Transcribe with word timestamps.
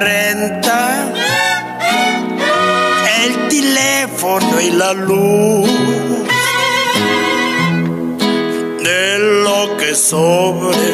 Renta, 0.00 1.12
el 3.22 3.48
teléfono 3.48 4.60
y 4.60 4.70
la 4.70 4.92
luz. 4.94 5.70
De 8.82 9.18
lo 9.44 9.76
que 9.76 9.94
sobre, 9.94 10.88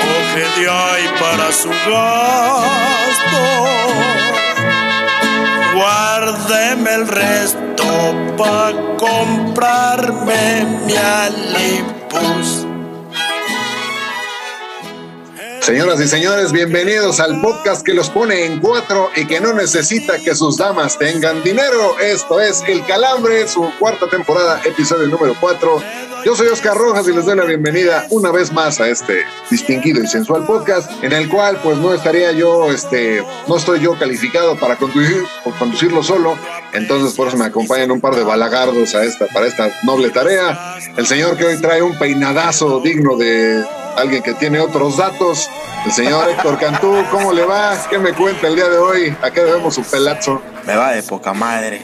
coge 0.00 0.44
de 0.60 0.70
ahí 0.70 1.06
para 1.20 1.52
su 1.52 1.68
gasto. 1.68 3.42
Guárdeme 5.74 6.94
el 6.94 7.08
resto 7.08 7.84
pa' 8.38 8.72
comprarme 8.96 10.66
mi 10.86 10.94
alipus. 10.96 12.69
Señoras 15.60 16.00
y 16.00 16.08
señores, 16.08 16.52
bienvenidos 16.52 17.20
al 17.20 17.38
podcast 17.42 17.84
que 17.84 17.92
los 17.92 18.08
pone 18.08 18.46
en 18.46 18.60
cuatro 18.60 19.10
y 19.14 19.26
que 19.26 19.40
no 19.40 19.52
necesita 19.52 20.18
que 20.18 20.34
sus 20.34 20.56
damas 20.56 20.98
tengan 20.98 21.42
dinero. 21.42 21.98
Esto 21.98 22.40
es 22.40 22.62
El 22.66 22.84
Calambre, 22.86 23.46
su 23.46 23.70
cuarta 23.78 24.08
temporada, 24.08 24.62
episodio 24.64 25.06
número 25.08 25.34
cuatro. 25.38 25.82
Yo 26.24 26.34
soy 26.34 26.48
Oscar 26.48 26.76
Rojas 26.76 27.06
y 27.08 27.12
les 27.12 27.26
doy 27.26 27.36
la 27.36 27.44
bienvenida 27.44 28.06
una 28.10 28.30
vez 28.30 28.52
más 28.52 28.80
a 28.80 28.88
este 28.88 29.24
distinguido 29.50 30.02
y 30.02 30.06
sensual 30.06 30.46
podcast, 30.46 30.90
en 31.04 31.12
el 31.12 31.28
cual 31.28 31.58
pues 31.62 31.76
no 31.76 31.92
estaría 31.92 32.32
yo, 32.32 32.70
este, 32.72 33.22
no 33.46 33.56
estoy 33.56 33.80
yo 33.80 33.98
calificado 33.98 34.58
para 34.58 34.76
conducir, 34.76 35.24
conducirlo 35.58 36.02
solo, 36.02 36.36
entonces 36.72 37.14
por 37.14 37.28
eso 37.28 37.36
me 37.36 37.46
acompañan 37.46 37.90
un 37.90 38.00
par 38.00 38.14
de 38.14 38.24
balagardos 38.24 38.94
a 38.94 39.04
esta, 39.04 39.26
para 39.28 39.46
esta 39.46 39.70
noble 39.82 40.10
tarea. 40.10 40.76
El 40.96 41.06
señor 41.06 41.36
que 41.36 41.44
hoy 41.44 41.60
trae 41.60 41.82
un 41.82 41.98
peinadazo 41.98 42.80
digno 42.80 43.16
de 43.16 43.64
alguien 43.96 44.22
que 44.22 44.34
tiene 44.34 44.60
otros 44.60 44.96
datos, 44.96 45.48
el 45.84 45.92
señor 45.92 46.28
Héctor 46.28 46.58
Cantú, 46.58 46.94
¿cómo 47.10 47.32
le 47.32 47.44
va? 47.44 47.76
¿Qué 47.88 47.98
me 47.98 48.12
cuenta 48.12 48.48
el 48.48 48.56
día 48.56 48.68
de 48.68 48.78
hoy? 48.78 49.16
¿A 49.22 49.30
qué 49.30 49.42
debemos 49.42 49.74
su 49.74 49.82
pelazo? 49.82 50.42
Me 50.66 50.76
va 50.76 50.92
de 50.92 51.02
poca 51.02 51.32
madre. 51.32 51.82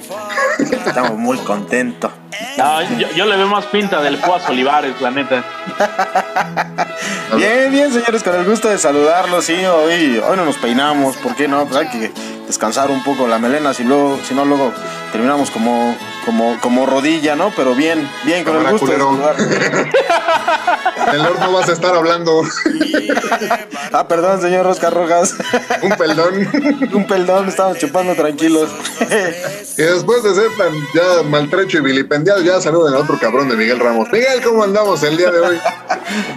Estamos 0.87 1.19
muy 1.19 1.39
contentos. 1.39 2.11
No, 2.59 2.83
yo, 2.99 3.09
yo 3.15 3.27
le 3.27 3.37
veo 3.37 3.47
más 3.47 3.67
pinta 3.67 4.01
del 4.01 4.21
Juaz 4.21 4.49
Olivares, 4.49 5.01
la 5.01 5.11
neta. 5.11 5.45
Bien, 7.37 7.71
bien, 7.71 7.93
señores, 7.93 8.23
con 8.23 8.35
el 8.35 8.45
gusto 8.45 8.69
de 8.69 8.79
saludarlos. 8.79 9.45
Sí, 9.45 9.55
hoy, 9.65 10.19
hoy 10.19 10.37
no 10.37 10.45
nos 10.45 10.57
peinamos, 10.57 11.17
¿por 11.17 11.35
qué 11.35 11.49
no? 11.49 11.67
Pues 11.67 11.77
hay 11.77 11.89
que 11.89 12.13
descansar 12.47 12.91
un 12.91 13.03
poco 13.03 13.27
la 13.27 13.39
melena, 13.39 13.75
si, 13.75 13.85
luego, 13.85 14.19
si 14.27 14.35
no, 14.35 14.45
luego 14.45 14.73
terminamos 15.13 15.51
como, 15.51 15.97
como, 16.25 16.59
como 16.61 16.87
rodilla, 16.87 17.35
¿no? 17.37 17.53
Pero 17.57 17.75
bien, 17.75 18.09
bien, 18.25 18.45
con 18.45 18.57
el 18.57 18.71
gusto 18.71 18.87
de 18.87 18.99
culero. 18.99 19.11
saludar. 19.11 19.37
El 21.13 21.21
horno 21.21 21.53
vas 21.53 21.69
a 21.69 21.73
estar 21.73 21.95
hablando. 21.95 22.43
Ah, 23.93 24.09
perdón, 24.09 24.41
señor 24.41 24.67
Oscar 24.67 24.93
Rojas. 24.93 25.35
un 25.83 25.91
perdón. 25.91 26.49
un 26.93 27.07
perdón, 27.07 27.49
estamos 27.49 27.79
chupando 27.79 28.15
tranquilos. 28.15 28.66
Y 29.79 29.83
después 29.83 30.23
de 30.23 30.35
ser 30.35 30.51
tan 30.57 30.73
ya 30.95 31.23
maltrecho 31.29 31.79
y 31.79 31.81
vilipendiado, 31.83 32.41
ya 32.41 32.59
saluden 32.63 32.95
a 32.95 32.99
otro 32.99 33.19
cabrón 33.19 33.51
de 33.51 33.57
Miguel 33.57 33.79
Ramos. 33.79 34.11
Miguel, 34.11 34.43
¿cómo 34.43 34.65
andamos 34.65 35.03
el 35.03 35.19
día 35.19 35.31
de 35.31 35.41
hoy? 35.41 35.59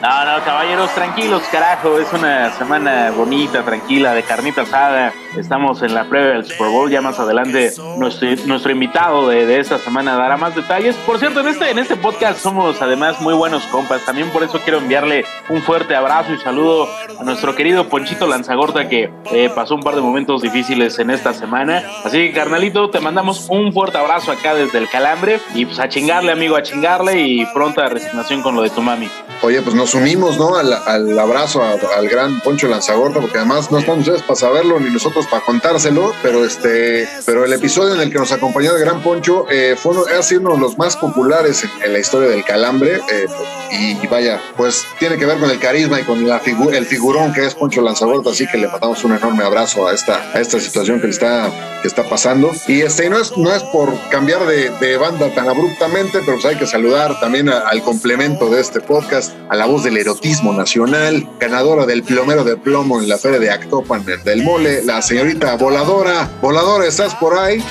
No, 0.01 0.25
no, 0.25 0.43
caballeros, 0.43 0.89
tranquilos, 0.95 1.43
carajo. 1.51 1.99
Es 1.99 2.11
una 2.11 2.51
semana 2.57 3.11
bonita, 3.11 3.63
tranquila, 3.63 4.13
de 4.13 4.23
carnita 4.23 4.63
asada. 4.63 5.13
Estamos 5.37 5.83
en 5.83 5.93
la 5.93 6.09
previa 6.09 6.31
del 6.31 6.45
Super 6.45 6.69
Bowl. 6.69 6.89
Ya 6.89 7.01
más 7.01 7.19
adelante, 7.19 7.71
nuestro, 7.97 8.29
nuestro 8.45 8.71
invitado 8.71 9.29
de, 9.29 9.45
de 9.45 9.59
esta 9.59 9.77
semana 9.77 10.15
dará 10.15 10.37
más 10.37 10.55
detalles. 10.55 10.95
Por 11.05 11.19
cierto, 11.19 11.41
en 11.41 11.49
este, 11.49 11.69
en 11.69 11.79
este 11.79 11.95
podcast 11.97 12.39
somos 12.39 12.81
además 12.81 13.21
muy 13.21 13.33
buenos 13.35 13.63
compas. 13.65 14.03
También 14.05 14.29
por 14.31 14.43
eso 14.43 14.59
quiero 14.63 14.79
enviarle 14.79 15.23
un 15.49 15.61
fuerte 15.61 15.95
abrazo 15.95 16.33
y 16.33 16.39
saludo 16.39 16.89
a 17.19 17.23
nuestro 17.23 17.55
querido 17.55 17.87
Ponchito 17.89 18.27
Lanzagorta, 18.27 18.89
que 18.89 19.11
eh, 19.31 19.51
pasó 19.53 19.75
un 19.75 19.83
par 19.83 19.95
de 19.95 20.01
momentos 20.01 20.41
difíciles 20.41 20.97
en 20.99 21.11
esta 21.11 21.33
semana. 21.33 21.83
Así 22.03 22.17
que, 22.27 22.33
carnalito, 22.33 22.89
te 22.89 22.99
mandamos 22.99 23.47
un 23.49 23.71
fuerte 23.71 23.97
abrazo 23.97 24.31
acá 24.31 24.53
desde 24.53 24.77
el 24.77 24.89
Calambre. 24.89 25.39
Y 25.53 25.65
pues 25.65 25.79
a 25.79 25.87
chingarle, 25.87 26.31
amigo, 26.31 26.55
a 26.55 26.63
chingarle. 26.63 27.21
Y 27.21 27.45
pronta 27.53 27.87
resignación 27.87 28.41
con 28.41 28.55
lo 28.55 28.61
de 28.61 28.69
tu 28.69 28.81
mami. 28.81 29.07
Oye, 29.41 29.61
pues 29.61 29.73
nos 29.73 29.93
unimos, 29.95 30.37
¿no? 30.37 30.57
Al, 30.57 30.73
al 30.73 31.17
abrazo 31.17 31.61
al 31.63 32.09
gran 32.09 32.41
Poncho 32.41 32.67
Lanzagorta, 32.67 33.21
porque 33.21 33.37
además 33.37 33.71
no 33.71 33.79
están 33.79 33.99
ustedes 33.99 34.21
para 34.21 34.35
saberlo 34.35 34.79
ni 34.81 34.89
nosotros 34.89 35.27
para 35.27 35.43
contárselo, 35.45 36.11
pero 36.21 36.43
este, 36.45 37.07
pero 37.25 37.45
el 37.45 37.53
episodio 37.53 37.95
en 37.95 38.01
el 38.01 38.11
que 38.11 38.19
nos 38.19 38.33
acompañó 38.33 38.73
el 38.75 38.79
gran 38.81 39.01
Poncho 39.01 39.45
eh, 39.49 39.75
fue 39.81 39.93
uno, 39.93 40.03
ha 40.17 40.21
sido 40.23 40.41
uno 40.41 40.55
de 40.55 40.59
los 40.59 40.77
más 40.77 40.97
populares 40.97 41.63
en, 41.83 41.93
la 41.93 41.99
historia 41.99 42.29
del 42.29 42.43
calambre. 42.43 42.95
eh, 43.11 43.27
y, 43.71 44.07
vaya, 44.07 44.41
pues 44.57 44.83
tiene 44.97 45.15
que 45.17 45.27
ver 45.27 45.37
con 45.39 45.49
el 45.51 45.59
carisma 45.59 46.01
y 46.01 46.03
con 46.03 46.27
la 46.27 46.41
figu- 46.41 46.73
el 46.73 46.87
figurón 46.87 47.31
que 47.31 47.45
es 47.45 47.53
Poncho 47.53 47.81
Lanzagorta, 47.81 48.31
así 48.31 48.47
que 48.47 48.57
le 48.57 48.67
mandamos 48.67 49.03
un 49.03 49.15
enorme 49.15 49.43
abrazo 49.43 49.87
a 49.87 49.93
esta, 49.93 50.31
a 50.33 50.39
esta 50.39 50.59
situación 50.59 50.99
que 50.99 51.07
está, 51.07 51.51
que 51.83 51.87
está 51.87 52.03
pasando. 52.09 52.51
Y 52.67 52.81
este, 52.81 53.07
no 53.11 53.19
es, 53.19 53.37
no 53.37 53.53
es 53.53 53.61
por 53.65 53.93
cambiar 54.09 54.43
de, 54.47 54.97
banda 54.97 55.29
tan 55.35 55.47
abruptamente, 55.47 56.19
pero 56.25 56.33
pues 56.33 56.45
hay 56.45 56.55
que 56.57 56.65
saludar 56.65 57.19
también 57.19 57.47
al 57.47 57.83
complemento 57.83 58.49
de 58.49 58.59
este 58.59 58.81
podcast, 58.81 59.28
a 59.49 59.55
la 59.55 59.65
voz 59.65 59.83
del 59.83 59.97
erotismo 59.97 60.53
nacional, 60.53 61.27
ganadora 61.39 61.85
del 61.85 62.03
plomero 62.03 62.43
de 62.43 62.55
plomo 62.57 62.99
en 63.01 63.07
la 63.09 63.17
feria 63.17 63.39
de 63.39 63.49
Actopan 63.49 64.05
del- 64.05 64.43
Mole, 64.43 64.83
la 64.83 65.01
señorita 65.01 65.55
Voladora. 65.57 66.29
Voladora, 66.41 66.85
¿estás 66.85 67.15
por 67.15 67.37
ahí? 67.37 67.63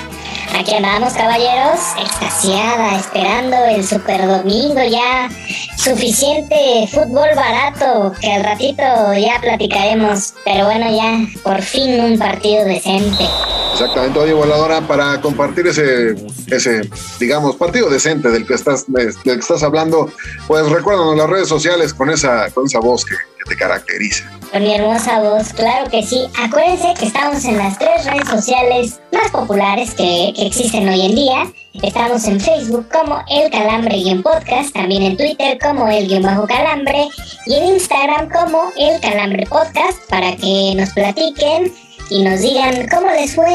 Aquí 0.54 0.74
andamos, 0.74 1.12
caballeros, 1.12 1.80
extasiada, 2.00 2.96
esperando 2.96 3.56
el 3.66 3.84
super 3.84 4.26
domingo 4.26 4.80
ya. 4.90 5.28
Suficiente 5.76 6.88
fútbol 6.90 7.28
barato, 7.36 8.12
que 8.20 8.32
al 8.32 8.44
ratito 8.44 8.82
ya 9.14 9.40
platicaremos. 9.40 10.34
Pero 10.44 10.64
bueno, 10.66 10.86
ya, 10.90 11.26
por 11.42 11.62
fin 11.62 12.00
un 12.00 12.18
partido 12.18 12.64
decente. 12.64 13.28
Exactamente, 13.72 14.18
oye, 14.18 14.32
Voladora, 14.32 14.80
para 14.80 15.20
compartir 15.20 15.68
ese, 15.68 16.16
ese, 16.48 16.88
digamos, 17.20 17.54
partido 17.56 17.88
decente 17.88 18.28
del 18.30 18.46
que 18.46 18.54
estás, 18.54 18.90
del 18.92 19.14
que 19.22 19.32
estás 19.32 19.62
hablando, 19.62 20.10
pues 20.48 20.68
recuérdanos 20.68 21.16
las 21.16 21.30
redes 21.30 21.48
sociales 21.48 21.94
con 21.94 22.10
esa, 22.10 22.50
con 22.50 22.66
esa 22.66 22.80
voz 22.80 23.04
que, 23.04 23.14
que 23.14 23.44
te 23.48 23.56
caracteriza. 23.56 24.37
Con 24.52 24.62
mi 24.62 24.74
hermosa 24.74 25.20
voz, 25.20 25.52
claro 25.52 25.90
que 25.90 26.02
sí. 26.02 26.26
Acuérdense 26.42 26.94
que 26.98 27.06
estamos 27.06 27.44
en 27.44 27.58
las 27.58 27.78
tres 27.78 28.06
redes 28.06 28.28
sociales 28.28 29.00
más 29.12 29.30
populares 29.30 29.94
que, 29.94 30.32
que 30.34 30.46
existen 30.46 30.88
hoy 30.88 31.02
en 31.02 31.14
día. 31.14 31.52
Estamos 31.82 32.26
en 32.26 32.40
Facebook 32.40 32.88
como 32.90 33.22
El 33.28 33.50
Calambre 33.50 33.96
y 33.98 34.08
en 34.08 34.22
podcast, 34.22 34.72
también 34.72 35.02
en 35.02 35.16
Twitter 35.18 35.58
como 35.58 35.86
El 35.88 36.08
Guión 36.08 36.22
Bajo 36.22 36.46
Calambre 36.46 37.08
y 37.46 37.54
en 37.54 37.74
Instagram 37.74 38.30
como 38.30 38.62
El 38.78 38.98
Calambre 39.00 39.44
Podcast 39.46 39.98
para 40.08 40.34
que 40.34 40.72
nos 40.76 40.90
platiquen 40.90 41.70
y 42.08 42.22
nos 42.22 42.40
digan 42.40 42.86
cómo 42.88 43.08
les 43.08 43.34
fue 43.34 43.52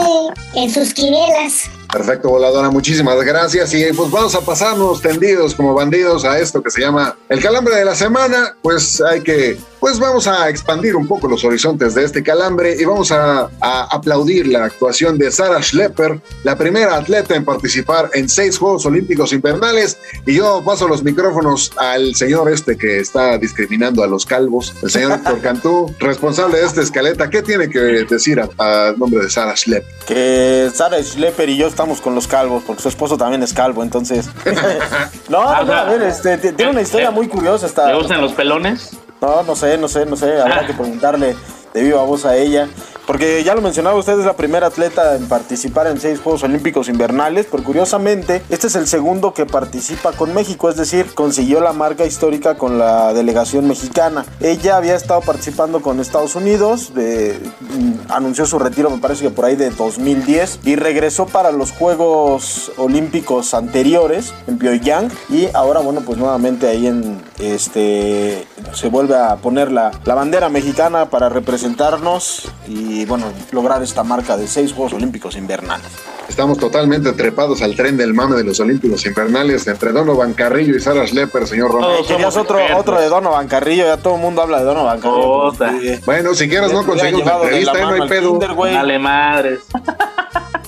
en 0.54 0.70
sus 0.70 0.94
quinielas. 0.94 1.70
Perfecto, 1.94 2.30
voladora, 2.30 2.72
muchísimas 2.72 3.22
gracias. 3.24 3.72
Y 3.76 3.94
pues 3.94 4.10
vamos 4.10 4.34
a 4.34 4.42
pasarnos 4.42 5.00
tendidos 5.00 5.54
como 5.54 5.76
bandidos 5.76 6.26
a 6.26 6.40
esto 6.40 6.64
que 6.64 6.72
se 6.72 6.82
llama 6.82 7.16
el 7.30 7.40
calambre 7.40 7.76
de 7.76 7.86
la 7.86 7.94
semana. 7.94 8.58
Pues 8.64 9.00
hay 9.00 9.22
que, 9.22 9.60
pues 9.80 10.00
vamos 10.00 10.26
a 10.26 10.50
expandir 10.50 10.96
un 10.96 11.08
poco 11.08 11.28
los 11.28 11.44
horizontes 11.44 11.94
de 11.94 12.04
este 12.04 12.24
calambre 12.24 12.76
y 12.80 12.84
vamos 12.84 13.12
a, 13.12 13.48
a 13.62 13.84
aplaudir 13.92 14.48
la 14.48 14.66
actuación 14.66 15.20
de 15.20 15.32
Sarah 15.32 15.62
Schlepper, 15.62 16.20
la 16.44 16.58
primera 16.58 16.96
atleta 16.98 17.36
en 17.36 17.46
participar 17.46 18.10
en 18.16 18.28
seis 18.28 18.58
Juegos 18.58 18.88
Olímpicos 18.88 19.32
Invernales. 19.32 20.00
Y 20.26 20.34
yo 20.34 20.64
paso 20.66 20.88
los 20.88 21.04
micrófonos 21.04 21.72
al 21.78 22.16
señor 22.16 22.52
este 22.52 22.76
que 22.76 23.02
está 23.02 23.38
discriminando 23.38 24.04
a 24.04 24.08
los 24.08 24.26
calvos, 24.26 24.74
el 24.82 24.90
señor 24.90 25.12
Héctor 25.20 25.42
Cantú, 25.42 25.96
responsable 26.00 26.58
de 26.58 26.66
esta 26.66 26.82
escaleta. 26.82 27.30
¿Qué 27.30 27.44
tiene 27.44 27.70
que 27.70 27.80
decir 27.80 28.40
a, 28.40 28.50
a 28.58 28.94
nombre 28.94 29.24
de 29.24 29.30
Sarah 29.30 29.56
Schlepper? 29.56 29.94
que 30.04 30.70
Sara 30.74 31.02
Schlepper 31.02 31.50
y 31.50 31.58
yo 31.58 31.68
estamos 31.68 31.83
con 32.02 32.16
los 32.16 32.28
calvos, 32.28 32.64
porque 32.66 32.82
su 32.82 32.90
esposo 32.90 33.18
también 33.18 33.44
es 33.44 33.54
calvo, 33.54 33.84
entonces. 33.84 34.30
no, 35.30 35.44
no, 35.44 35.64
no, 35.64 35.74
a 35.74 35.84
ver, 35.86 36.02
este, 36.04 36.38
tiene 36.38 36.72
una 36.72 36.82
historia 36.82 37.12
muy 37.12 37.28
curiosa 37.28 37.66
esta. 37.66 37.88
¿Le 37.88 37.96
gustan 37.96 38.22
los 38.22 38.34
pelones? 38.34 38.98
No, 39.22 39.44
no 39.44 39.56
sé, 39.56 39.78
no 39.78 39.88
sé, 39.88 40.06
no 40.06 40.16
sé, 40.16 40.42
habrá 40.42 40.66
que 40.66 40.74
preguntarle 40.74 41.36
de 41.74 41.84
viva 41.84 42.04
voz 42.04 42.26
a 42.26 42.36
ella. 42.38 42.70
Porque 43.06 43.44
ya 43.44 43.54
lo 43.54 43.62
mencionaba 43.62 43.98
usted, 43.98 44.18
es 44.18 44.26
la 44.26 44.38
primera 44.38 44.68
atleta 44.68 45.16
en 45.16 45.28
participar 45.28 45.88
en 45.88 46.00
seis 46.00 46.22
Juegos 46.22 46.44
Olímpicos 46.44 46.88
Invernales, 46.88 47.48
pero 47.52 47.62
curiosamente, 47.62 48.42
este 48.50 48.68
es 48.68 48.76
el 48.76 48.88
segundo 48.88 49.34
que 49.34 49.46
participa 49.46 50.14
con 50.14 50.34
México, 50.34 50.70
es 50.70 50.78
decir, 50.78 51.14
consiguió 51.14 51.60
la 51.60 51.74
marca 51.74 52.06
histórica 52.06 52.56
con 52.56 52.80
la 52.80 53.14
delegación 53.14 53.68
mexicana. 53.68 54.26
Ella 54.40 54.78
había 54.78 54.96
estado 54.96 55.20
participando 55.20 55.82
con 55.82 56.00
Estados 56.00 56.36
Unidos, 56.36 56.94
mm, 56.96 58.10
anunció 58.10 58.46
su 58.46 58.58
retiro, 58.58 58.90
me 58.90 59.00
parece 59.00 59.24
que 59.24 59.32
por 59.32 59.46
ahí 59.46 59.58
de 59.58 59.70
2010, 59.72 60.60
y 60.64 60.78
regresó 60.78 61.26
para 61.26 61.52
los 61.52 61.72
Juegos 61.72 62.72
Olímpicos 62.78 63.54
anteriores 63.54 64.34
en 64.48 64.58
Pyongyang, 64.58 65.12
y 65.30 65.50
ahora, 65.54 65.82
bueno, 65.82 66.02
pues 66.06 66.18
nuevamente 66.18 66.70
ahí 66.70 66.88
en 66.88 67.22
este 67.40 68.48
se 68.74 68.88
vuelve 68.88 69.16
a 69.18 69.36
poner 69.36 69.72
la, 69.72 69.92
la 70.06 70.16
bandera 70.16 70.48
mexicana 70.48 71.10
para 71.10 71.28
representarnos 71.64 72.52
y 72.68 73.06
bueno, 73.06 73.26
lograr 73.52 73.82
esta 73.82 74.04
marca 74.04 74.36
de 74.36 74.48
seis 74.48 74.74
Juegos 74.74 74.94
Olímpicos 74.94 75.38
invernales. 75.38 75.88
Estamos 76.28 76.58
totalmente 76.58 77.14
trepados 77.14 77.62
al 77.62 77.76
tren 77.76 77.96
del 77.96 78.14
mame 78.14 78.36
de 78.36 78.44
los 78.44 78.60
Olímpicos 78.60 79.06
Invernales 79.06 79.68
entre 79.68 79.92
Donovan 79.92 80.34
Carrillo 80.34 80.76
y 80.76 80.80
Sarah 80.80 81.06
Schlepper, 81.06 81.48
señor 81.48 81.72
Romero. 81.72 81.94
Todos 81.94 82.08
Querías 82.08 82.34
somos 82.34 82.46
otro, 82.46 82.60
expertos. 82.60 82.82
otro 82.82 83.02
de 83.02 83.08
Donovan 83.08 83.48
Carrillo, 83.48 83.86
ya 83.86 83.98
todo 83.98 84.16
el 84.16 84.22
mundo 84.22 84.42
habla 84.42 84.60
de 84.60 84.66
Donovan 84.66 85.00
Carrillo. 85.00 85.54
Sí. 85.54 86.02
Bueno, 86.06 86.34
si 86.34 86.50
quieres 86.50 86.74
no 86.74 86.86
conseguimos 86.86 87.26
la 87.26 87.36
entrevista, 87.36 87.80
¿eh? 87.80 87.82
no 87.82 88.04
hay 88.04 88.10
pedo. 88.10 88.40
kinder. 88.40 88.56
Dale 88.56 89.00
madres. 89.00 89.60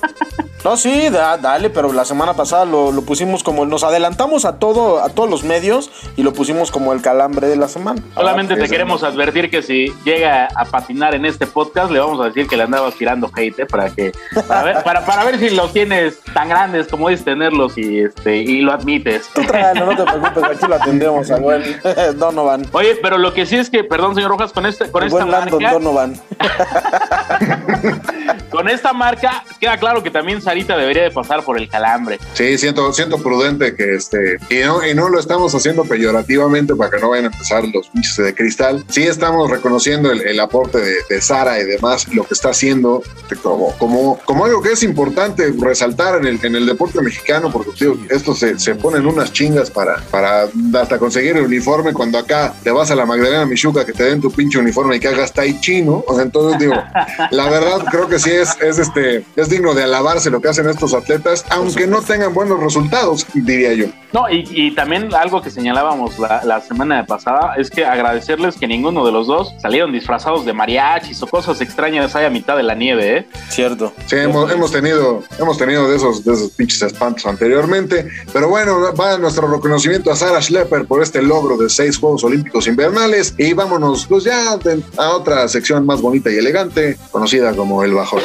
No, 0.66 0.78
sí, 0.78 1.10
da- 1.10 1.38
dale, 1.38 1.70
pero 1.70 1.94
la 1.94 2.06
semana 2.06 2.34
pasada 2.34 2.66
lo, 2.66 2.92
lo 2.92 3.04
pusimos 3.04 3.44
como, 3.44 3.68
nos 3.68 3.84
adelantamos 3.84 4.46
a 4.46 4.58
todo, 4.58 5.00
a 5.04 5.10
todos 5.10 5.30
los 5.30 5.44
medios 5.44 5.92
y 6.18 6.24
lo 6.24 6.34
pusimos 6.34 6.72
como 6.72 6.92
el 6.92 7.04
calambre 7.04 7.48
de 7.48 7.56
la 7.56 7.68
semana. 7.68 8.02
Solamente 8.16 8.56
Ah, 8.56 8.58
te 8.58 8.68
queremos 8.68 9.04
advertir 9.04 9.52
que 9.52 9.62
si 9.62 9.94
llega 10.04 10.48
a 10.56 10.66
patinar 10.66 11.14
en 11.14 11.24
este 11.26 11.46
podcast, 11.46 11.92
le 11.92 12.00
vamos 12.00 12.20
a 12.20 12.24
decir 12.26 12.48
que 12.48 12.58
le 12.58 12.64
andabas 12.64 12.96
tirando 12.96 13.30
hate 13.36 13.60
¿eh? 13.60 13.66
para 13.68 13.92
que 13.92 14.12
para 14.48 14.64
ver, 14.64 14.84
para, 14.84 15.06
para 15.06 15.24
ver 15.24 15.38
si 15.38 15.52
los 15.52 15.72
tienes 15.72 16.20
tan 16.34 16.50
grandes 16.50 16.88
como 16.88 17.12
es 17.12 17.24
tenerlos 17.24 17.78
y 17.78 18.00
este 18.00 18.38
y 18.38 18.62
lo 18.62 18.74
admites. 18.74 19.30
Tú 19.36 19.44
tráelo, 19.44 19.86
no 19.86 19.96
te 19.96 20.04
preocupes, 20.12 20.44
aquí 20.46 20.66
lo 20.68 20.76
atendemos 20.78 21.30
al 21.30 21.42
buen 21.42 21.62
Donovan. 22.18 22.66
Oye, 22.72 22.98
pero 23.04 23.20
lo 23.20 23.36
que 23.36 23.46
sí 23.46 23.56
es 23.56 23.70
que, 23.70 23.84
perdón, 23.84 24.16
señor 24.16 24.32
Rojas, 24.32 24.52
con 24.52 24.66
este, 24.66 24.90
con 24.90 25.04
El 25.04 25.10
esta 25.10 25.20
buen 25.26 25.32
Landon 25.32 25.62
marca, 25.62 25.78
Donovan. 25.78 26.20
con 28.50 28.70
esta 28.70 28.94
marca, 28.94 29.44
queda 29.60 29.78
claro 29.78 30.04
que 30.04 30.12
también 30.12 30.42
Sarita 30.42 30.78
debería 30.78 31.04
de 31.04 31.12
pasar 31.12 31.44
por 31.44 31.58
el 31.58 31.70
calambre. 31.70 32.20
Sí, 32.34 32.58
siento, 32.58 32.92
siento 32.94 33.18
prudente 33.22 33.76
que 33.76 33.96
este, 33.96 34.38
y 34.50 34.60
no, 34.66 34.86
y 34.86 34.94
no 34.94 35.10
lo 35.10 35.20
estamos 35.20 35.54
haciendo 35.54 35.84
peyorativamente 35.84 36.76
para 36.76 36.92
que 36.92 37.00
no 37.00 37.10
vayan 37.10 37.26
a 37.26 37.28
empezar 37.28 37.64
los 37.66 37.92
bichos 37.94 38.18
de 38.18 38.34
cristal. 38.34 38.84
Sí 38.90 39.04
estamos 39.04 39.50
reconociendo 39.50 40.12
el, 40.12 40.22
el 40.22 40.40
aporte 40.40 40.80
de, 40.80 40.96
de 41.10 41.22
Sara 41.22 41.60
y 41.60 41.66
demás, 41.66 42.08
lo 42.14 42.24
que 42.24 42.34
está 42.34 42.50
haciendo 42.50 43.04
como, 43.42 43.72
como, 43.78 44.20
como 44.26 44.46
algo 44.46 44.62
que 44.62 44.72
es 44.72 44.84
importante 44.84 45.54
resaltar 45.60 46.20
en 46.20 46.28
el, 46.28 46.40
en 46.44 46.56
el 46.56 46.66
deporte 46.66 47.02
mexicano, 47.02 47.52
porque 47.52 47.72
tío, 47.72 47.98
esto 48.10 48.36
se, 48.36 48.60
se 48.60 48.76
ponen 48.76 49.06
unas 49.06 49.32
chingas 49.34 49.70
para, 49.70 49.98
para 50.12 50.48
hasta 50.80 50.98
conseguir 50.98 51.38
el 51.38 51.46
uniforme 51.46 51.94
cuando 51.94 52.18
acá 52.18 52.54
te 52.64 52.72
vas 52.72 52.92
a 52.92 52.96
la 52.96 53.06
Magdalena 53.06 53.46
Michuca 53.46 53.86
que 53.86 53.94
te 53.94 54.04
den 54.04 54.22
tu 54.22 54.32
pinche 54.32 54.60
uniforme 54.60 54.96
y 54.98 55.00
que 55.00 55.08
hagas 55.08 55.34
tai 55.34 55.60
chino. 55.60 56.04
O 56.08 56.16
sea, 56.16 56.24
entonces 56.24 56.60
digo, 56.60 56.76
la 57.32 57.50
verdad 57.50 57.86
creo 57.90 58.08
que 58.08 58.20
sí 58.20 58.32
es, 58.36 58.56
es 58.62 58.80
este, 58.80 59.24
es 59.36 59.50
digno 59.50 59.74
de 59.74 59.84
alabarse 59.84 60.30
lo 60.30 60.42
que 60.42 60.50
hacen 60.50 60.70
estos 60.70 60.94
atletas, 60.94 61.46
aunque 61.50 61.88
no 61.88 62.02
tengan 62.02 62.34
buenos 62.34 62.60
resultados, 62.60 63.26
diría 63.34 63.74
yo. 63.74 63.88
No, 64.14 64.30
y, 64.30 64.48
y 64.50 64.74
también 64.74 65.14
algo 65.14 65.42
que 65.42 65.50
señalábamos 65.52 66.18
la, 66.20 66.44
la 66.44 66.62
semana 66.62 67.06
pasada 67.06 67.56
es 67.58 67.70
que 67.70 67.86
agradecerles 67.86 68.56
que 68.56 68.68
ninguno 68.68 69.06
de 69.06 69.12
los 69.12 69.28
dos 69.28 69.54
salieron 69.62 69.92
disfrazados 69.92 70.46
de 70.46 70.54
mariachis 70.54 71.22
o 71.22 71.28
cosas 71.28 71.60
extrañas 71.62 72.16
ahí 72.16 72.26
a 72.26 72.30
mitad 72.30 72.56
de 72.56 72.64
la 72.64 72.76
nieve, 72.76 73.18
¿eh? 73.18 73.28
Cierto. 73.50 73.92
Sí, 74.06 74.16
hemos, 74.18 74.50
hemos 74.52 74.72
tenido, 74.72 75.24
hemos 75.38 75.58
tenido 75.58 75.90
de 75.90 75.98
esos, 75.98 76.24
de 76.24 76.34
esos 76.34 76.52
pinches 76.52 76.82
espantos 76.82 77.26
anteriormente. 77.26 78.08
Pero 78.32 78.50
bueno, 78.50 78.94
va 79.00 79.18
nuestro 79.18 79.48
reconocimiento 79.48 80.12
a 80.12 80.16
Sarah 80.16 80.42
Schlepper 80.42 80.86
por 80.86 81.02
este 81.02 81.22
logro 81.22 81.58
de 81.58 81.70
seis 81.70 81.98
Juegos 81.98 82.24
Olímpicos 82.24 82.68
Invernales. 82.68 83.34
Y 83.38 83.54
vámonos, 83.54 84.06
pues 84.08 84.24
ya 84.24 84.58
a 84.98 85.10
otra 85.10 85.48
sección 85.48 85.86
más 85.86 86.02
bonita 86.02 86.32
y 86.32 86.38
elegante, 86.38 86.98
conocida 87.12 87.54
como 87.54 87.84
el 87.84 87.94
bajón. 87.94 88.22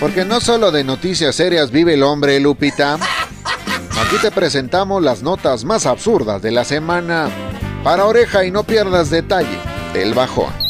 Porque 0.00 0.24
no 0.24 0.40
solo 0.40 0.70
de 0.70 0.84
noticias 0.84 1.34
serias 1.34 1.70
vive 1.70 1.94
el 1.94 2.02
hombre, 2.02 2.38
Lupita. 2.38 2.94
Aquí 2.94 4.16
te 4.22 4.30
presentamos 4.30 5.02
las 5.02 5.22
notas 5.22 5.64
más 5.64 5.86
absurdas 5.86 6.40
de 6.40 6.52
la 6.52 6.64
semana. 6.64 7.28
Para 7.82 8.04
oreja 8.04 8.44
y 8.44 8.50
no 8.50 8.62
pierdas 8.62 9.10
detalle 9.10 9.58
del 9.92 10.14
bajón. 10.14 10.67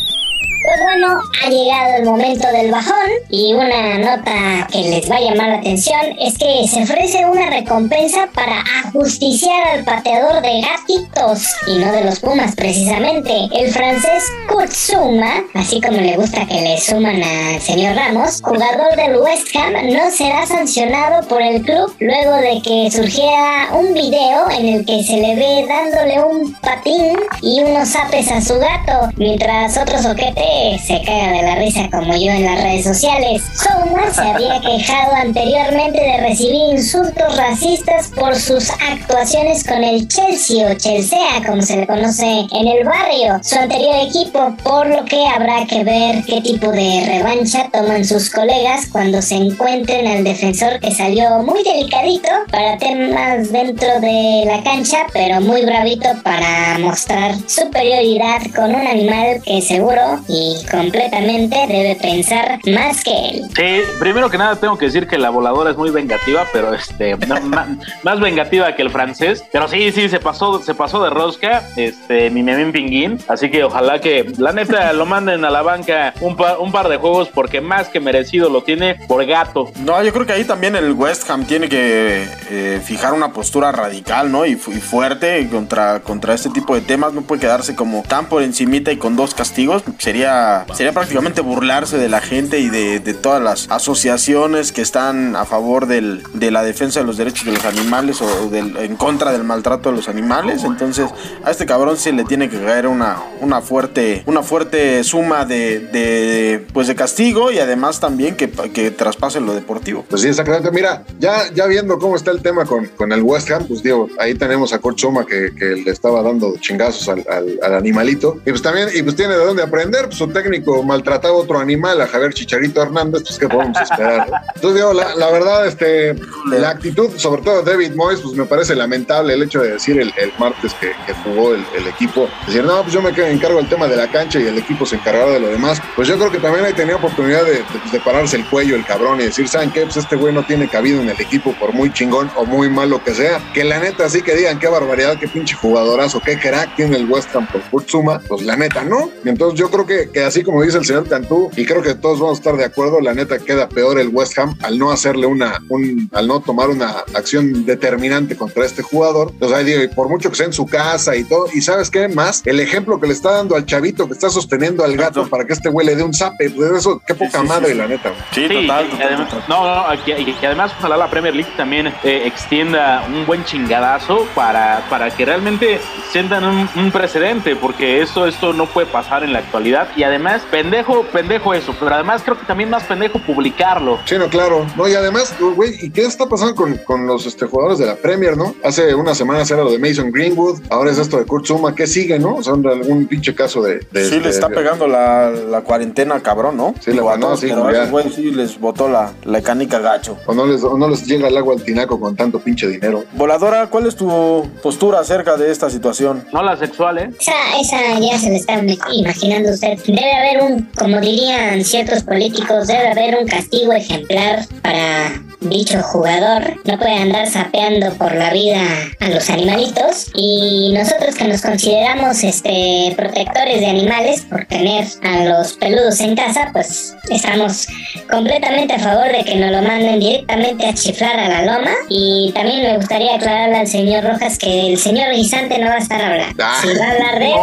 Pues 0.68 0.82
bueno, 0.82 1.22
ha 1.42 1.48
llegado 1.48 1.96
el 1.96 2.04
momento 2.04 2.46
del 2.48 2.70
bajón 2.70 3.08
y 3.30 3.54
una 3.54 3.96
nota 3.96 4.68
que 4.70 4.82
les 4.82 5.10
va 5.10 5.16
a 5.16 5.20
llamar 5.20 5.48
la 5.48 5.56
atención 5.60 5.98
es 6.20 6.36
que 6.36 6.68
se 6.68 6.82
ofrece 6.82 7.24
una 7.24 7.48
recompensa 7.48 8.28
para 8.34 8.62
ajusticiar 8.84 9.66
al 9.68 9.84
pateador 9.84 10.42
de 10.42 10.60
gatitos 10.60 11.54
y 11.68 11.78
no 11.78 11.90
de 11.90 12.04
los 12.04 12.20
Pumas 12.20 12.54
precisamente. 12.54 13.48
El 13.54 13.72
francés 13.72 14.24
Kurt 14.52 14.70
Zuma, 14.70 15.42
así 15.54 15.80
como 15.80 15.96
le 15.96 16.16
gusta 16.16 16.44
que 16.46 16.60
le 16.60 16.78
suman 16.78 17.22
al 17.22 17.62
señor 17.62 17.96
Ramos, 17.96 18.42
jugador 18.42 18.94
del 18.94 19.16
West 19.16 19.48
Ham, 19.56 19.72
no 19.90 20.10
será 20.10 20.44
sancionado 20.44 21.26
por 21.28 21.40
el 21.40 21.62
club 21.62 21.96
luego 21.98 22.34
de 22.36 22.60
que 22.60 22.90
surgiera 22.90 23.68
un 23.72 23.94
video 23.94 24.50
en 24.50 24.66
el 24.66 24.84
que 24.84 25.02
se 25.02 25.16
le 25.16 25.34
ve 25.34 25.66
dándole 25.66 26.22
un 26.22 26.52
patín 26.56 27.16
y 27.40 27.62
unos 27.62 27.96
apes 27.96 28.30
a 28.30 28.42
su 28.42 28.58
gato, 28.58 29.08
mientras 29.16 29.78
otro 29.78 29.98
soquete 30.02 30.57
se 30.84 31.00
caga 31.02 31.32
de 31.32 31.42
la 31.42 31.54
risa 31.56 31.88
como 31.90 32.14
yo 32.14 32.32
en 32.32 32.44
las 32.44 32.62
redes 32.62 32.84
sociales. 32.84 33.42
Souma 33.54 34.12
se 34.12 34.22
había 34.22 34.60
quejado 34.60 35.14
anteriormente 35.16 36.00
de 36.00 36.16
recibir 36.18 36.76
insultos 36.76 37.36
racistas 37.36 38.08
por 38.08 38.36
sus 38.36 38.70
actuaciones 38.70 39.64
con 39.64 39.82
el 39.84 40.08
Chelsea 40.08 40.66
o 40.70 40.74
Chelsea, 40.74 41.18
como 41.46 41.62
se 41.62 41.76
le 41.76 41.86
conoce 41.86 42.46
en 42.50 42.68
el 42.68 42.84
barrio, 42.84 43.38
su 43.42 43.58
anterior 43.58 43.96
equipo, 44.02 44.54
por 44.62 44.86
lo 44.86 45.04
que 45.04 45.26
habrá 45.26 45.66
que 45.66 45.84
ver 45.84 46.24
qué 46.24 46.40
tipo 46.40 46.70
de 46.70 47.04
revancha 47.06 47.68
toman 47.72 48.04
sus 48.04 48.30
colegas 48.30 48.86
cuando 48.90 49.22
se 49.22 49.36
encuentren 49.36 50.06
al 50.06 50.24
defensor 50.24 50.80
que 50.80 50.92
salió 50.92 51.42
muy 51.42 51.62
delicadito 51.62 52.28
para 52.50 52.78
temas 52.78 53.52
dentro 53.52 54.00
de 54.00 54.44
la 54.46 54.62
cancha, 54.62 55.06
pero 55.12 55.40
muy 55.40 55.64
bravito 55.64 56.08
para 56.22 56.78
mostrar 56.78 57.34
superioridad 57.46 58.42
con 58.54 58.74
un 58.74 58.86
animal 58.86 59.40
que 59.44 59.60
seguro 59.62 60.20
y 60.28 60.47
completamente 60.70 61.56
debe 61.68 61.96
pensar 61.96 62.58
más 62.72 63.02
que 63.02 63.10
él. 63.10 63.42
Sí, 63.54 63.82
primero 63.98 64.30
que 64.30 64.38
nada 64.38 64.56
tengo 64.56 64.76
que 64.76 64.86
decir 64.86 65.06
que 65.06 65.18
la 65.18 65.30
voladora 65.30 65.70
es 65.70 65.76
muy 65.76 65.90
vengativa, 65.90 66.46
pero 66.52 66.74
este 66.74 67.16
no, 67.26 67.36
más 68.02 68.20
vengativa 68.20 68.74
que 68.74 68.82
el 68.82 68.90
francés. 68.90 69.44
Pero 69.52 69.68
sí, 69.68 69.92
sí, 69.92 70.08
se 70.08 70.20
pasó, 70.20 70.62
se 70.62 70.74
pasó 70.74 71.02
de 71.02 71.10
rosca, 71.10 71.68
este, 71.76 72.30
mi 72.30 72.42
memín 72.42 72.72
pinguín. 72.72 73.18
Así 73.28 73.50
que 73.50 73.64
ojalá 73.64 74.00
que 74.00 74.30
la 74.38 74.52
neta 74.52 74.92
lo 74.92 75.06
manden 75.06 75.44
a 75.44 75.50
la 75.50 75.62
banca 75.62 76.14
un 76.20 76.36
par, 76.36 76.58
un 76.58 76.72
par 76.72 76.88
de 76.88 76.96
juegos 76.96 77.28
porque 77.28 77.60
más 77.60 77.88
que 77.88 78.00
merecido 78.00 78.50
lo 78.50 78.62
tiene 78.62 78.96
por 79.06 79.24
gato. 79.26 79.70
No, 79.84 80.02
yo 80.02 80.12
creo 80.12 80.26
que 80.26 80.32
ahí 80.32 80.44
también 80.44 80.76
el 80.76 80.92
West 80.92 81.28
Ham 81.30 81.44
tiene 81.44 81.68
que 81.68 82.26
eh, 82.50 82.80
fijar 82.84 83.12
una 83.12 83.32
postura 83.32 83.72
radical, 83.72 84.30
¿no? 84.30 84.46
Y, 84.46 84.52
y 84.52 84.56
fuerte 84.56 85.48
contra, 85.50 86.00
contra 86.00 86.34
este 86.34 86.50
tipo 86.50 86.74
de 86.74 86.80
temas. 86.80 87.12
No 87.12 87.22
puede 87.22 87.40
quedarse 87.40 87.74
como 87.74 88.02
tan 88.02 88.26
por 88.26 88.42
encimita 88.42 88.92
y 88.92 88.96
con 88.96 89.16
dos 89.16 89.34
castigos. 89.34 89.82
Sería, 89.98 90.27
sería 90.74 90.92
prácticamente 90.92 91.40
burlarse 91.40 91.98
de 91.98 92.08
la 92.08 92.20
gente 92.20 92.58
y 92.60 92.68
de, 92.68 92.98
todas 93.14 93.42
las 93.42 93.66
asociaciones 93.70 94.70
que 94.72 94.82
están 94.82 95.34
a 95.36 95.44
favor 95.44 95.86
del- 95.86 96.22
de 96.34 96.50
la 96.50 96.62
defensa 96.62 97.00
de 97.00 97.06
los 97.06 97.16
derechos 97.16 97.44
de 97.46 97.52
los 97.52 97.64
animales 97.64 98.20
o 98.22 98.48
del- 98.50 98.76
en 98.76 98.96
contra 98.96 99.32
del 99.32 99.44
maltrato 99.44 99.90
de 99.90 99.96
los 99.96 100.08
animales. 100.08 100.62
Entonces, 100.64 101.10
a 101.44 101.50
este 101.50 101.66
cabrón 101.66 101.96
se 101.96 102.12
le 102.12 102.24
tiene 102.24 102.48
que 102.48 102.58
caer 102.60 102.86
una, 102.86 103.16
una 103.40 103.60
fuerte, 103.60 104.22
una 104.26 104.42
fuerte 104.42 105.02
suma 105.04 105.44
de, 105.44 106.64
pues 106.72 106.86
de 106.86 106.94
castigo 106.94 107.50
y 107.50 107.58
además 107.58 108.00
también 108.00 108.36
que, 108.36 108.48
que 108.50 108.90
traspase 108.90 109.40
lo 109.40 109.54
deportivo. 109.54 110.04
Pues 110.08 110.22
sí, 110.22 110.28
exactamente. 110.28 110.70
Mira, 110.70 111.04
ya, 111.18 111.52
ya 111.54 111.66
viendo 111.66 111.98
cómo 111.98 112.16
está 112.16 112.30
el 112.30 112.42
tema 112.42 112.64
con, 112.64 112.86
con 112.86 113.12
el 113.12 113.22
West 113.22 113.50
Ham, 113.50 113.66
pues 113.66 113.82
digo, 113.82 114.08
ahí 114.18 114.34
tenemos 114.34 114.72
a 114.72 114.78
Kurt 114.78 114.98
Zuma 114.98 115.24
que, 115.26 115.50
le 115.58 115.90
estaba 115.90 116.22
dando 116.22 116.54
chingazos 116.60 117.08
al, 117.08 117.24
al- 117.28 117.58
al 117.62 117.74
animalito. 117.74 118.38
Y 118.46 118.50
pues 118.50 118.62
también, 118.62 118.88
y 118.94 119.02
pues 119.02 119.16
tiene 119.16 119.34
de 119.36 119.44
dónde 119.44 119.62
aprender, 119.62 120.06
pues 120.08 120.17
su 120.18 120.28
técnico 120.28 120.82
maltrataba 120.82 121.34
a 121.34 121.38
otro 121.38 121.58
animal, 121.58 122.00
a 122.00 122.06
Javier 122.06 122.34
Chicharito 122.34 122.82
Hernández, 122.82 123.22
pues 123.22 123.38
qué 123.38 123.48
podemos 123.48 123.80
esperar. 123.80 124.28
Entonces 124.54 124.74
digo, 124.74 124.92
la, 124.92 125.14
la 125.14 125.30
verdad, 125.30 125.66
este, 125.66 126.14
la 126.50 126.70
actitud, 126.70 127.10
sobre 127.16 127.42
todo 127.42 127.62
de 127.62 127.70
David 127.70 127.92
Moyes, 127.94 128.20
pues 128.20 128.34
me 128.34 128.44
parece 128.44 128.74
lamentable 128.74 129.34
el 129.34 129.42
hecho 129.42 129.60
de 129.60 129.72
decir 129.72 130.00
el, 130.00 130.12
el 130.16 130.32
martes 130.38 130.74
que, 130.74 130.92
que 131.06 131.14
jugó 131.24 131.54
el, 131.54 131.64
el 131.76 131.86
equipo, 131.86 132.28
decir, 132.46 132.64
no, 132.64 132.82
pues 132.82 132.92
yo 132.92 133.02
me 133.02 133.10
encargo 133.10 133.58
del 133.58 133.68
tema 133.68 133.86
de 133.86 133.96
la 133.96 134.08
cancha 134.10 134.38
y 134.38 134.46
el 134.46 134.58
equipo 134.58 134.84
se 134.84 134.96
encargará 134.96 135.30
de 135.30 135.40
lo 135.40 135.48
demás. 135.48 135.80
Pues 135.96 136.08
yo 136.08 136.18
creo 136.18 136.30
que 136.30 136.38
también 136.38 136.64
ahí 136.64 136.72
tenía 136.72 136.96
oportunidad 136.96 137.44
de, 137.44 137.52
de, 137.52 137.64
pues, 137.80 137.92
de 137.92 138.00
pararse 138.00 138.36
el 138.36 138.46
cuello 138.46 138.76
el 138.76 138.84
cabrón 138.84 139.20
y 139.20 139.24
decir, 139.24 139.48
¿saben 139.48 139.70
qué? 139.70 139.82
Pues 139.82 139.96
este 139.96 140.16
güey 140.16 140.32
no 140.34 140.44
tiene 140.44 140.68
cabido 140.68 141.00
en 141.00 141.08
el 141.08 141.20
equipo 141.20 141.52
por 141.54 141.72
muy 141.72 141.92
chingón 141.92 142.30
o 142.36 142.44
muy 142.44 142.68
malo 142.68 143.02
que 143.02 143.14
sea. 143.14 143.40
Que 143.52 143.64
la 143.64 143.78
neta 143.78 144.08
sí 144.08 144.22
que 144.22 144.34
digan 144.34 144.58
qué 144.58 144.68
barbaridad, 144.68 145.18
qué 145.18 145.28
pinche 145.28 145.54
jugadorazo, 145.54 146.20
qué 146.20 146.38
crack 146.38 146.76
tiene 146.76 146.96
el 146.96 147.10
West 147.10 147.34
Ham 147.34 147.46
por 147.46 147.62
Kurt 147.62 147.88
Zuma, 147.88 148.20
pues 148.26 148.42
la 148.42 148.56
neta 148.56 148.84
no. 148.84 149.10
Y 149.24 149.28
entonces 149.28 149.58
yo 149.58 149.70
creo 149.70 149.86
que, 149.86 150.07
que, 150.08 150.20
que 150.20 150.24
así 150.24 150.42
como 150.42 150.62
dice 150.62 150.78
el 150.78 150.84
señor 150.84 151.08
Cantú, 151.08 151.50
y 151.56 151.64
creo 151.64 151.82
que 151.82 151.94
todos 151.94 152.18
vamos 152.20 152.38
a 152.38 152.40
estar 152.40 152.56
de 152.56 152.64
acuerdo, 152.64 153.00
la 153.00 153.14
neta 153.14 153.38
queda 153.38 153.68
peor 153.68 153.98
el 153.98 154.08
West 154.08 154.38
Ham 154.38 154.56
al 154.62 154.78
no 154.78 154.90
hacerle 154.90 155.26
una, 155.26 155.60
un, 155.68 156.08
al 156.12 156.26
no 156.26 156.40
tomar 156.40 156.68
una 156.70 156.88
acción 157.14 157.64
determinante 157.66 158.36
contra 158.36 158.64
este 158.64 158.82
jugador. 158.82 159.32
O 159.40 159.48
sea, 159.48 159.58
digo, 159.58 159.82
y 159.82 159.88
por 159.88 160.08
mucho 160.08 160.30
que 160.30 160.36
sea 160.36 160.46
en 160.46 160.52
su 160.52 160.66
casa 160.66 161.16
y 161.16 161.24
todo, 161.24 161.46
y 161.52 161.60
sabes 161.60 161.90
qué 161.90 162.08
más, 162.08 162.42
el 162.46 162.60
ejemplo 162.60 163.00
que 163.00 163.06
le 163.06 163.12
está 163.12 163.32
dando 163.32 163.56
al 163.56 163.66
chavito 163.66 164.06
que 164.06 164.14
está 164.14 164.30
sosteniendo 164.30 164.84
al 164.84 164.96
gato 164.96 165.28
para 165.28 165.44
que 165.44 165.52
este 165.52 165.68
güey 165.68 165.86
le 165.86 165.96
dé 165.96 166.02
un 166.02 166.14
zape, 166.14 166.50
pues 166.50 166.70
eso, 166.72 167.00
qué 167.06 167.14
poca 167.14 167.42
madre, 167.42 167.74
la 167.74 167.86
neta. 167.86 168.10
güey. 168.10 168.20
Sí, 168.32 168.48
Sí, 168.48 168.66
total, 168.66 168.86
y 168.86 168.90
total, 168.90 169.06
además- 169.08 169.28
total. 169.30 169.44
no, 169.48 169.88
no, 169.88 169.94
y 169.94 169.98
que- 169.98 170.20
y 170.20 170.32
que 170.34 170.46
además 170.46 170.72
ojalá 170.78 170.96
la 170.96 171.10
Premier 171.10 171.34
League 171.34 171.50
también 171.56 171.88
eh, 172.04 172.22
extienda 172.26 173.04
un 173.08 173.26
buen 173.26 173.44
chingadazo 173.44 174.26
para, 174.34 174.84
para 174.88 175.10
que 175.10 175.24
realmente 175.24 175.80
sientan 176.12 176.44
un, 176.44 176.68
un 176.76 176.90
precedente, 176.90 177.56
porque 177.56 178.00
esto, 178.02 178.26
esto 178.26 178.52
no 178.52 178.66
puede 178.66 178.86
pasar 178.86 179.22
en 179.24 179.32
la 179.32 179.40
actualidad. 179.40 179.88
Y 179.98 180.04
además, 180.04 180.42
pendejo, 180.48 181.02
pendejo 181.12 181.54
eso, 181.54 181.74
pero 181.80 181.92
además 181.92 182.22
creo 182.24 182.38
que 182.38 182.46
también 182.46 182.70
más 182.70 182.84
pendejo 182.84 183.18
publicarlo. 183.18 183.98
Sí, 184.04 184.14
no, 184.16 184.28
claro. 184.28 184.64
No, 184.76 184.86
y 184.86 184.94
además, 184.94 185.34
güey, 185.56 185.74
¿y 185.84 185.90
qué 185.90 186.02
está 186.02 186.26
pasando 186.28 186.54
con, 186.54 186.76
con 186.84 187.04
los 187.08 187.26
este, 187.26 187.46
jugadores 187.46 187.80
de 187.80 187.86
la 187.86 187.96
Premier, 187.96 188.36
no? 188.36 188.54
Hace 188.62 188.94
unas 188.94 189.18
semanas 189.18 189.50
era 189.50 189.64
lo 189.64 189.72
de 189.72 189.78
Mason 189.80 190.12
Greenwood, 190.12 190.60
ahora 190.70 190.92
es 190.92 190.98
esto 190.98 191.16
de 191.18 191.24
Kurt 191.24 191.46
Zuma. 191.46 191.74
¿Qué 191.74 191.88
sigue, 191.88 192.16
no? 192.20 192.36
O 192.36 192.42
sea, 192.44 192.52
algún 192.52 193.08
pinche 193.08 193.34
caso 193.34 193.60
de. 193.60 193.80
de- 193.90 194.04
Sí, 194.04 194.14
de- 194.16 194.20
le 194.20 194.28
está 194.28 194.46
de- 194.46 194.54
pegando 194.54 194.86
la, 194.86 195.30
la 195.30 195.62
cuarentena, 195.62 196.20
cabrón, 196.22 196.56
¿no? 196.56 196.74
Sí, 196.78 196.92
Digo, 196.92 197.08
la- 197.08 197.14
a 197.14 197.18
no, 197.18 197.34
pero 197.40 197.72
ya. 198.00 198.10
sí 198.14 198.30
les 198.30 198.60
botó 198.60 198.88
la, 198.88 199.10
la 199.24 199.42
canica 199.42 199.80
gacho. 199.80 200.16
O 200.26 200.32
no, 200.32 200.46
les, 200.46 200.62
o 200.62 200.78
no 200.78 200.88
les 200.88 201.04
llega 201.06 201.26
el 201.26 201.36
agua 201.36 201.54
al 201.54 201.64
tinaco 201.64 201.98
con 201.98 202.14
tanto 202.14 202.38
pinche 202.38 202.68
dinero. 202.68 203.02
Voladora, 203.14 203.66
¿cuál 203.66 203.86
es 203.88 203.96
tu 203.96 204.48
postura 204.62 205.00
acerca 205.00 205.36
de 205.36 205.50
esta 205.50 205.68
situación? 205.70 206.24
No 206.32 206.40
la 206.44 206.56
sexual, 206.56 206.98
¿eh? 206.98 207.10
Esa, 207.18 207.32
esa 207.60 207.98
ya 207.98 208.16
se 208.16 208.30
le 208.30 208.36
está 208.36 208.62
imaginando 208.92 209.50
usted. 209.50 209.76
Debe 209.88 210.12
haber 210.12 210.42
un, 210.42 210.68
como 210.76 211.00
dirían 211.00 211.64
ciertos 211.64 212.02
políticos, 212.02 212.66
debe 212.66 212.88
haber 212.88 213.16
un 213.16 213.26
castigo 213.26 213.72
ejemplar 213.72 214.44
para 214.60 215.22
dicho 215.40 215.82
jugador. 215.82 216.60
No 216.64 216.78
puede 216.78 216.94
andar 216.94 217.26
sapeando 217.26 217.92
por 217.94 218.14
la 218.14 218.30
vida 218.30 218.60
a 219.00 219.08
los 219.08 219.30
animalitos. 219.30 220.10
Y 220.14 220.72
nosotros 220.74 221.14
que 221.14 221.24
nos 221.24 221.40
consideramos 221.42 222.22
este 222.22 222.92
protectores 222.96 223.60
de 223.60 223.66
animales 223.66 224.22
por 224.22 224.44
tener 224.46 224.86
a 225.02 225.24
los 225.24 225.54
peludos 225.54 226.00
en 226.00 226.16
casa, 226.16 226.50
pues 226.52 226.94
estamos 227.10 227.66
completamente 228.10 228.74
a 228.74 228.78
favor 228.78 229.10
de 229.10 229.24
que 229.24 229.36
nos 229.36 229.50
lo 229.50 229.62
manden 229.62 230.00
directamente 230.00 230.66
a 230.66 230.74
chiflar 230.74 231.18
a 231.18 231.28
la 231.28 231.42
loma. 231.42 231.70
Y 231.88 232.32
también 232.34 232.62
me 232.62 232.76
gustaría 232.76 233.14
aclararle 233.16 233.56
al 233.56 233.66
señor 233.66 234.04
Rojas 234.04 234.38
que 234.38 234.72
el 234.72 234.78
señor 234.78 235.14
Guisante 235.14 235.58
no 235.58 235.68
va 235.68 235.76
a 235.76 235.78
estar 235.78 236.02
hablando. 236.02 236.44
Ah. 236.44 236.58
Si 236.60 236.68
va 236.76 236.84
a 236.84 236.90
hablar 236.90 237.18
de 237.18 237.26
él, 237.26 237.38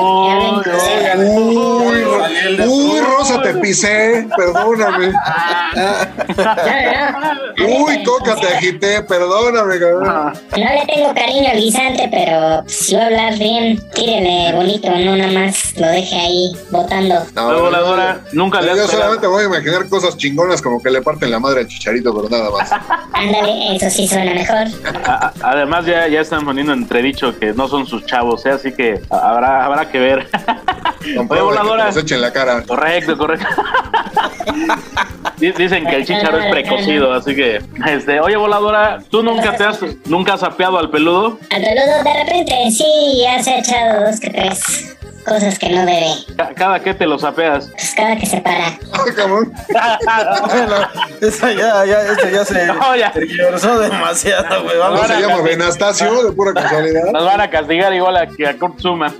que 0.63 2.34
Uy, 2.35 2.57
Ro- 2.57 2.65
uy, 2.71 2.99
Rosa, 2.99 3.41
te 3.41 3.53
pisé, 3.55 4.27
perdóname. 4.35 5.11
Uy, 7.57 8.03
Coca, 8.03 8.35
te 8.35 8.47
agité, 8.47 9.01
perdóname, 9.03 9.79
cabrón. 9.79 10.03
No 10.05 10.57
le 10.57 10.85
tengo 10.93 11.13
cariño 11.13 11.49
al 11.51 11.57
guisante, 11.57 12.07
pero 12.11 12.63
si 12.67 12.95
va 12.95 13.03
a 13.03 13.05
hablar 13.07 13.37
bien, 13.37 13.81
tírele 13.93 14.51
bonito, 14.53 14.89
no 14.89 15.15
nada 15.15 15.31
más 15.31 15.73
lo 15.77 15.87
deje 15.87 16.15
ahí 16.15 16.51
botando. 16.69 17.15
No, 17.33 17.51
La 17.51 17.57
no, 17.57 17.63
voladora 17.63 18.19
nunca 18.33 18.61
le 18.61 18.75
Yo 18.75 18.87
solamente 18.87 19.27
voy 19.27 19.43
a 19.43 19.47
imaginar 19.47 19.87
cosas 19.89 20.17
chingonas 20.17 20.61
como 20.61 20.81
que 20.81 20.89
le 20.89 21.01
parten 21.01 21.31
la 21.31 21.39
madre 21.39 21.61
al 21.61 21.67
chicharito, 21.67 22.13
pero 22.15 22.29
nada 22.29 22.49
más. 22.51 22.69
Ándale, 23.13 23.75
eso 23.75 23.89
sí 23.89 24.07
suena 24.07 24.33
mejor. 24.33 24.67
A- 25.05 25.31
Además 25.41 25.85
ya, 25.85 26.07
ya 26.07 26.21
están 26.21 26.43
poniendo 26.45 26.73
entredicho 26.73 27.37
que 27.39 27.53
no 27.53 27.67
son 27.67 27.85
sus 27.87 28.05
chavos, 28.05 28.45
¿eh? 28.45 28.51
así 28.51 28.71
que 28.73 29.01
habrá, 29.09 29.65
habrá 29.65 29.89
que 29.89 29.99
ver. 29.99 30.27
Oye, 31.05 31.27
que 31.29 31.41
voladora. 31.41 31.85
nos 31.85 31.97
echen 31.97 32.21
la 32.25 32.33
cara. 32.33 32.63
Correcto, 32.63 33.17
correcto. 33.17 33.47
Di- 35.37 35.51
Dicen 35.51 35.85
que 35.85 35.95
el 35.97 36.05
chicharo 36.05 36.37
es 36.39 36.45
precocido, 36.49 37.13
así 37.13 37.35
que, 37.35 37.61
este, 37.87 38.19
oye 38.21 38.37
voladora, 38.37 38.99
¿tú 39.09 39.21
nunca 39.21 39.55
te 39.55 39.63
has, 39.65 39.79
nunca 40.05 40.33
has 40.35 40.39
sapeado 40.39 40.77
al 40.79 40.89
peludo? 40.89 41.37
Al 41.51 41.61
peludo 41.61 42.03
de 42.03 42.23
repente 42.23 42.53
sí 42.71 43.21
ya 43.21 43.43
se 43.43 43.51
ha 43.51 43.59
echado 43.59 44.05
dos 44.05 44.19
que 44.19 44.29
tres 44.29 44.95
cosas 45.25 45.59
que 45.59 45.69
no 45.69 45.85
debe. 45.85 46.07
Ca- 46.37 46.53
Cada 46.55 46.79
que 46.79 46.93
te 46.93 47.05
lo 47.05 47.17
sapeas. 47.19 47.69
Pues 47.71 47.93
cada 47.95 48.15
que 48.15 48.25
se 48.25 48.39
para. 48.41 48.67
Ay, 48.67 49.13
cabrón. 49.15 49.51
Bueno, 50.45 50.75
esa 51.21 51.51
ya, 51.51 51.85
ya, 51.85 52.45
se 52.45 52.65
No, 52.67 52.95
ya. 52.95 53.11
demasiado, 53.11 54.63
güey. 54.63 54.77
¿Cómo 54.77 54.91
Vamos 54.91 55.07
se 55.07 55.13
a 55.13 55.19
llama? 55.19 55.41
Benastasio, 55.41 56.23
de 56.23 56.31
pura 56.31 56.53
casualidad. 56.53 57.03
Nos 57.11 57.25
van 57.25 57.41
a 57.41 57.49
castigar 57.49 57.93
igual 57.93 58.17
a 58.17 58.27
que 58.27 58.47
a 58.47 58.57
Kurt 58.57 58.79
Zuma. 58.79 59.13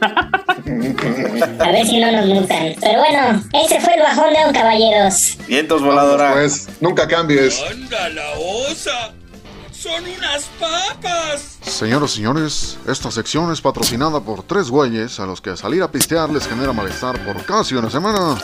A 1.60 1.72
ver 1.72 1.86
si 1.86 2.00
no 2.00 2.12
nos 2.12 2.26
multan. 2.28 2.76
Pero 2.80 3.00
bueno, 3.00 3.42
ese 3.54 3.80
fue 3.82 3.94
el 3.96 4.02
bajón 4.02 4.34
de 4.34 4.46
un 4.48 4.54
caballeros. 4.54 5.38
Vientos, 5.48 5.82
voladora. 5.82 6.34
Pues 6.34 6.68
nunca 6.80 7.08
cambies. 7.08 7.62
¡Anda 7.70 8.10
la 8.10 8.32
osa! 8.38 9.14
¡Son 9.86 10.04
unas 10.04 10.46
papas! 10.60 11.60
Señoras 11.62 12.14
y 12.14 12.16
señores, 12.16 12.80
esta 12.88 13.12
sección 13.12 13.52
es 13.52 13.62
patrocinada 13.62 14.20
por 14.20 14.42
tres 14.42 14.72
güeyes 14.72 15.20
a 15.20 15.28
los 15.28 15.42
que 15.42 15.56
salir 15.56 15.84
a 15.84 15.92
pistear 15.92 16.28
les 16.32 16.48
genera 16.48 16.74
malestar 16.74 17.24
por 17.24 17.46
casi 17.46 17.76
una 17.76 17.92
semana. 17.92 18.36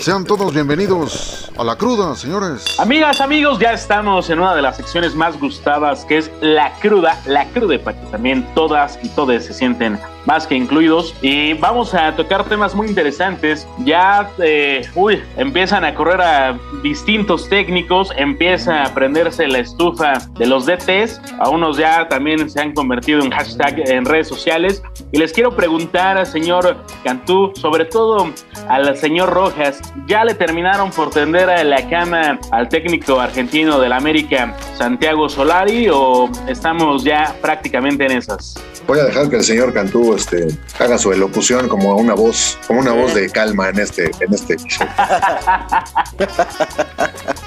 Sean 0.00 0.24
todos 0.24 0.52
bienvenidos 0.52 1.48
a 1.56 1.62
la 1.62 1.76
cruda, 1.76 2.16
señores. 2.16 2.64
Amigas, 2.80 3.20
amigos, 3.20 3.60
ya 3.60 3.72
estamos 3.72 4.30
en 4.30 4.40
una 4.40 4.56
de 4.56 4.62
las 4.62 4.78
secciones 4.78 5.14
más 5.14 5.38
gustadas, 5.38 6.04
que 6.06 6.18
es 6.18 6.30
la 6.40 6.72
cruda, 6.80 7.22
la 7.26 7.46
cruda, 7.50 7.78
para 7.78 8.00
que 8.00 8.06
también 8.08 8.44
todas 8.56 8.98
y 9.00 9.10
todos 9.10 9.44
se 9.44 9.54
sienten 9.54 9.96
más 10.26 10.46
que 10.46 10.54
incluidos. 10.54 11.14
Y 11.22 11.54
vamos 11.54 11.94
a 11.94 12.14
tocar 12.14 12.44
temas 12.44 12.74
muy 12.74 12.88
interesantes. 12.88 13.66
Ya, 13.84 14.30
eh, 14.38 14.82
uy, 14.94 15.22
empiezan 15.36 15.84
a 15.84 15.94
correr 15.94 16.20
a 16.20 16.58
distintos 16.82 17.48
técnicos, 17.48 18.12
empieza 18.16 18.84
a 18.84 18.94
prenderse 18.94 19.46
la 19.48 19.58
estufa 19.58 20.14
de 20.38 20.46
los 20.46 20.66
DTs. 20.66 21.20
A 21.38 21.48
unos 21.48 21.76
ya 21.76 22.08
también 22.08 22.48
se 22.48 22.60
han 22.60 22.72
convertido 22.72 23.22
en 23.22 23.30
hashtag 23.30 23.88
en 23.88 24.04
redes 24.04 24.28
sociales. 24.28 24.82
Y 25.12 25.18
les 25.18 25.32
quiero 25.32 25.54
preguntar 25.54 26.16
al 26.16 26.26
señor 26.26 26.76
Cantú, 27.04 27.52
sobre 27.54 27.84
todo 27.84 28.30
al 28.68 28.96
señor 28.96 29.30
Rojas, 29.30 29.80
¿ya 30.06 30.24
le 30.24 30.34
terminaron 30.34 30.90
por 30.90 31.10
tender 31.10 31.50
a 31.50 31.62
la 31.64 31.88
cama 31.88 32.38
al 32.50 32.68
técnico 32.68 33.20
argentino 33.20 33.78
del 33.78 33.92
América, 33.92 34.56
Santiago 34.74 35.28
Solari, 35.28 35.88
o 35.90 36.30
estamos 36.46 37.04
ya 37.04 37.34
prácticamente 37.40 38.04
en 38.04 38.12
esas? 38.12 38.54
Voy 38.86 38.98
a 38.98 39.04
dejar 39.04 39.28
que 39.30 39.36
el 39.36 39.44
señor 39.44 39.72
Cantú 39.72 40.14
este, 40.14 40.46
haga 40.78 40.98
su 40.98 41.12
elocución 41.12 41.68
como 41.68 41.96
una 41.96 42.14
voz, 42.14 42.58
como 42.66 42.80
una 42.80 42.92
voz 42.92 43.14
de 43.14 43.30
calma 43.30 43.68
en 43.68 43.78
este, 43.78 44.10
en 44.20 44.34
este 44.34 44.54
episodio. 44.54 44.90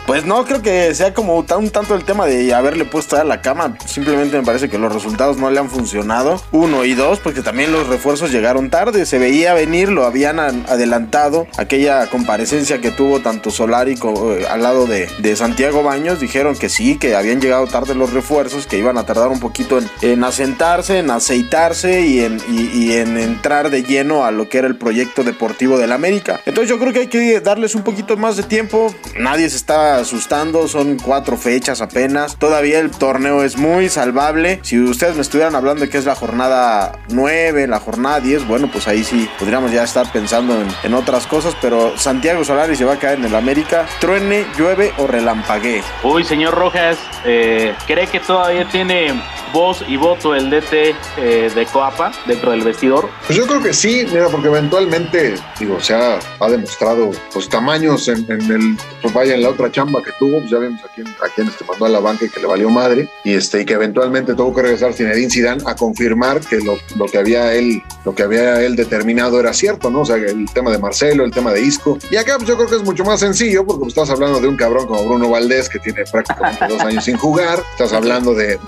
Pues 0.05 0.23
no 0.23 0.45
creo 0.45 0.61
que 0.61 0.93
sea 0.93 1.15
como 1.15 1.43
tan, 1.45 1.57
un 1.59 1.69
tanto 1.71 1.95
el 1.95 2.03
tema 2.05 2.27
de 2.27 2.53
haberle 2.53 2.85
puesto 2.85 3.17
a 3.17 3.23
la 3.23 3.41
cama. 3.41 3.75
Simplemente 3.87 4.37
me 4.37 4.43
parece 4.43 4.69
que 4.69 4.77
los 4.77 4.93
resultados 4.93 5.37
no 5.37 5.49
le 5.49 5.59
han 5.59 5.67
funcionado. 5.67 6.39
Uno 6.51 6.85
y 6.85 6.93
dos, 6.93 7.19
porque 7.19 7.41
también 7.41 7.71
los 7.71 7.87
refuerzos 7.87 8.31
llegaron 8.31 8.69
tarde. 8.69 9.07
Se 9.07 9.17
veía 9.17 9.55
venir, 9.55 9.89
lo 9.89 10.05
habían 10.05 10.39
an- 10.39 10.63
adelantado. 10.69 11.47
Aquella 11.57 12.05
comparecencia 12.07 12.79
que 12.81 12.91
tuvo 12.91 13.19
tanto 13.21 13.49
Solari 13.49 13.93
eh, 13.95 14.45
al 14.47 14.61
lado 14.61 14.85
de, 14.85 15.07
de 15.17 15.35
Santiago 15.35 15.81
Baños. 15.81 16.19
Dijeron 16.19 16.55
que 16.55 16.69
sí, 16.69 16.99
que 16.99 17.15
habían 17.15 17.41
llegado 17.41 17.65
tarde 17.65 17.95
los 17.95 18.13
refuerzos, 18.13 18.67
que 18.67 18.77
iban 18.77 18.99
a 18.99 19.07
tardar 19.07 19.29
un 19.29 19.39
poquito 19.39 19.79
en, 19.79 19.89
en 20.03 20.23
asentarse, 20.23 20.99
en 20.99 21.09
aceitarse 21.25 22.01
y 22.01 22.21
en, 22.21 23.17
entrar 23.17 23.71
de 23.71 23.81
lleno 23.81 24.25
a 24.25 24.31
lo 24.31 24.47
que 24.47 24.59
era 24.59 24.67
el 24.67 24.75
proyecto 24.75 25.23
deportivo 25.23 25.79
del 25.79 25.91
América. 25.91 26.39
Entonces 26.45 26.69
yo 26.69 26.77
creo 26.77 26.93
que 26.93 26.99
hay 26.99 27.07
que 27.07 27.39
darles 27.39 27.73
un 27.73 27.81
poquito 27.81 28.15
más 28.15 28.37
de 28.37 28.43
tiempo. 28.43 28.93
Nadie 29.17 29.49
se 29.49 29.57
está 29.57 29.97
asustando, 29.97 30.67
son 30.67 30.99
cuatro 30.99 31.35
fechas 31.35 31.81
apenas. 31.81 32.37
Todavía 32.37 32.79
el 32.79 32.91
torneo 32.91 33.43
es 33.43 33.57
muy 33.57 33.89
salvable. 33.89 34.59
Si 34.61 34.79
ustedes 34.79 35.15
me 35.15 35.23
estuvieran 35.23 35.55
hablando 35.55 35.81
de 35.81 35.89
que 35.89 35.97
es 35.97 36.05
la 36.05 36.13
jornada 36.13 36.99
9, 37.09 37.65
la 37.65 37.79
jornada 37.79 38.19
10, 38.19 38.47
bueno, 38.47 38.69
pues 38.71 38.87
ahí 38.87 39.03
sí 39.03 39.27
podríamos 39.39 39.71
ya 39.71 39.83
estar 39.83 40.11
pensando 40.11 40.53
en, 40.61 40.67
en 40.83 40.93
otras 40.93 41.25
cosas. 41.25 41.55
Pero 41.59 41.97
Santiago 41.97 42.43
Solari 42.43 42.75
se 42.75 42.85
va 42.85 42.93
a 42.93 42.99
caer 42.99 43.17
en 43.17 43.25
el 43.25 43.35
América. 43.35 43.87
Truene, 43.99 44.45
llueve 44.59 44.93
o 44.99 45.07
relampaguee. 45.07 45.81
Uy, 46.03 46.23
señor 46.23 46.53
Rojas, 46.53 46.99
eh, 47.25 47.73
¿cree 47.87 48.05
que 48.05 48.19
todavía 48.19 48.69
tiene 48.69 49.11
voz 49.55 49.85
y 49.87 49.95
voto 49.95 50.35
el 50.35 50.49
DT 50.49 50.95
eh, 51.17 51.51
de 51.53 51.65
Coapa 51.65 52.11
dentro 52.25 52.51
del 52.51 52.61
vestidor? 52.61 53.09
Pues 53.25 53.37
yo 53.37 53.45
creo 53.45 53.61
que 53.61 53.73
sí, 53.73 54.05
mira, 54.11 54.27
porque 54.27 54.47
eventualmente, 54.47 55.35
digo, 55.59 55.79
se 55.79 55.93
ha, 55.93 56.19
ha 56.39 56.49
demostrado 56.49 57.11
pues 57.33 57.49
tamaños 57.49 58.07
en, 58.07 58.25
en 58.29 58.51
el, 58.51 58.77
pues 59.01 59.13
vaya, 59.13 59.35
en 59.35 59.41
la 59.41 59.49
otra 59.49 59.71
chamba 59.71 60.01
que 60.01 60.11
tuvo, 60.19 60.39
pues 60.39 60.49
ya 60.49 60.59
vimos 60.59 60.83
a 60.83 60.87
quién, 60.93 61.07
a 61.07 61.29
quién 61.33 61.47
este, 61.47 61.65
mandó 61.65 61.85
a 61.85 61.89
la 61.89 61.99
banca 61.99 62.25
y 62.25 62.29
que 62.29 62.39
le 62.39 62.47
valió 62.47 62.69
madre, 62.69 63.09
y 63.23 63.33
este, 63.33 63.61
y 63.61 63.65
que 63.65 63.73
eventualmente 63.73 64.33
tuvo 64.33 64.53
que 64.53 64.61
regresar 64.61 64.93
Zinedine 64.93 65.29
Zidane 65.29 65.63
a 65.65 65.75
confirmar 65.75 66.39
que 66.41 66.57
lo, 66.57 66.77
lo 66.95 67.05
que 67.05 67.17
había 67.17 67.53
él 67.53 67.83
lo 68.05 68.13
que 68.13 68.23
había 68.23 68.61
él 68.61 68.75
determinado 68.75 69.39
era 69.39 69.51
cierto, 69.51 69.89
¿no? 69.89 70.01
O 70.01 70.05
sea, 70.05 70.17
el 70.17 70.45
tema 70.53 70.71
de 70.71 70.77
Marcelo, 70.77 71.25
el 71.25 71.31
tema 71.31 71.51
de 71.51 71.61
Isco. 71.61 71.97
Y 72.11 72.15
acá 72.17 72.35
pues, 72.37 72.47
yo 72.47 72.55
creo 72.55 72.69
que 72.69 72.75
es 72.75 72.83
mucho 72.83 73.03
más 73.03 73.19
sencillo 73.19 73.65
porque 73.65 73.79
pues, 73.79 73.89
estás 73.89 74.11
hablando 74.11 74.39
de 74.39 74.47
un 74.47 74.55
cabrón 74.55 74.85
como 74.85 75.03
Bruno 75.03 75.29
Valdés 75.29 75.67
que 75.67 75.79
tiene 75.79 76.03
prácticamente 76.11 76.67
dos 76.69 76.81
años 76.81 77.03
sin 77.03 77.17
jugar, 77.17 77.59
estás 77.71 77.93
hablando 77.93 78.33
de, 78.33 78.59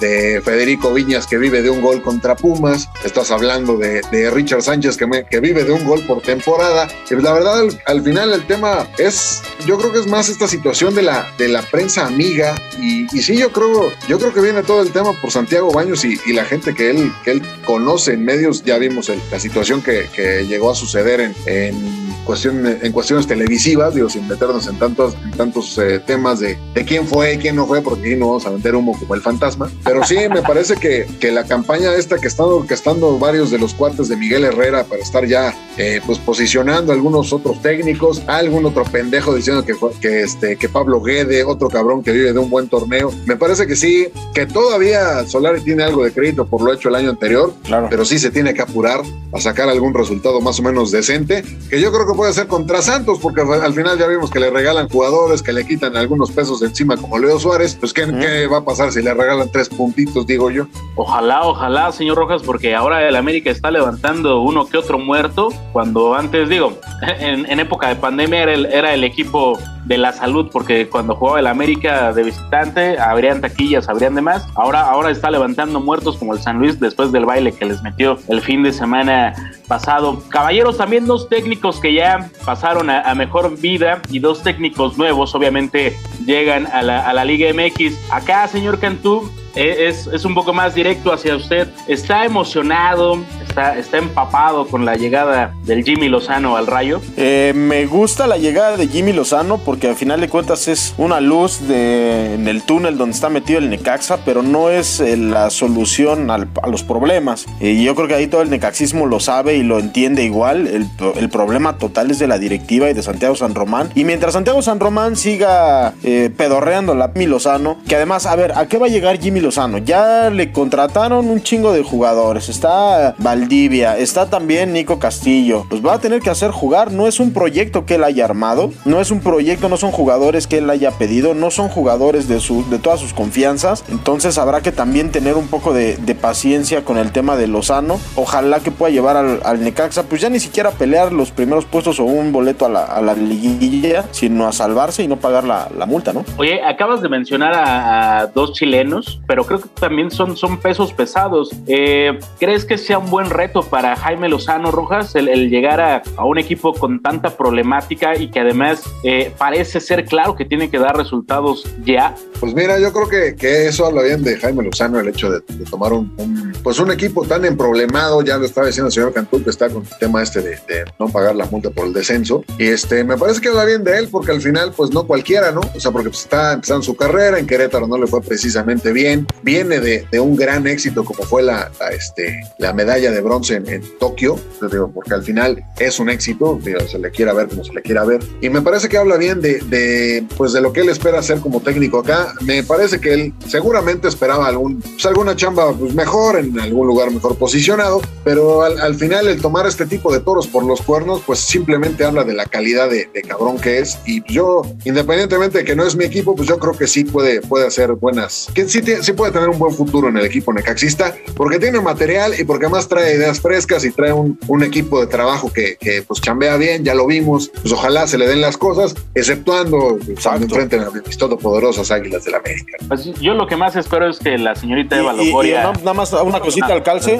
Federico 0.44 0.94
Viñas 0.94 1.27
que 1.27 1.38
vive 1.38 1.62
de 1.62 1.70
un 1.70 1.82
gol 1.82 2.01
contra 2.01 2.36
Pumas, 2.41 2.89
estás 3.03 3.32
hablando 3.32 3.77
de, 3.77 4.01
Richard 4.32 4.62
Sánchez 4.62 4.98
que, 4.98 5.08
me, 5.08 5.25
que, 5.25 5.39
vive 5.39 5.63
de 5.63 5.72
un 5.72 5.86
gol 5.86 6.06
por 6.06 6.22
temporada. 6.22 6.88
La 7.10 7.34
verdad, 7.34 7.60
al, 7.60 7.82
al, 7.86 8.01
final 8.01 8.34
el 8.34 8.46
tema 8.46 8.88
es, 8.98 9.41
yo 9.65 9.77
creo 9.77 9.91
que 9.91 10.00
es 10.00 10.08
más 10.08 10.29
esta 10.29 10.48
situación 10.48 10.96
de 10.96 11.01
la, 11.01 11.27
de 11.38 11.48
la 11.48 11.62
prensa 11.62 12.06
amiga 12.06 12.56
y, 12.79 13.03
y 13.15 13.22
sí, 13.22 13.38
yo 13.38 13.51
creo, 13.51 13.91
yo 14.08 14.20
creo 14.20 14.34
que 14.34 14.41
viene 14.41 14.63
todo 14.63 14.82
el 14.82 14.91
tema 14.91 15.13
por 15.13 15.32
Santiago 15.32 15.72
Baños 15.72 16.06
y, 16.06 16.17
la 16.38 16.46
gente 16.46 16.75
que 16.75 16.91
él, 16.91 17.12
que 17.24 17.32
él 17.32 17.41
conoce 17.65 18.13
en 18.13 18.24
medios, 18.24 18.63
ya 18.63 18.77
vimos 18.77 19.10
el, 19.10 19.20
la 19.32 19.39
situación 19.39 19.82
que, 19.82 20.08
que, 20.13 20.46
llegó 20.46 20.70
a 20.70 20.75
suceder 20.75 21.34
en, 21.46 22.07
cuestión, 22.27 22.63
en 22.67 22.91
cuestiones 22.91 23.25
televisivas, 23.25 23.96
digo, 23.96 24.10
sin 24.10 24.27
meternos 24.27 24.67
en 24.67 24.77
tantos, 24.77 25.15
en 25.24 25.31
tantos 25.31 25.77
eh, 25.77 26.00
temas 26.05 26.39
de, 26.39 26.57
de, 26.74 26.86
quién 26.86 27.07
fue 27.07 27.34
y 27.34 27.38
quién 27.38 27.55
no 27.55 27.65
fue, 27.65 27.81
porque 27.81 28.01
aquí 28.01 28.15
no 28.15 28.27
vamos 28.27 28.46
a 28.46 28.51
vender 28.51 28.75
humo 28.75 28.98
como 29.00 29.15
el 29.15 29.22
fantasma. 29.22 29.72
Pero 29.84 30.03
sí, 30.03 30.17
me 30.29 30.41
parece 30.41 30.75
que, 30.75 31.07
que 31.19 31.31
la 31.31 31.46
campaña 31.46 31.96
esta 31.96 32.17
que 32.17 32.27
están 32.27 32.48
orquestando 32.48 33.17
varios 33.17 33.50
de 33.50 33.57
los 33.57 33.74
cuates 33.74 34.10
de 34.10 34.17
Miguel 34.17 34.43
Herrera 34.43 34.84
para 34.84 35.01
estar 35.01 35.25
ya 35.25 35.55
eh, 35.77 36.01
pues 36.05 36.19
posicionando 36.19 36.91
a 36.91 36.96
algunos 36.96 37.31
otros 37.31 37.62
técnicos, 37.62 38.22
algún 38.27 38.65
otro 38.65 38.84
pendejo 38.84 39.34
diciendo 39.34 39.63
que, 39.63 39.74
que, 40.01 40.24
este, 40.24 40.57
que 40.57 40.67
Pablo 40.67 41.01
Guede, 41.01 41.46
otro 41.46 41.69
cabrón 41.69 42.03
que 42.03 42.12
vive 42.12 42.34
de 42.34 42.39
un 42.39 42.50
buen 42.50 42.67
torneo. 42.67 43.12
Me 43.25 43.38
parece 43.38 43.65
que 43.65 43.75
sí, 43.75 44.10
que 44.34 44.46
todavía 44.46 45.25
Solari 45.25 45.62
tiene 45.62 45.84
algo 45.84 46.03
de 46.03 46.12
crédito 46.12 46.46
por 46.46 46.62
lo 46.62 46.74
hecho 46.74 46.89
el 46.89 46.96
año 46.96 47.10
anterior, 47.10 47.53
claro. 47.63 47.88
pero 47.89 48.03
sí 48.03 48.19
se 48.19 48.31
tiene 48.31 48.53
que 48.53 48.62
apurar 48.62 49.01
a 49.31 49.39
sacar 49.39 49.69
algún 49.69 49.93
resultado 49.93 50.41
más 50.41 50.60
o 50.60 50.63
menos 50.63 50.91
decente, 50.91 51.43
que 51.69 51.79
yo 51.79 51.91
creo 51.91 52.05
que 52.05 52.17
puede 52.18 52.34
ser 52.34 52.48
contra 52.48 52.82
Santos, 52.82 53.20
porque 53.22 53.42
al 53.42 53.74
final 53.74 53.98
ya 53.98 54.08
vimos 54.08 54.32
que 54.32 54.40
le 54.40 54.50
regalan 54.50 54.90
jugadores, 54.90 55.44
que 55.44 55.54
le 55.54 55.66
quitan 55.68 55.96
algunos 55.96 56.32
pesos 56.32 56.60
de 56.60 56.68
encima 56.68 56.98
como 56.98 57.20
Leo 57.20 57.40
Suárez, 57.40 57.78
pues 57.80 57.94
¿qué, 57.94 58.06
uh 58.06 58.08
-huh. 58.08 58.20
¿qué, 58.20 58.48
va 58.48 58.58
a 58.58 58.66
pasar 58.66 58.92
si 58.92 59.04
le 59.04 59.14
regalan 59.14 59.52
tres 59.52 59.70
puntitos, 59.70 60.26
digo 60.26 60.50
yo? 60.50 60.66
Ojalá, 60.96 61.44
ojalá, 61.44 61.92
señor 61.92 62.18
Rojas, 62.18 62.42
porque 62.42 62.74
ahora 62.76 63.08
el 63.08 63.16
América 63.16 63.52
está 63.52 63.70
levantando 63.70 64.42
uno 64.42 64.66
que 64.66 64.78
otro 64.78 64.98
muerto, 64.98 65.50
cuando 65.72 66.16
antes, 66.16 66.50
digo, 66.50 66.80
en, 67.20 67.46
en 67.46 67.60
época 67.60 67.88
de 67.88 67.96
pandemia 67.98 68.42
era 68.42 68.54
el, 68.54 68.66
era 68.66 68.94
el 68.96 69.04
equipo 69.04 69.60
de 69.88 69.98
la 69.98 70.12
salud, 70.12 70.50
porque 70.52 70.90
cuando 70.90 71.16
jugaba 71.16 71.40
el 71.40 71.48
América 71.48 72.12
de 72.12 72.24
visitante, 72.24 73.00
habrían 73.00 73.40
taquillas, 73.40 73.88
habrían 73.88 74.16
demás. 74.16 74.46
Ahora, 74.56 74.82
ahora 74.82 75.12
está 75.12 75.32
levantando 75.32 75.80
muertos 75.80 76.18
como 76.18 76.34
el 76.34 76.42
San 76.42 76.60
Luis 76.60 76.80
después 76.80 77.12
del 77.14 77.26
baile 77.26 77.54
que 77.54 77.66
les 77.66 77.82
metió 77.84 78.18
el 78.28 78.42
fin 78.42 78.64
de 78.64 78.74
semana 78.74 79.34
pasado. 79.68 80.22
Caballeros, 80.30 80.78
también 80.78 81.06
dos 81.06 81.30
técnicos 81.30 81.80
que 81.80 81.94
ya 81.94 82.07
pasaron 82.46 82.90
a, 82.90 83.02
a 83.02 83.16
mejor 83.16 83.58
vida 83.58 84.02
y 84.10 84.20
dos 84.20 84.44
técnicos 84.44 84.98
nuevos, 84.98 85.34
obviamente, 85.36 85.96
llegan 86.26 86.68
a 86.68 86.82
la, 86.82 87.08
a 87.08 87.14
la 87.14 87.26
Liga 87.26 87.52
MX. 87.54 88.12
Acá, 88.12 88.48
señor 88.48 88.80
Cantú, 88.80 89.32
es, 89.56 90.08
es, 90.08 90.26
un 90.26 90.34
poco 90.34 90.54
más 90.54 90.76
directo 90.76 91.12
hacia 91.12 91.36
usted. 91.36 91.68
Está 91.88 92.26
emocionado, 92.26 93.20
está, 93.58 93.80
está 93.80 93.98
empapado 93.98 94.68
con 94.68 94.86
la 94.86 94.96
llegada 94.96 95.56
del 95.66 95.84
Jimmy 95.84 96.10
Lozano 96.10 96.58
al 96.58 96.68
Rayo. 96.68 97.02
Eh, 97.18 97.54
me 97.56 97.88
gusta 97.88 98.28
la 98.28 98.38
llegada 98.38 98.78
de 98.78 98.88
Jimmy 98.88 99.14
Lozano 99.14 99.58
porque 99.58 99.88
al 99.88 99.96
final 99.96 100.22
de 100.22 100.30
cuentas 100.30 100.68
es 100.68 100.94
una 100.98 101.20
luz 101.20 101.62
en 101.68 102.48
el 102.48 102.62
túnel 102.62 102.98
donde 102.98 103.16
está 103.16 103.30
metido 103.30 103.58
el 103.58 103.72
Necaxa, 103.72 104.20
pero 104.24 104.44
no 104.44 104.70
es 104.70 105.00
eh, 105.00 105.18
la 105.18 105.50
solución 105.50 106.30
a 106.30 106.38
los 106.68 106.84
problemas. 106.84 107.46
Eh, 107.60 107.72
y 107.72 107.84
yo 107.84 107.96
creo 107.96 108.08
que 108.08 108.14
ahí 108.14 108.28
todo 108.28 108.44
el 108.44 108.52
necaxismo 108.52 109.08
lo 109.08 109.20
sabe 109.20 109.56
y 109.56 109.64
lo 109.64 109.80
entiende 109.80 110.24
igual. 110.24 110.68
El, 110.68 110.88
problema 111.30 111.78
total 111.78 112.10
es 112.12 112.20
de 112.20 112.28
la 112.28 112.40
directiva 112.40 112.90
y 112.90 112.94
de 112.94 113.04
Santiago 113.04 113.36
San 113.36 113.54
Román. 113.54 113.90
Y 113.96 114.06
mientras 114.06 114.34
Santiago 114.34 114.62
San 114.62 114.80
Román 114.80 115.16
siga 115.16 115.94
pedorreando 116.38 116.96
la 116.96 117.10
Jimmy 117.10 117.26
Lozano, 117.26 117.78
que 117.88 117.96
además, 117.96 118.26
a 118.26 118.36
ver, 118.36 118.54
¿a 118.56 118.68
qué 118.68 118.78
va 118.78 118.86
a 118.86 118.90
llegar 118.90 119.20
Jimmy 119.20 119.40
Lozano? 119.40 119.78
Ya 119.78 120.30
le 120.30 120.52
contrataron 120.52 121.30
un 121.30 121.42
chingo 121.42 121.74
de 121.74 121.84
jugadores. 121.84 122.50
Está 122.50 123.16
Valdivia, 123.48 123.98
está 123.98 124.30
también 124.30 124.74
Nico 124.74 125.00
Castillo. 125.00 125.66
Los 125.72 125.86
va 125.86 125.94
a 125.94 126.00
tener 126.00 126.20
que 126.20 126.30
hacer 126.30 126.51
jugar. 126.51 126.92
No 126.92 127.08
es 127.08 127.22
un 127.22 127.32
proyecto 127.32 127.86
que 127.86 127.96
él 127.96 128.04
haya 128.04 128.25
armado, 128.25 128.72
no 128.84 129.00
es 129.00 129.10
un 129.10 129.22
proyecto, 129.22 129.70
no 129.70 129.77
son 129.77 129.92
jugadores 129.92 130.48
que 130.48 130.58
él 130.58 130.70
haya 130.70 130.92
pedido, 130.92 131.34
no 131.34 131.50
son 131.50 131.70
jugadores 131.70 132.27
de, 132.27 132.42
su, 132.42 132.70
de 132.70 132.77
todas 132.77 133.00
sus 133.00 133.13
confianzas. 133.13 133.86
Entonces 133.88 134.38
habrá 134.38 134.60
que 134.60 134.74
también 134.74 135.13
tener 135.13 135.36
un 135.36 135.48
poco 135.48 135.72
de, 135.72 135.96
paciencia 136.20 136.84
con 136.84 136.98
el 136.98 137.13
tema 137.13 137.38
de 137.38 137.48
Lozano. 137.48 138.01
Ojalá 138.16 138.60
que 138.60 138.72
pueda 138.72 138.92
llevar 138.92 139.16
al, 139.16 139.63
Necaxa, 139.63 140.04
pues 140.04 140.20
ya 140.20 140.30
ni 140.30 140.42
siquiera 140.42 140.72
pelear 140.72 141.13
los 141.13 141.32
primeros 141.32 141.63
puestos 141.63 142.01
o 142.01 142.04
un 142.04 142.34
boleto 142.34 142.66
a 142.66 143.01
la, 143.01 143.13
liguilla, 143.13 144.04
sino 144.12 144.46
a 144.46 144.51
salvarse 144.51 145.04
y 145.04 145.08
no 145.08 145.16
pagar 145.16 145.46
la, 145.46 145.86
multa, 145.86 146.12
¿no? 146.12 146.25
Oye, 146.36 146.62
acabas 146.62 147.01
de 147.01 147.08
mencionar 147.08 147.54
a, 147.54 148.20
a 148.20 148.27
dos 148.27 148.51
chilenos, 148.51 149.22
pero 149.25 149.46
creo 149.46 149.62
que 149.62 149.70
también 149.70 150.12
son, 150.12 150.36
son 150.36 150.57
pesos 150.57 150.92
pesados. 150.92 151.51
Eh, 151.66 152.20
¿Crees 152.40 152.66
que 152.66 152.77
sea 152.77 152.98
un 152.98 153.10
buen 153.10 153.29
reto 153.38 153.62
para 153.62 153.96
Jaime 153.96 154.28
Lozano 154.30 154.72
Rojas 154.72 155.16
el, 155.16 155.50
llegar 155.50 155.80
a, 155.80 156.04
un 156.26 156.38
equipo 156.38 156.74
con 156.74 157.02
tanta 157.02 157.38
problemática 157.38 158.18
y 158.18 158.30
que 158.30 158.40
además 158.40 158.84
eh, 159.04 159.32
parece 159.38 159.80
ser 159.80 160.06
claro 160.06 160.36
que 160.36 160.46
tiene 160.46 160.70
que 160.70 160.80
dar 160.80 160.98
resultados 160.98 161.66
ya? 161.86 162.16
Pues 162.40 162.54
mira, 162.54 162.80
yo 162.80 162.92
creo 162.92 163.08
que, 163.08 163.36
que 163.36 163.68
eso 163.68 163.86
habla 163.86 164.04
bien 164.04 164.24
de 164.24 164.38
Jaime 164.38 164.64
Lozano, 164.64 165.00
el 165.00 165.08
hecho 165.08 165.32
de, 165.32 165.42
tomar 165.70 165.94
un, 165.94 166.54
pues 166.64 166.80
un 166.80 166.92
equipo 166.92 167.26
tan 167.26 167.46
emproblemado, 167.46 168.22
ya 168.22 168.38
lo 168.38 168.46
estaba 168.46 168.68
diciendo 168.68 168.88
el 168.88 168.94
señor 168.94 169.14
Cantú, 169.14 169.44
que 169.44 169.50
está 169.50 169.70
con 169.70 169.84
el 169.84 169.98
tema 170.00 170.22
este 170.22 170.42
de, 170.42 170.58
no 171.00 171.08
pagar 171.10 171.36
la 171.36 171.46
multa 171.46 171.70
por 171.70 171.88
el 171.88 171.94
descenso. 171.94 172.44
Y 172.58 172.68
este, 172.68 173.04
me 173.04 173.18
parece 173.18 173.42
que 173.42 173.50
habla 173.50 173.66
bien 173.66 173.84
de 173.84 173.98
él, 173.98 174.10
porque 174.12 174.32
al 174.32 174.42
final, 174.42 174.74
pues 174.76 174.92
no 174.92 175.06
cualquiera, 175.06 175.52
¿no? 175.52 175.62
O 175.76 175.80
sea, 175.80 175.92
porque 175.92 176.10
pues, 176.10 176.24
está 176.24 176.54
empezando 176.54 176.84
su 176.84 176.96
carrera, 176.96 177.40
en 177.40 177.48
Querétaro 177.48 177.88
no 177.88 177.98
le 177.98 178.08
fue 178.08 178.22
precisamente 178.22 178.92
bien, 178.92 179.26
viene 179.44 179.80
de, 179.80 180.08
un 180.20 180.36
gran 180.36 180.66
éxito 180.66 181.06
como 181.06 181.24
fue 181.24 181.44
la, 181.44 181.72
este, 181.92 182.40
la 182.58 182.74
medalla 182.74 183.12
de 183.12 183.17
bronce 183.22 183.56
en, 183.56 183.68
en 183.68 183.84
Tokio, 184.00 184.40
digo, 184.72 184.92
porque 184.94 185.14
al 185.14 185.24
final 185.24 185.64
es 185.80 186.00
un 186.00 186.10
éxito, 186.10 186.60
digo, 186.64 186.80
se 186.82 187.00
le 187.00 187.12
quiera 187.12 187.34
ver 187.34 187.48
como 187.48 187.64
se 187.64 187.74
le 187.74 187.82
quiera 187.82 188.03
ver. 188.03 188.20
Y 188.42 188.50
me 188.50 188.62
parece 188.62 188.90
que 188.90 188.98
habla 188.98 189.18
bien 189.18 189.42
de, 189.42 189.60
de, 189.62 190.25
pues 190.36 190.53
de 190.53 190.62
lo 190.62 190.74
que 190.74 190.82
él 190.82 190.90
espera 190.90 191.20
hacer 191.20 191.40
como 191.40 191.62
técnico 191.62 192.00
acá. 192.00 192.34
Me 192.42 192.64
parece 192.64 193.00
que 193.00 193.14
él 193.14 193.34
seguramente 193.48 194.08
esperaba 194.08 194.48
algún, 194.48 194.82
pues, 194.82 195.06
alguna 195.06 195.36
chamba 195.36 195.74
pues, 195.74 195.94
mejor, 195.94 196.38
en 196.38 196.60
algún 196.60 196.88
lugar 196.88 197.12
mejor 197.12 197.38
posicionado, 197.38 198.01
pero 198.24 198.64
al, 198.64 198.80
al, 198.80 198.96
final 198.96 199.27
el 199.27 199.42
tomar 199.42 199.68
este 199.68 199.86
tipo 199.86 200.12
de 200.12 200.20
toros 200.20 200.48
por 200.48 200.64
los 200.64 200.82
cuernos, 200.82 201.22
pues 201.25 201.40
simplemente 201.40 202.03
habla 202.03 202.24
de 202.24 202.34
la 202.34 202.46
calidad 202.46 202.90
de, 202.90 203.10
de, 203.14 203.22
cabrón 203.22 203.58
que 203.60 203.80
es. 203.80 204.00
Y 204.06 204.24
yo, 204.32 204.64
independientemente 204.86 205.60
de 205.60 205.66
que 205.66 205.75
no 205.75 205.86
es 205.86 205.96
mi 205.96 206.06
equipo, 206.06 206.36
pues 206.36 206.48
yo 206.48 206.58
creo 206.58 206.74
que 206.74 206.88
sí 206.88 207.03
puede, 207.03 207.42
puede 207.42 207.68
hacer 207.68 207.94
buenas, 207.94 208.48
que 208.53 208.68
sí, 208.68 208.82
sí 209.01 209.14
puede 209.14 209.32
tener 209.32 209.50
un 209.50 209.60
buen 209.60 209.74
futuro 209.74 210.10
en 210.10 210.18
el 210.18 210.25
equipo 210.25 210.53
necaxista, 210.53 211.16
porque 211.36 211.60
tiene 211.60 211.80
material 211.82 212.34
y 212.40 212.44
porque 212.44 212.66
además 212.66 212.88
trae 212.88 213.06
ideas 213.11 213.41
frescas 213.41 213.83
y 213.85 213.91
trae 213.91 214.13
un, 214.13 214.39
un 214.48 214.63
equipo 214.63 215.00
de 215.00 215.07
trabajo 215.07 215.51
que, 215.51 215.77
que, 215.77 216.01
pues 216.01 216.22
chambea 216.22 216.57
bien, 216.57 216.83
ya 216.83 216.93
lo 216.93 217.07
vimos, 217.07 217.51
pues 217.61 217.72
ojalá 217.72 218.07
se 218.07 218.17
le 218.17 218.27
den 218.27 218.41
las 218.41 218.57
cosas, 218.57 218.96
exceptuando 219.15 219.98
pues, 220.05 220.24
cuando 220.24 220.46
enfrenten 220.46 220.81
a 220.81 220.89
mis 220.89 221.17
todopoderosas 221.17 221.91
águilas 221.91 222.25
del 222.25 222.35
América. 222.35 222.77
Pues 222.87 223.05
yo 223.20 223.33
lo 223.33 223.48
que 223.48 223.55
más 223.55 223.75
espero 223.75 224.09
es 224.09 224.20
que 224.20 224.37
la 224.37 224.55
señorita 224.55 224.98
Eva 224.98 225.13
Longoria... 225.13 225.74
Y, 225.75 225.79
y, 225.79 225.83
nada 225.83 225.93
más 225.93 226.13
una 226.13 226.39
cosita 226.39 226.67
al 226.67 226.83
calce. 226.83 227.17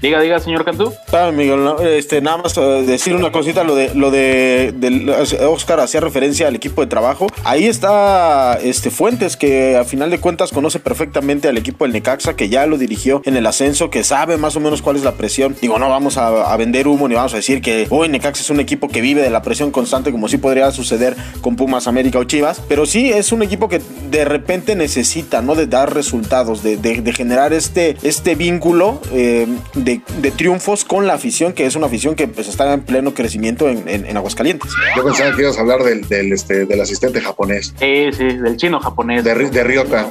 Diga, 0.00 0.18
diga, 0.18 0.40
señor 0.40 0.64
Cantú. 0.64 0.94
Ah, 1.12 1.30
Miguel, 1.30 1.60
este, 1.82 2.22
nada 2.22 2.38
más 2.38 2.56
uh, 2.56 2.86
decir 2.86 3.14
una 3.14 3.30
cosita, 3.30 3.64
lo 3.64 3.74
de 3.74 3.94
lo 3.94 4.10
de, 4.10 4.72
de, 4.74 5.44
Oscar 5.44 5.78
hacía 5.80 6.00
referencia 6.00 6.48
al 6.48 6.56
equipo 6.56 6.80
de 6.80 6.86
trabajo. 6.86 7.26
Ahí 7.44 7.66
está 7.66 8.58
este 8.62 8.90
Fuentes, 8.90 9.36
que 9.36 9.76
a 9.76 9.84
final 9.84 10.10
de 10.10 10.18
cuentas 10.18 10.52
conoce 10.52 10.80
perfectamente 10.80 11.48
al 11.48 11.58
equipo 11.58 11.84
del 11.84 11.92
Necaxa, 11.92 12.34
que 12.34 12.48
ya 12.48 12.66
lo 12.66 12.78
dirigió 12.78 13.20
en 13.26 13.36
el 13.36 13.46
ascenso, 13.46 13.90
que 13.90 14.02
sabe 14.02 14.38
más 14.38 14.56
o 14.56 14.60
menos 14.60 14.80
cuál 14.80 14.96
es 14.96 15.04
la 15.04 15.12
presión. 15.12 15.29
Digo, 15.60 15.78
no 15.78 15.88
vamos 15.88 16.16
a, 16.16 16.52
a 16.52 16.56
vender 16.56 16.88
humo 16.88 17.08
ni 17.08 17.14
vamos 17.14 17.32
a 17.34 17.36
decir 17.36 17.62
que 17.62 17.86
hoy 17.90 18.08
Necaxa 18.08 18.42
es 18.42 18.50
un 18.50 18.60
equipo 18.60 18.88
que 18.88 19.00
vive 19.00 19.22
de 19.22 19.30
la 19.30 19.42
presión 19.42 19.70
constante, 19.70 20.10
como 20.10 20.28
sí 20.28 20.38
podría 20.38 20.70
suceder 20.72 21.16
con 21.40 21.56
Pumas, 21.56 21.86
América 21.86 22.18
o 22.18 22.24
Chivas. 22.24 22.60
Pero 22.68 22.86
sí 22.86 23.10
es 23.10 23.32
un 23.32 23.42
equipo 23.42 23.68
que 23.68 23.80
de 24.10 24.24
repente 24.24 24.74
necesita, 24.74 25.42
¿no? 25.42 25.54
De 25.54 25.66
dar 25.66 25.94
resultados, 25.94 26.62
de, 26.62 26.76
de, 26.76 27.00
de 27.00 27.12
generar 27.12 27.52
este, 27.52 27.96
este 28.02 28.34
vínculo 28.34 29.00
eh, 29.12 29.46
de 29.74 30.30
triunfos 30.30 30.84
con 30.84 31.06
la 31.06 31.14
afición, 31.14 31.52
que 31.52 31.66
es 31.66 31.76
una 31.76 31.86
afición 31.86 32.14
que 32.14 32.28
pues, 32.28 32.48
está 32.48 32.72
en 32.72 32.82
pleno 32.82 33.14
crecimiento 33.14 33.68
en, 33.68 33.88
en, 33.88 34.06
en 34.06 34.16
Aguascalientes. 34.16 34.70
Yo 34.96 35.04
pensaba 35.04 35.34
que 35.34 35.42
ibas 35.42 35.56
a 35.56 35.60
hablar 35.60 35.82
del, 35.82 36.06
del, 36.08 36.32
este, 36.32 36.66
del 36.66 36.80
asistente 36.80 37.20
japonés. 37.20 37.74
Sí, 37.78 38.06
sí, 38.12 38.24
del 38.24 38.56
chino 38.56 38.80
japonés. 38.80 39.24
De, 39.24 39.34
de 39.34 39.64
Riota. 39.64 40.10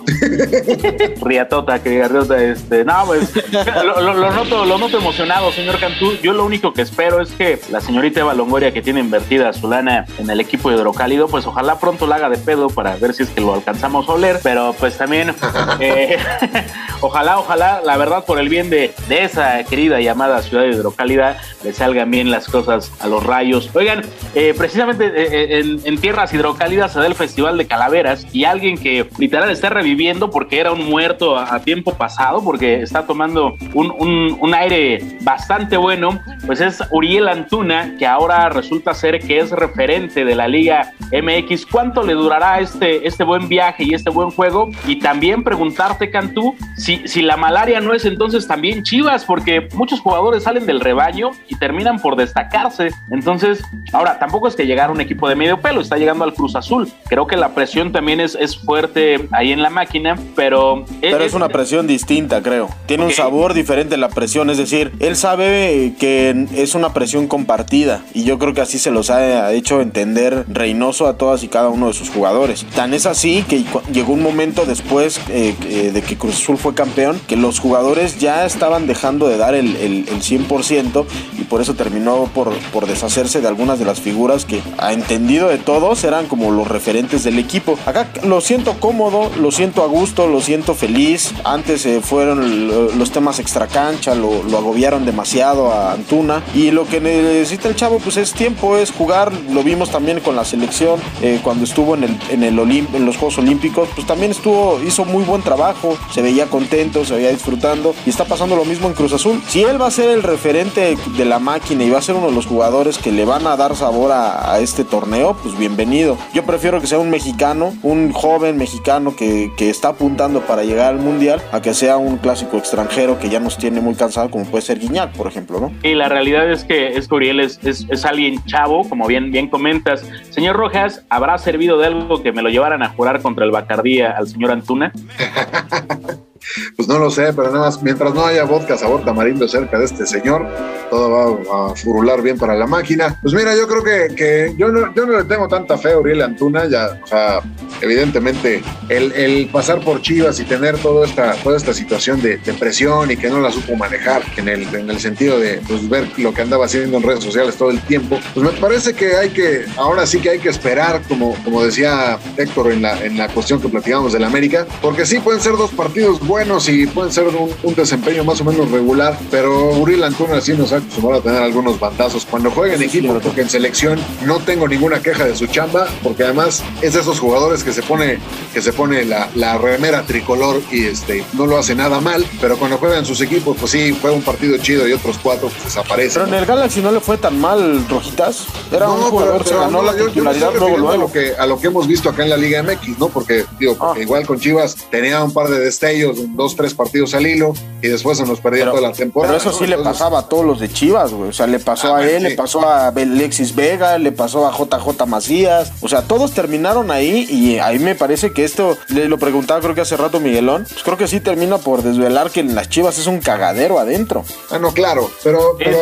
Riatota, 1.21 1.82
que 1.82 1.89
diga 1.89 2.08
Riota. 2.08 2.43
Este, 2.43 2.84
no, 2.86 3.03
pues 3.05 3.32
lo, 3.51 4.01
lo, 4.01 4.13
lo, 4.13 4.32
noto, 4.32 4.65
lo 4.65 4.77
noto 4.77 5.01
emocionado, 5.10 5.52
señor 5.52 5.80
Cantú. 5.80 6.13
Yo 6.22 6.34
lo 6.34 6.45
único 6.45 6.72
que 6.72 6.84
espero 6.84 7.19
es 7.19 7.32
que 7.32 7.60
la 7.72 7.82
señorita 7.82 8.19
Eva 8.19 8.36
Longoria, 8.36 8.72
que 8.72 8.84
tiene 8.84 9.00
invertida 9.00 9.52
su 9.54 9.67
lana 9.67 10.06
en 10.19 10.30
el 10.30 10.39
equipo 10.39 10.72
hidrocálido, 10.72 11.28
pues 11.28 11.48
ojalá 11.48 11.80
pronto 11.80 12.06
la 12.06 12.17
haga 12.17 12.30
de 12.30 12.38
pedo 12.38 12.69
para 12.69 12.95
ver 12.95 13.15
si 13.15 13.24
es 13.24 13.30
que 13.30 13.41
lo 13.41 13.56
alcanzamos 13.56 14.08
a 14.08 14.12
oler. 14.12 14.39
Pero 14.43 14.76
pues 14.80 15.00
también, 15.00 15.34
eh, 15.80 16.19
ojalá, 17.02 17.39
ojalá, 17.39 17.82
la 17.84 17.98
verdad, 17.98 18.24
por 18.24 18.38
el 18.38 18.50
bien 18.50 18.69
de, 18.69 18.93
de 19.08 19.24
esa 19.24 19.63
querida 19.63 20.00
llamada 20.00 20.43
ciudad 20.43 20.65
hidrocálida 20.65 21.41
le 21.63 21.74
salgan 21.74 22.10
bien 22.10 22.32
las 22.32 22.48
cosas 22.48 22.91
a 23.00 23.08
los 23.08 23.24
rayos. 23.24 23.69
Oigan, 23.74 24.02
eh, 24.36 24.54
precisamente 24.58 25.12
eh, 25.15 25.80
en, 25.84 25.98
tierras 26.00 26.34
hidrocálidas 26.34 26.93
se 26.93 27.00
da 27.00 27.08
el 27.08 27.15
Festival 27.15 27.58
de 27.58 27.67
Calaveras 27.67 28.26
y 28.32 28.45
alguien 28.45 28.78
que 28.78 29.08
literal 29.17 29.50
está 29.50 29.69
reviviendo 29.69 30.30
porque 30.30 30.60
era 30.60 30.72
un 30.72 30.89
muerto 30.89 31.38
a, 31.38 31.60
tiempo 31.62 31.93
pasado, 31.95 32.43
porque 32.43 32.82
está 32.82 33.06
tomando 33.06 33.56
un, 33.74 34.38
un, 34.39 34.54
aire 34.54 34.98
bastante 35.21 35.77
bueno, 35.77 36.21
pues 36.45 36.62
es 36.62 36.81
Uriel 36.91 37.27
Antuna, 37.27 37.95
que 37.97 38.05
ahora 38.05 38.49
resulta 38.49 38.93
ser 38.93 39.19
que 39.19 39.39
es 39.39 39.51
referente 39.51 40.25
de 40.25 40.35
la 40.35 40.47
Liga 40.47 40.91
MX. 41.12 41.65
¿Cuánto 41.65 42.03
le 42.03 42.13
durará 42.13 42.59
este, 42.59 43.07
este 43.07 43.23
buen 43.23 43.47
viaje 43.47 43.83
y 43.83 43.93
este 43.93 44.09
buen 44.09 44.31
juego? 44.31 44.69
Y 44.85 44.99
también 44.99 45.43
preguntarte, 45.43 46.09
Cantú, 46.12 46.55
si, 46.77 47.07
si 47.07 47.21
la 47.21 47.38
malaria 47.38 47.79
no 47.81 47.93
es 47.93 48.05
entonces 48.05 48.47
también 48.47 48.83
Chivas, 48.83 49.25
porque 49.25 49.67
muchos 49.73 49.99
jugadores 49.99 50.43
salen 50.43 50.65
del 50.65 50.79
rebaño 50.79 51.31
y 51.47 51.55
terminan 51.55 51.99
por 51.99 52.15
destacarse. 52.15 52.89
Entonces, 53.12 53.63
ahora, 53.93 54.19
tampoco 54.19 54.47
es 54.47 54.55
que 54.55 54.65
llegara 54.65 54.91
un 54.91 55.01
equipo 55.01 55.27
de 55.27 55.35
medio 55.35 55.59
pelo, 55.59 55.81
está 55.81 55.97
llegando 55.97 56.23
al 56.23 56.33
Cruz 56.33 56.55
Azul. 56.55 56.89
Creo 57.07 57.27
que 57.27 57.38
la 57.38 57.49
presión 57.49 57.91
también 57.91 58.19
es, 58.19 58.35
es 58.35 58.57
fuerte 58.57 59.27
ahí 59.31 59.51
en 59.51 59.62
la 59.62 59.69
máquina, 59.69 60.15
pero... 60.35 60.85
Pero 61.01 61.23
es, 61.23 61.33
una 61.33 61.49
presión 61.49 61.88
distinta, 61.88 62.41
creo. 62.41 62.69
Tiene 62.85 63.05
un 63.05 63.12
sabor 63.12 63.53
diferente 63.53 63.97
la 63.97 64.09
presión, 64.09 64.49
es 64.49 64.57
decir, 64.57 64.88
él 64.99 65.15
sabe 65.15 65.93
que 65.99 66.47
es 66.56 66.75
una 66.75 66.93
presión 66.93 67.28
compartida 67.28 68.04
y 68.13 68.23
yo 68.23 68.39
creo 68.39 68.54
que 68.54 68.62
así 68.62 68.80
se 68.80 68.91
los 68.91 69.10
ha 69.10 69.52
hecho 69.54 69.82
entender 69.82 70.45
Reynoso 70.47 71.08
a 71.08 71.17
todas 71.17 71.43
y 71.43 71.47
cada 71.47 71.69
uno 71.69 71.88
de 71.88 71.93
sus 71.93 72.10
jugadores. 72.10 72.65
Tan 72.75 72.93
es 72.93 73.06
así 73.06 73.43
que 73.47 73.63
llegó 73.91 74.13
un 74.13 74.21
momento 74.21 74.65
después 74.65 75.19
eh, 75.30 75.56
eh, 75.67 75.91
de 75.93 76.02
que 76.02 76.17
Cruz 76.17 76.36
Azul 76.36 76.58
fue 76.58 76.73
campeón 76.73 77.19
que 77.28 77.36
los 77.36 77.60
jugadores 77.60 78.19
ya 78.19 78.45
estaban 78.45 78.88
dejando 78.88 79.28
de 79.28 79.38
dar 79.38 79.54
el, 79.56 79.75
el, 79.75 80.10
el 80.10 80.21
100% 80.21 81.06
y 81.38 81.43
por 81.43 81.62
eso 81.62 81.75
terminó 81.75 82.30
por, 82.34 82.54
deshacerse 82.88 83.41
de 83.41 83.47
algunas 83.47 83.80
de 83.80 83.86
las 83.86 83.99
figuras 83.99 84.45
que 84.45 84.62
a 84.78 84.93
entendido 84.93 85.49
de 85.49 85.58
todos 85.58 86.04
eran 86.04 86.28
como 86.28 86.52
los 86.52 86.67
referentes 86.67 87.23
del 87.23 87.39
equipo. 87.39 87.78
Acá 87.86 88.08
lo 88.23 88.41
siento 88.41 88.80
cómodo, 88.80 89.32
lo 89.39 89.52
siento 89.52 89.84
a 89.84 89.88
gusto, 89.88 90.28
lo 90.28 90.41
siento 90.41 90.73
feliz. 90.73 91.34
Antes 91.43 91.86
eh, 91.86 92.02
fueron 92.02 92.97
los 92.97 93.12
temas 93.12 93.39
extracancha, 93.39 94.15
lo, 94.15 94.43
lo 94.43 94.58
agobiaron 94.58 94.78
demasiado 94.79 95.71
a 95.73 95.91
Antuna 95.91 96.41
y 96.55 96.71
lo 96.71 96.85
que 96.85 97.01
necesita 97.01 97.67
el 97.67 97.75
chavo 97.75 97.99
pues 97.99 98.15
es 98.15 98.31
tiempo, 98.33 98.77
es 98.77 98.91
jugar. 98.91 99.31
Lo 99.51 99.61
vimos 99.61 99.91
también 99.91 100.21
con 100.21 100.37
la 100.37 100.45
selección 100.45 100.99
eh, 101.21 101.41
cuando 101.43 101.65
estuvo 101.65 101.95
en, 101.95 102.05
el, 102.05 102.17
en, 102.29 102.43
el 102.43 102.57
en 102.59 103.05
los 103.05 103.17
Juegos 103.17 103.37
Olímpicos, 103.37 103.89
pues 103.93 104.07
también 104.07 104.31
estuvo, 104.31 104.79
hizo 104.81 105.03
muy 105.03 105.23
buen 105.23 105.41
trabajo, 105.41 105.97
se 106.11 106.21
veía 106.21 106.45
contento, 106.45 107.03
se 107.03 107.15
veía 107.15 107.29
disfrutando 107.29 107.93
y 108.05 108.09
está 108.09 108.25
pasando 108.25 108.55
lo 108.55 108.63
mismo 108.63 108.87
en 108.87 108.93
Cruz 108.93 109.11
Azul. 109.11 109.41
Si 109.47 109.63
él 109.63 109.81
va 109.81 109.87
a 109.87 109.91
ser 109.91 110.09
el 110.11 110.23
referente 110.23 110.95
de 111.17 111.25
la 111.25 111.39
máquina 111.39 111.83
y 111.83 111.89
va 111.89 111.99
a 111.99 112.01
ser 112.01 112.15
uno 112.15 112.27
de 112.27 112.33
los 112.33 112.45
jugadores 112.45 112.97
que 112.97 113.11
le 113.11 113.25
van 113.25 113.47
a 113.47 113.57
dar 113.57 113.75
sabor 113.75 114.11
a, 114.11 114.59
este 114.59 114.83
torneo, 114.83 115.37
pues 115.41 115.57
bienvenido. 115.57 116.17
Yo 116.33 116.45
prefiero 116.45 116.81
que 116.81 116.87
sea 116.87 116.99
un 116.99 117.09
mexicano, 117.09 117.73
un 117.83 118.11
joven 118.11 118.57
mexicano 118.57 119.15
que, 119.15 119.51
que, 119.57 119.69
está 119.69 119.89
apuntando 119.89 120.41
para 120.41 120.63
llegar 120.63 120.93
al 120.93 120.99
mundial, 120.99 121.41
a 121.51 121.61
que 121.61 121.73
sea 121.73 121.97
un 121.97 122.17
clásico 122.17 122.57
extranjero 122.57 123.19
que 123.19 123.29
ya 123.29 123.39
nos 123.39 123.57
tiene 123.57 123.79
muy 123.79 123.95
cansado, 123.95 124.29
como 124.29 124.45
puede 124.45 124.63
ser 124.63 124.68
Guiñac, 124.77 125.12
por 125.13 125.27
ejemplo, 125.27 125.60
¿no? 125.60 125.71
Y 125.82 125.95
la 125.95 126.10
realidad 126.10 126.49
es 126.51 126.63
que, 126.63 126.97
es 126.97 127.12
Uriel 127.12 127.39
es, 127.39 127.60
es, 127.63 127.88
es, 127.89 128.05
alguien 128.05 128.43
chavo, 128.45 128.88
como 128.88 129.08
bien, 129.08 129.32
bien 129.32 129.47
comentas. 129.47 130.08
Señor 130.29 130.55
Rojas, 130.55 131.05
¿habrá 131.10 131.38
servido 131.38 131.79
de 131.79 131.88
algo 131.88 132.21
que 132.21 132.32
me 132.32 132.41
lo 132.41 132.49
llevaran 132.49 132.84
a 132.84 132.89
jurar 132.89 133.21
contra 133.21 133.45
el 133.45 133.51
Bacardía 133.51 134.12
al 134.12 134.27
señor 134.27 134.51
Antuna? 134.51 134.91
Pues 136.75 136.88
no 136.88 136.97
lo 136.97 137.12
sé, 137.12 137.33
pero 137.33 137.51
nada 137.51 137.65
más, 137.65 137.81
mientras 137.81 138.13
no 138.13 138.25
haya 138.25 138.43
vodka 138.43 138.77
sabor 138.77 139.03
tamarindo 139.03 139.47
cerca 139.47 139.77
de 139.77 139.85
este 139.85 140.05
señor, 140.05 140.47
todo 140.89 141.09
va 141.12 141.71
a 141.71 141.75
furular 141.75 142.21
bien 142.21 142.38
para 142.38 142.55
la 142.55 142.65
máquina. 142.65 143.19
Pues 143.21 143.33
mira, 143.33 143.55
yo 143.55 143.67
creo 143.67 143.83
que, 143.83 144.15
que 144.15 144.53
yo, 144.57 144.69
no, 144.69 144.93
yo 144.95 145.05
no 145.05 145.17
le 145.17 145.25
tengo 145.25 145.47
tanta 145.47 145.77
fe 145.77 145.91
a 145.91 145.99
Uriel 145.99 146.21
Antuna, 146.21 146.67
ya, 146.67 146.99
o 147.03 147.07
sea, 147.07 147.41
evidentemente 147.81 148.63
el, 148.89 149.12
el, 149.13 149.47
pasar 149.47 149.79
por 149.81 150.01
Chivas 150.01 150.39
y 150.39 150.45
tener 150.45 150.77
toda 150.79 151.05
esta, 151.05 151.33
toda 151.35 151.57
esta 151.57 151.73
situación 151.73 152.21
de, 152.21 152.38
de, 152.38 152.53
presión 152.53 153.09
y 153.12 153.17
que 153.17 153.29
no 153.29 153.39
la 153.39 153.51
supo 153.51 153.75
manejar 153.75 154.23
en 154.38 154.49
el, 154.49 154.63
en 154.75 154.89
el 154.89 154.99
sentido 154.99 155.39
de 155.39 155.62
pues, 155.67 155.88
ver 155.88 156.07
lo 156.17 156.33
que 156.33 156.41
andaba 156.41 156.65
haciendo 156.65 156.97
en 156.97 157.03
redes 157.03 157.23
sociales 157.23 157.55
todo 157.55 157.69
el 157.69 157.79
tiempo, 157.81 158.19
pues 158.33 158.53
me 158.53 158.59
parece 158.59 158.93
que 158.93 159.15
hay 159.15 159.29
que, 159.29 159.65
ahora 159.77 160.05
sí 160.05 160.19
que 160.19 160.31
hay 160.31 160.39
que 160.39 160.49
esperar, 160.49 161.01
como, 161.07 161.35
como 161.43 161.63
decía 161.63 162.17
Héctor 162.38 162.71
en 162.71 162.81
la, 162.81 163.03
en 163.03 163.17
la 163.17 163.27
cuestión 163.29 163.62
que 163.62 163.69
platicamos 163.69 164.13
del 164.13 164.23
América, 164.23 164.65
porque 164.81 165.05
sí 165.05 165.19
pueden 165.19 165.41
ser 165.41 165.53
dos 165.53 165.71
partidos 165.71 166.19
buenos 166.19 166.38
y 166.39 166.88
pueden 166.88 167.12
ser 167.12 167.25
un, 167.25 167.49
un, 167.63 167.75
desempeño 167.75 168.23
más 168.23 168.39
o 168.39 168.45
menos 168.45 168.71
regular, 168.71 169.19
pero 169.30 169.71
Uriel 169.71 170.06
Antuna 170.06 170.39
sí 170.39 170.54
nos 170.54 170.71
ha 170.71 170.78
acostumbrado 170.78 171.19
a 171.19 171.23
tener 171.23 171.43
algunos 171.43 171.78
bandazos. 171.78 172.25
Cuando 172.25 172.49
juega 172.49 172.75
en 172.75 172.84
equipo, 172.84 173.19
porque 173.19 173.41
en 173.41 173.49
selección 173.49 173.99
no 174.25 174.39
tengo 174.39 174.65
ninguna 174.65 175.02
queja 175.02 175.25
de 175.25 175.36
su 175.36 175.47
chamba, 175.47 175.88
porque 176.02 176.23
además 176.23 176.63
es 176.82 176.93
de 176.93 177.02
esos 177.02 177.19
jugadores 177.19 177.63
que 177.63 177.73
se 177.73 177.82
pone, 177.82 178.19
que 178.54 178.62
se 178.62 178.71
pone 178.71 179.04
la, 179.04 179.30
la 179.36 179.58
remera 179.58 180.04
tricolor 180.04 180.62
y 180.71 180.86
este, 180.86 181.25
no 181.34 181.45
lo 181.45 181.58
hace 181.58 181.75
nada 181.75 181.99
mal, 181.99 182.25
pero 182.39 182.58
cuando 182.58 182.78
juega 182.78 182.97
en 182.97 183.06
sus 183.06 183.19
equipos, 183.19 183.58
pues 183.60 183.73
sí, 183.73 183.97
juega 183.99 184.15
un 184.15 184.23
partido 184.23 184.58
chido 184.60 184.88
y 184.88 184.93
otros 184.93 185.19
cuatro 185.21 185.49
pues 185.49 185.65
desaparecen. 185.65 186.23
Pero 186.23 186.36
en 186.36 186.41
el 186.41 186.45
Galaxy 186.45 186.82
no 186.82 186.91
le 186.93 187.02
fue 187.02 187.17
tan 187.17 187.38
mal, 187.38 187.86
Rojitas. 187.89 188.45
Era 188.71 188.89
un 188.89 189.02
jugador, 189.02 189.43
que 189.43 189.54
ganó 189.54 189.84
la 189.84 189.93
titularidad 189.93 190.52
luego, 190.58 190.78
luego. 190.78 190.91
A 190.91 190.97
lo, 190.97 191.12
que, 191.12 191.34
a 191.38 191.45
lo 191.45 191.60
que 191.60 191.67
hemos 191.67 191.86
visto 191.86 192.10
acá 192.10 192.23
en 192.23 192.30
la 192.30 192.38
Liga 192.38 192.63
MX, 192.63 192.97
¿no? 192.97 193.10
Porque, 193.10 193.45
digo, 193.60 193.75
porque 193.78 193.99
ah. 193.99 194.04
igual 194.04 194.25
con 194.25 194.39
Chivas 194.39 194.75
tenía 194.89 195.21
un 195.23 195.34
par 195.34 195.49
de 195.49 195.60
destellos 195.60 196.18
dos, 196.27 196.55
tres 196.55 196.73
partidos 196.73 197.13
al 197.13 197.27
hilo 197.27 197.53
y 197.82 197.88
después 197.88 198.17
se 198.17 198.25
nos 198.25 198.39
perdía 198.39 198.65
toda 198.65 198.82
la 198.82 198.91
temporada. 198.91 199.38
Pero 199.38 199.49
eso 199.49 199.58
sí 199.58 199.67
le 199.67 199.77
pasaba 199.77 200.19
a 200.19 200.29
todos 200.29 200.45
los 200.45 200.60
de 200.60 200.69
Chivas, 200.69 201.13
güey. 201.13 201.29
O 201.29 201.34
sea, 201.34 201.47
le 201.47 201.60
pasó 201.60 201.95
ah, 201.95 201.99
a 201.99 202.10
él, 202.10 202.23
le 202.23 202.32
pasó 202.36 202.67
a 202.67 202.88
Alexis 202.88 203.55
Vega, 203.55 203.97
le 203.97 204.12
pasó 204.12 204.47
a 204.47 204.51
JJ 204.51 205.05
Macías. 205.05 205.71
O 205.82 205.88
sea, 205.88 206.03
todos 206.03 206.32
terminaron 206.32 206.91
ahí 206.91 207.27
y 207.29 207.60
ahí 207.60 207.79
me 207.79 207.95
parece 207.95 208.32
que 208.32 208.43
esto, 208.43 208.77
le 208.89 209.08
lo 209.08 209.17
preguntaba 209.17 209.62
creo 209.62 209.75
que 209.75 209.82
hace 209.82 209.97
rato 209.97 210.19
Miguelón, 210.19 210.65
pues 210.69 210.84
creo 210.84 210.97
que 210.97 211.08
sí 211.08 211.19
termina 211.19 211.58
por 211.58 211.84
desvelar 211.84 212.32
que 212.32 212.39
en 212.39 212.55
las 212.55 212.69
Chivas 212.69 212.97
es 212.97 213.08
un 213.08 213.19
cagadero 213.19 213.79
adentro. 213.79 214.23
Ah, 214.49 214.60
no, 214.60 214.73
claro. 214.73 215.10
Pero, 215.23 215.55
pero 215.58 215.77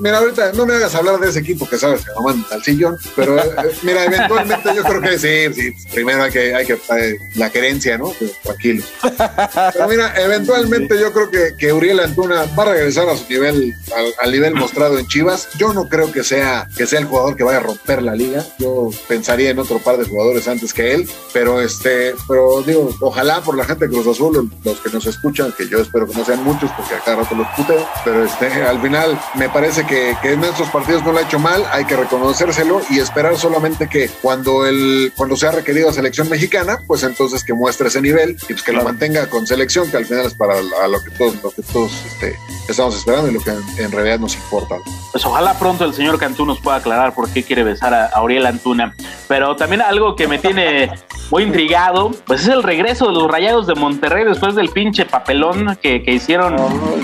mira, 0.00 0.18
ahorita 0.18 0.52
no 0.52 0.66
me 0.66 0.74
hagas 0.74 0.94
hablar 0.94 1.18
de 1.18 1.28
ese 1.28 1.40
equipo 1.40 1.68
que 1.68 1.78
sabes 1.78 2.04
que 2.04 2.12
no 2.14 2.22
manda 2.22 2.46
al 2.50 2.62
sillón. 2.62 2.96
Pero 3.16 3.38
eh, 3.38 3.42
mira, 3.82 4.04
eventualmente 4.04 4.70
yo 4.74 4.82
creo 4.82 5.00
que 5.00 5.18
sí, 5.18 5.54
sí. 5.54 5.88
Primero 5.92 6.22
hay 6.22 6.30
que, 6.30 6.54
hay 6.54 6.66
que 6.66 6.74
eh, 6.74 7.18
la 7.34 7.50
querencia, 7.50 7.98
¿no? 7.98 8.12
Pero, 8.18 8.32
tranquilo. 8.42 8.84
Pero 9.80 9.88
mira, 9.88 10.12
eventualmente 10.22 11.00
yo 11.00 11.10
creo 11.10 11.30
que, 11.30 11.56
que 11.56 11.72
Uriel 11.72 12.00
Antuna 12.00 12.44
va 12.58 12.64
a 12.64 12.74
regresar 12.74 13.08
a 13.08 13.16
su 13.16 13.26
nivel, 13.30 13.74
al, 13.96 14.12
al, 14.20 14.30
nivel 14.30 14.54
mostrado 14.54 14.98
en 14.98 15.06
Chivas. 15.06 15.48
Yo 15.56 15.72
no 15.72 15.88
creo 15.88 16.12
que 16.12 16.22
sea, 16.22 16.68
que 16.76 16.86
sea 16.86 16.98
el 16.98 17.06
jugador 17.06 17.34
que 17.34 17.44
vaya 17.44 17.58
a 17.58 17.62
romper 17.62 18.02
la 18.02 18.14
liga. 18.14 18.44
Yo 18.58 18.90
pensaría 19.08 19.48
en 19.48 19.58
otro 19.58 19.78
par 19.78 19.96
de 19.96 20.04
jugadores 20.04 20.46
antes 20.48 20.74
que 20.74 20.92
él, 20.92 21.08
pero 21.32 21.62
este, 21.62 22.14
pero 22.28 22.60
digo, 22.60 22.94
ojalá 23.00 23.40
por 23.40 23.56
la 23.56 23.64
gente 23.64 23.86
de 23.86 23.90
Cruz 23.90 24.06
Azul, 24.06 24.52
los 24.62 24.80
que 24.80 24.90
nos 24.90 25.06
escuchan, 25.06 25.50
que 25.56 25.66
yo 25.66 25.78
espero 25.78 26.06
que 26.06 26.14
no 26.14 26.26
sean 26.26 26.44
muchos 26.44 26.70
porque 26.76 26.96
a 26.96 26.98
cada 26.98 27.22
rato 27.22 27.34
los 27.34 27.48
puteo, 27.56 27.88
pero 28.04 28.22
este, 28.22 28.52
al 28.62 28.82
final 28.82 29.18
me 29.36 29.48
parece 29.48 29.86
que, 29.86 30.14
que 30.20 30.34
en 30.34 30.44
estos 30.44 30.68
partidos 30.68 31.02
no 31.04 31.12
lo 31.12 31.20
ha 31.20 31.22
hecho 31.22 31.38
mal, 31.38 31.64
hay 31.72 31.86
que 31.86 31.96
reconocérselo 31.96 32.82
y 32.90 32.98
esperar 32.98 33.38
solamente 33.38 33.88
que 33.88 34.10
cuando 34.20 34.66
el, 34.66 35.10
cuando 35.16 35.38
sea 35.38 35.52
requerido 35.52 35.88
a 35.88 35.94
selección 35.94 36.28
mexicana, 36.28 36.80
pues 36.86 37.02
entonces 37.02 37.44
que 37.44 37.54
muestre 37.54 37.88
ese 37.88 38.02
nivel 38.02 38.36
y 38.42 38.52
pues 38.52 38.62
que 38.62 38.72
lo 38.72 38.84
mantenga 38.84 39.30
con 39.30 39.46
selección, 39.46 39.69
que 39.70 39.96
al 39.96 40.04
final 40.04 40.26
es 40.26 40.34
para 40.34 40.54
a 40.58 40.88
lo 40.88 41.02
que 41.02 41.10
todos, 41.12 41.42
lo 41.42 41.50
que 41.50 41.62
todos 41.62 41.92
este, 42.04 42.36
estamos 42.68 42.96
esperando 42.96 43.30
y 43.30 43.34
lo 43.34 43.40
que 43.40 43.50
en, 43.50 43.62
en, 43.78 43.92
realidad 43.92 44.18
nos 44.18 44.34
importa. 44.34 44.76
Pues 45.12 45.24
ojalá 45.24 45.58
pronto 45.58 45.84
el 45.84 45.94
señor 45.94 46.18
Cantú 46.18 46.44
nos 46.44 46.60
pueda 46.60 46.78
aclarar 46.78 47.14
por 47.14 47.30
qué 47.30 47.44
quiere 47.44 47.62
besar 47.62 47.94
a, 47.94 48.06
a 48.06 48.22
Uriel 48.22 48.46
Antuna. 48.46 48.94
Pero 49.28 49.54
también 49.54 49.80
algo 49.80 50.16
que 50.16 50.26
me 50.26 50.38
tiene 50.38 50.90
muy 51.30 51.44
intrigado, 51.44 52.10
pues 52.26 52.42
es 52.42 52.48
el 52.48 52.62
regreso 52.62 53.06
de 53.06 53.12
los 53.12 53.30
Rayados 53.30 53.66
de 53.66 53.74
Monterrey 53.74 54.24
después 54.24 54.56
del 54.56 54.70
pinche 54.70 55.06
papelón 55.06 55.78
que, 55.80 56.02
que 56.02 56.14
hicieron 56.14 56.56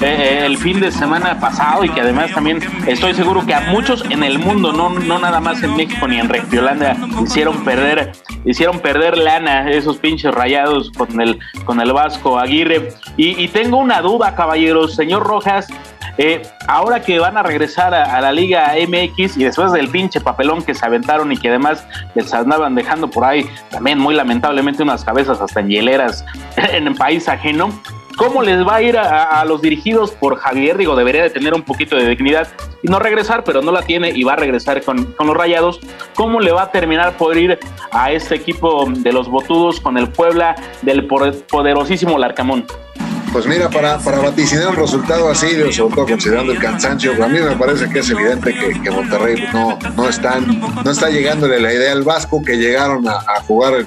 eh, 0.02 0.42
el 0.44 0.58
fin 0.58 0.80
de 0.80 0.90
semana 0.90 1.38
pasado 1.38 1.84
y 1.84 1.88
que 1.90 2.00
además 2.00 2.32
también 2.32 2.60
estoy 2.88 3.14
seguro 3.14 3.46
que 3.46 3.54
a 3.54 3.60
muchos 3.60 4.04
en 4.10 4.24
el 4.24 4.40
mundo, 4.40 4.72
no, 4.72 4.90
no 4.90 5.18
nada 5.20 5.40
más 5.40 5.62
en 5.62 5.76
México 5.76 6.08
ni 6.08 6.18
en 6.18 6.28
Regiolanda, 6.28 6.96
hicieron 7.22 7.64
perder, 7.64 8.12
hicieron 8.44 8.80
perder 8.80 9.16
lana 9.16 9.70
esos 9.70 9.98
pinches 9.98 10.34
Rayados 10.34 10.90
con 10.90 11.20
el, 11.20 11.38
con 11.64 11.80
el 11.80 11.92
Vasco 11.92 12.38
Aguirre. 12.38 12.55
Y, 13.16 13.48
tengo 13.48 13.78
una 13.78 14.00
duda, 14.00 14.34
caballeros, 14.34 14.94
señor 14.94 15.24
Rojas, 15.24 15.66
eh, 16.18 16.42
ahora 16.66 17.00
que 17.02 17.18
van 17.18 17.36
a 17.36 17.42
regresar 17.42 17.94
a, 17.94 18.16
a, 18.16 18.20
la 18.20 18.32
Liga 18.32 18.72
MX 18.88 19.36
y 19.36 19.44
después 19.44 19.72
del 19.72 19.88
pinche 19.88 20.20
papelón 20.20 20.62
que 20.62 20.74
se 20.74 20.84
aventaron 20.86 21.30
y 21.32 21.36
que 21.36 21.50
además 21.50 21.86
les 22.14 22.32
andaban 22.32 22.74
dejando 22.74 23.10
por 23.10 23.24
ahí 23.24 23.46
también 23.70 23.98
muy 23.98 24.14
lamentablemente 24.14 24.82
unas 24.82 25.04
cabezas 25.04 25.40
hasta 25.42 25.60
en 25.60 25.68
hieleras 25.68 26.24
en 26.56 26.86
el 26.86 26.94
país 26.94 27.28
ajeno, 27.28 27.68
¿Cómo 28.16 28.42
les 28.42 28.66
va 28.66 28.76
a 28.76 28.82
ir 28.82 28.96
a, 28.96 29.44
los 29.44 29.60
dirigidos 29.60 30.10
por 30.12 30.36
Javier? 30.36 30.78
Digo, 30.78 30.96
debería 30.96 31.22
de 31.22 31.30
tener 31.30 31.52
un 31.52 31.62
poquito 31.62 31.96
de 31.96 32.08
dignidad 32.08 32.48
y 32.82 32.88
no 32.88 32.98
regresar, 32.98 33.44
pero 33.44 33.60
no 33.60 33.72
la 33.72 33.82
tiene 33.82 34.10
y 34.10 34.24
va 34.24 34.32
a 34.32 34.36
regresar 34.36 34.82
con, 34.82 35.12
con 35.12 35.26
los 35.26 35.36
Rayados. 35.36 35.80
¿Cómo 36.14 36.40
le 36.40 36.50
va 36.50 36.62
a 36.62 36.72
terminar 36.72 37.12
por 37.18 37.36
ir 37.36 37.58
a 37.90 38.12
este 38.12 38.36
equipo 38.36 38.86
de 38.88 39.12
los 39.12 39.28
Botudos 39.28 39.80
con 39.80 39.98
el 39.98 40.08
Puebla 40.08 40.56
del 40.80 41.06
poderosísimo 41.06 42.18
Larcamón? 42.18 42.64
Pues 43.36 43.46
mira, 43.46 43.68
para, 43.68 43.98
para 43.98 44.18
vaticinar 44.18 44.68
un 44.68 44.76
resultado 44.76 45.28
así, 45.28 45.48
sobre 45.70 45.94
todo 45.94 46.06
considerando 46.06 46.52
el 46.52 46.58
cansancio, 46.58 47.22
a 47.22 47.28
mí 47.28 47.38
me 47.38 47.54
parece 47.54 47.86
que 47.90 47.98
es 47.98 48.08
evidente 48.08 48.54
que, 48.82 48.90
Monterrey 48.90 49.44
no, 49.52 49.78
no, 49.94 50.08
están, 50.08 50.58
no 50.82 50.90
está 50.90 51.10
llegándole 51.10 51.60
la 51.60 51.70
idea 51.70 51.92
al 51.92 52.02
Vasco 52.02 52.42
que 52.42 52.56
llegaron 52.56 53.06
a, 53.06 53.20
jugar 53.46 53.86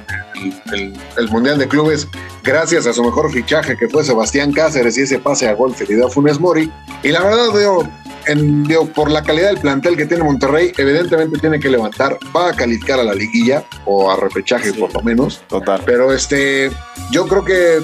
el, 0.72 1.30
Mundial 1.32 1.58
de 1.58 1.68
Clubes 1.68 2.08
gracias 2.44 2.86
a 2.86 2.94
su 2.94 3.04
mejor 3.04 3.32
fichaje 3.32 3.76
que 3.76 3.90
fue 3.90 4.04
Sebastián 4.04 4.52
Cáceres 4.54 5.00
y 5.00 5.02
ese 5.02 5.18
pase 5.18 5.48
a 5.48 5.54
gol 5.56 5.74
que 5.74 5.86
le 5.86 6.08
Funes 6.12 6.40
Mori. 6.40 6.72
Y 7.02 7.08
la 7.08 7.24
verdad, 7.24 7.52
veo 7.52 7.90
en, 8.28 8.68
por 8.94 9.10
la 9.10 9.24
calidad 9.24 9.48
del 9.48 9.58
plantel 9.58 9.98
que 9.98 10.06
tiene 10.06 10.26
Monterrey, 10.26 10.74
evidentemente 10.78 11.40
tiene 11.40 11.60
que 11.60 11.70
levantar, 11.70 12.20
va 12.38 12.50
a 12.50 12.54
calificar 12.54 13.00
a 13.00 13.04
la 13.04 13.16
liguilla 13.16 13.64
o 13.86 14.12
a 14.12 14.16
repechaje 14.16 14.74
por 14.74 14.94
lo 14.94 15.02
menos. 15.02 15.42
Total. 15.48 15.82
Pero 15.88 16.14
este, 16.14 16.70
yo 17.10 17.28
creo 17.28 17.44
que 17.44 17.80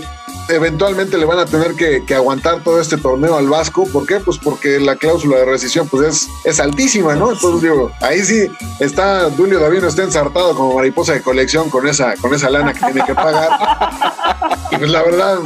eventualmente 0.50 1.18
le 1.18 1.26
van 1.26 1.40
a 1.40 1.46
tener 1.46 1.76
que, 1.76 2.04
aguantar 2.16 2.64
todo 2.64 2.80
este 2.80 2.98
torneo 2.98 3.38
al 3.38 3.48
Vasco. 3.48 3.86
¿Por 3.92 4.06
qué? 4.06 4.20
Pues 4.20 4.38
porque 4.38 4.80
la 4.80 4.96
cláusula 4.96 5.38
de 5.38 5.46
rescisión 5.46 5.88
pues 5.88 6.08
es, 6.08 6.30
es 6.46 6.60
altísima, 6.60 7.16
¿no? 7.16 7.32
Entonces 7.32 7.62
digo, 7.62 7.92
ahí 8.02 8.24
sí 8.24 8.48
está 8.80 9.30
Julio 9.36 9.60
Davino 9.60 9.88
está 9.88 10.04
ensartado 10.04 10.56
como 10.56 10.76
mariposa 10.76 11.14
de 11.14 11.22
colección 11.22 11.70
con 11.70 11.88
esa, 11.88 12.16
con 12.18 12.34
esa 12.34 12.50
lana 12.50 12.74
que 12.74 12.80
tiene 12.80 13.04
que 13.06 13.14
pagar. 13.14 13.50
y 14.72 14.78
pues 14.78 14.90
la 14.90 15.04
verdad, 15.04 15.40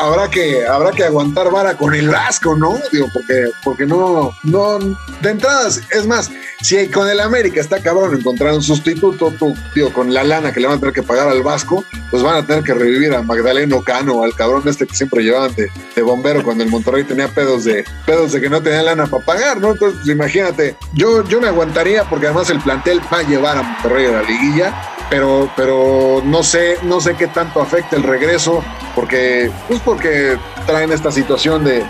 habrá 0.00 0.28
que, 0.28 0.66
habrá 0.66 0.90
que 0.92 1.04
aguantar 1.04 1.50
vara 1.50 1.76
con 1.76 1.94
el 1.94 2.08
Vasco, 2.08 2.56
¿no? 2.56 2.78
Digo, 2.92 3.06
porque, 3.12 3.50
porque 3.62 3.86
no, 3.86 4.32
no, 4.44 4.78
de 4.78 5.30
entradas, 5.30 5.80
es 5.90 6.06
más, 6.06 6.30
si 6.60 6.88
con 6.88 7.08
el 7.08 7.20
América 7.20 7.60
está 7.60 7.80
cabrón 7.80 8.16
encontrar 8.16 8.52
un 8.52 8.62
sustituto, 8.62 9.32
tú, 9.38 9.54
digo, 9.74 9.92
con 9.92 10.12
la 10.12 10.24
lana 10.24 10.52
que 10.52 10.60
le 10.60 10.66
van 10.66 10.76
a 10.76 10.80
tener 10.80 10.94
que 10.94 11.02
pagar 11.02 11.28
al 11.28 11.42
Vasco, 11.42 11.84
pues 12.10 12.22
van 12.22 12.36
a 12.36 12.46
tener 12.46 12.64
que 12.64 12.74
revivir 12.74 13.14
a 13.14 13.22
Magdaleno 13.22 13.82
Cano, 13.82 14.24
al 14.24 14.34
cabrón 14.38 14.62
este 14.66 14.86
que 14.86 14.94
siempre 14.94 15.22
llevaban 15.22 15.54
de, 15.54 16.02
bombero 16.02 16.42
cuando 16.42 16.64
el 16.64 16.70
Monterrey 16.70 17.04
tenía 17.04 17.28
pedos 17.28 17.64
de 17.64 17.84
pedos 18.06 18.32
de 18.32 18.40
que 18.40 18.48
no 18.48 18.62
tenía 18.62 18.82
lana 18.82 19.06
para 19.06 19.24
pagar, 19.24 19.60
¿no? 19.60 19.72
Entonces, 19.72 19.98
pues, 20.02 20.14
imagínate, 20.14 20.76
yo, 20.94 21.28
yo 21.28 21.40
me 21.40 21.48
aguantaría 21.48 22.04
porque 22.04 22.26
además 22.26 22.48
el 22.48 22.60
plantel 22.60 23.00
va 23.12 23.18
a 23.18 23.22
llevar 23.24 23.58
a 23.58 23.62
Monterrey 23.62 24.06
a 24.06 24.12
la 24.12 24.22
liguilla 24.22 24.94
pero, 25.10 25.50
pero 25.56 26.22
no 26.24 26.42
sé, 26.42 26.78
no 26.82 27.00
sé 27.00 27.14
qué 27.14 27.28
tanto 27.28 27.60
afecta 27.60 27.96
el 27.96 28.02
regreso, 28.02 28.62
porque, 28.98 29.48
pues 29.68 29.80
porque 29.84 30.36
traen 30.66 30.90
esta 30.90 31.12
situación 31.12 31.62
de, 31.62 31.84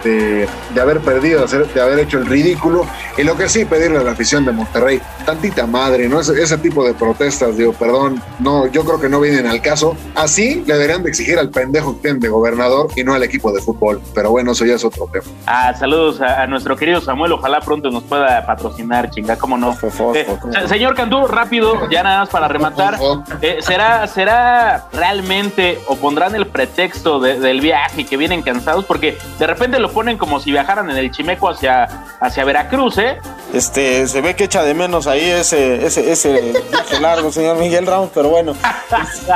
de, 0.75 0.81
haber 0.81 1.01
perdido, 1.01 1.47
de 1.47 1.81
haber 1.81 2.01
hecho 2.01 2.19
el 2.19 2.27
ridículo. 2.27 2.87
Y 3.17 3.23
lo 3.23 3.35
que 3.35 3.49
sí, 3.49 3.65
pedirle 3.65 3.97
a 3.97 4.03
la 4.03 4.11
afición 4.11 4.45
de 4.45 4.53
Monterrey, 4.53 5.01
tantita 5.25 5.67
madre, 5.67 6.07
¿no? 6.07 6.21
Ese, 6.21 6.41
ese 6.41 6.59
tipo 6.59 6.85
de 6.87 6.93
protestas, 6.93 7.57
digo, 7.57 7.73
perdón, 7.73 8.23
no, 8.41 8.67
yo 8.67 8.85
creo 8.85 9.01
que 9.01 9.09
no 9.09 9.21
vienen 9.21 9.47
al 9.47 9.63
caso. 9.63 9.97
Así 10.15 10.63
le 10.67 10.75
deberían 10.75 11.03
de 11.03 11.09
exigir 11.09 11.39
al 11.39 11.49
pendejo 11.49 11.97
que 11.97 12.03
tienen 12.03 12.21
de 12.21 12.29
gobernador 12.29 12.89
y 12.95 13.03
no 13.05 13.15
al 13.15 13.23
equipo 13.23 13.53
de 13.53 13.63
fútbol. 13.63 14.03
Pero 14.15 14.31
bueno, 14.31 14.53
eso 14.53 14.67
ya 14.67 14.75
es 14.75 14.85
otro 14.85 15.09
tema. 15.11 15.25
Ah, 15.47 15.73
saludos 15.75 16.21
a, 16.21 16.47
nuestro 16.47 16.77
querido 16.77 17.01
Samuel, 17.01 17.33
ojalá 17.33 17.61
pronto 17.61 17.91
nos 17.91 18.03
pueda 18.03 18.45
patrocinar, 18.45 19.09
chinga, 19.11 19.39
cómo 19.39 19.57
no. 19.57 19.75
Eh, 20.15 20.27
señor 20.67 20.95
Cantú, 20.95 21.27
rápido, 21.27 21.89
ya 21.89 22.03
nada 22.03 22.21
más 22.21 22.29
para 22.29 22.49
rematar. 22.49 22.99
Eh, 23.41 23.61
¿será, 23.61 24.07
¿Será 24.07 24.89
realmente 24.93 25.81
o 25.87 25.97
pondrán 25.97 26.35
el 26.35 26.47
pretexto 26.47 26.98
del 27.03 27.61
viaje 27.61 28.05
que 28.05 28.17
vienen 28.17 28.43
cansados? 28.43 28.85
Porque 28.85 29.19
de 29.39 29.47
repente 29.47 29.79
lo 29.79 29.91
ponen 29.91 30.19
como 30.19 30.41
si 30.41 30.51
viajaran 30.51 30.91
en 30.91 30.97
el 30.97 31.11
Chimeco 31.11 31.49
hacia, 31.49 31.85
hacia 32.21 32.45
Veracruz, 32.45 32.99
¿eh? 32.99 33.19
Este, 33.53 34.07
se 34.07 34.21
ve 34.21 34.37
que 34.37 34.45
echa 34.45 34.63
de 34.63 34.75
menos 34.75 35.07
ahí 35.07 35.25
ese, 35.25 35.87
ese, 35.87 36.11
ese 36.13 36.53
viaje 36.71 37.01
largo, 37.01 37.33
señor 37.33 37.57
Miguel 37.59 37.87
Ramos, 37.87 38.11
pero 38.13 38.29
bueno. 38.29 38.55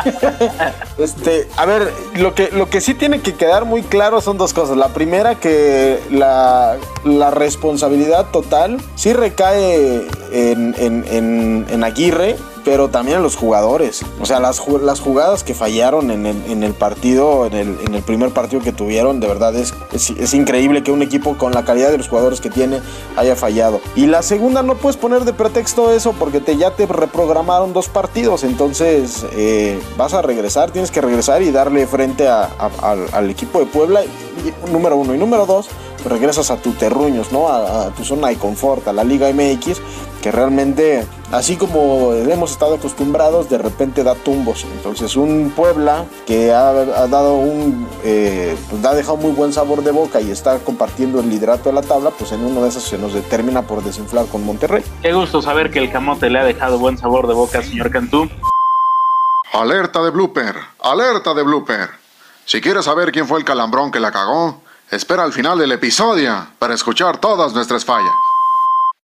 este, 0.98 1.48
a 1.56 1.64
ver, 1.64 1.92
lo 2.16 2.34
que, 2.34 2.50
lo 2.52 2.68
que 2.68 2.80
sí 2.80 2.94
tiene 2.94 3.20
que 3.20 3.34
quedar 3.34 3.64
muy 3.64 3.82
claro 3.82 4.20
son 4.20 4.36
dos 4.36 4.52
cosas. 4.52 4.76
La 4.76 4.88
primera, 4.88 5.36
que 5.36 6.00
la, 6.10 6.76
la 7.04 7.30
responsabilidad 7.30 8.30
total 8.30 8.78
sí 8.96 9.12
recae 9.12 10.06
en, 10.32 10.74
en, 10.78 11.66
en 11.68 11.84
Aguirre 11.84 12.36
pero 12.64 12.88
también 12.88 13.22
los 13.22 13.36
jugadores. 13.36 14.04
O 14.20 14.26
sea, 14.26 14.40
las, 14.40 14.62
las 14.82 15.00
jugadas 15.00 15.44
que 15.44 15.54
fallaron 15.54 16.10
en 16.10 16.26
el, 16.26 16.36
en 16.46 16.62
el 16.62 16.74
partido, 16.74 17.46
en 17.46 17.54
el, 17.54 17.78
en 17.86 17.94
el, 17.94 18.02
primer 18.02 18.30
partido 18.30 18.62
que 18.62 18.72
tuvieron, 18.72 19.20
de 19.20 19.26
verdad 19.26 19.54
es, 19.56 19.74
es, 19.92 20.34
increíble 20.34 20.82
que 20.82 20.90
un 20.90 21.02
equipo 21.02 21.36
con 21.36 21.52
la 21.52 21.64
calidad 21.64 21.90
de 21.90 21.98
los 21.98 22.08
jugadores 22.08 22.40
que 22.40 22.50
tiene 22.50 22.80
haya 23.16 23.36
fallado. 23.36 23.80
Y 23.96 24.06
la 24.06 24.22
segunda, 24.22 24.62
no 24.62 24.76
puedes 24.76 24.96
poner 24.96 25.24
de 25.24 25.32
pretexto 25.32 25.92
eso 25.92 26.12
porque 26.18 26.40
te, 26.40 26.56
ya 26.56 26.74
te 26.74 26.86
reprogramaron 26.86 27.72
dos 27.72 27.88
partidos, 27.88 28.44
entonces 28.44 29.24
eh, 29.32 29.80
vas 29.96 30.14
a 30.14 30.22
regresar, 30.22 30.70
tienes 30.70 30.90
que 30.90 31.00
regresar 31.00 31.42
y 31.42 31.50
darle 31.50 31.86
frente 31.86 32.28
al 32.28 33.30
equipo 33.30 33.58
de 33.58 33.66
Puebla, 33.66 34.02
número 34.70 34.96
uno. 34.96 35.14
Y 35.14 35.18
número 35.18 35.46
dos, 35.46 35.68
regresas 36.04 36.50
a 36.50 36.56
tu 36.56 36.72
terruños, 36.72 37.32
¿no? 37.32 37.48
A, 37.48 37.90
tu 37.90 38.04
zona 38.04 38.28
de 38.28 38.36
confort, 38.36 38.86
a 38.88 38.92
la 38.92 39.04
Liga 39.04 39.30
MX, 39.32 39.80
que 40.22 40.30
realmente, 40.30 41.06
así 41.30 41.56
como 41.56 42.12
hemos 42.12 42.52
estado 42.52 42.74
acostumbrados, 42.74 43.48
de 43.50 43.58
repente 43.58 44.04
da 44.04 44.14
tumbos. 44.14 44.64
Entonces, 44.76 45.16
un 45.16 45.52
Puebla 45.54 46.04
que 46.26 46.52
ha, 46.52 46.72
dado 47.08 47.34
un, 47.34 47.86
eh, 48.04 48.56
pues 48.70 48.84
ha 48.84 48.94
dejado 48.94 49.16
muy 49.16 49.32
buen 49.32 49.52
sabor 49.52 49.82
de 49.82 49.90
boca 49.90 50.20
y 50.20 50.30
está 50.30 50.58
compartiendo 50.58 51.20
el 51.20 51.28
liderato 51.28 51.68
de 51.68 51.74
la 51.74 51.82
tabla, 51.82 52.10
pues 52.10 52.32
en 52.32 52.44
uno 52.44 52.62
de 52.62 52.68
esos 52.68 52.84
se 52.84 52.98
nos 52.98 53.12
determina 53.12 53.62
por 53.62 53.82
desinflar 53.82 54.26
con 54.26 54.44
Monterrey. 54.44 54.82
Qué 55.02 55.12
gusto 55.12 55.42
saber 55.42 55.70
que 55.70 55.78
el 55.78 55.90
camote 55.90 56.30
le 56.30 56.38
ha 56.38 56.44
dejado 56.44 56.78
buen 56.78 56.98
sabor 56.98 57.26
de 57.26 57.34
boca, 57.34 57.62
señor 57.62 57.90
Cantú. 57.90 58.28
Alerta 59.52 60.02
de 60.02 60.10
blooper, 60.10 60.56
alerta 60.80 61.34
de 61.34 61.42
blooper. 61.42 61.90
Si 62.44 62.60
quieres 62.60 62.86
saber 62.86 63.12
quién 63.12 63.28
fue 63.28 63.38
el 63.38 63.44
calambrón 63.44 63.90
que 63.90 64.00
la 64.00 64.10
cagó, 64.10 64.62
Espera 64.92 65.22
al 65.22 65.32
final 65.32 65.58
del 65.58 65.72
episodio 65.72 66.48
para 66.58 66.74
escuchar 66.74 67.16
todas 67.16 67.54
nuestras 67.54 67.82
fallas. 67.82 68.12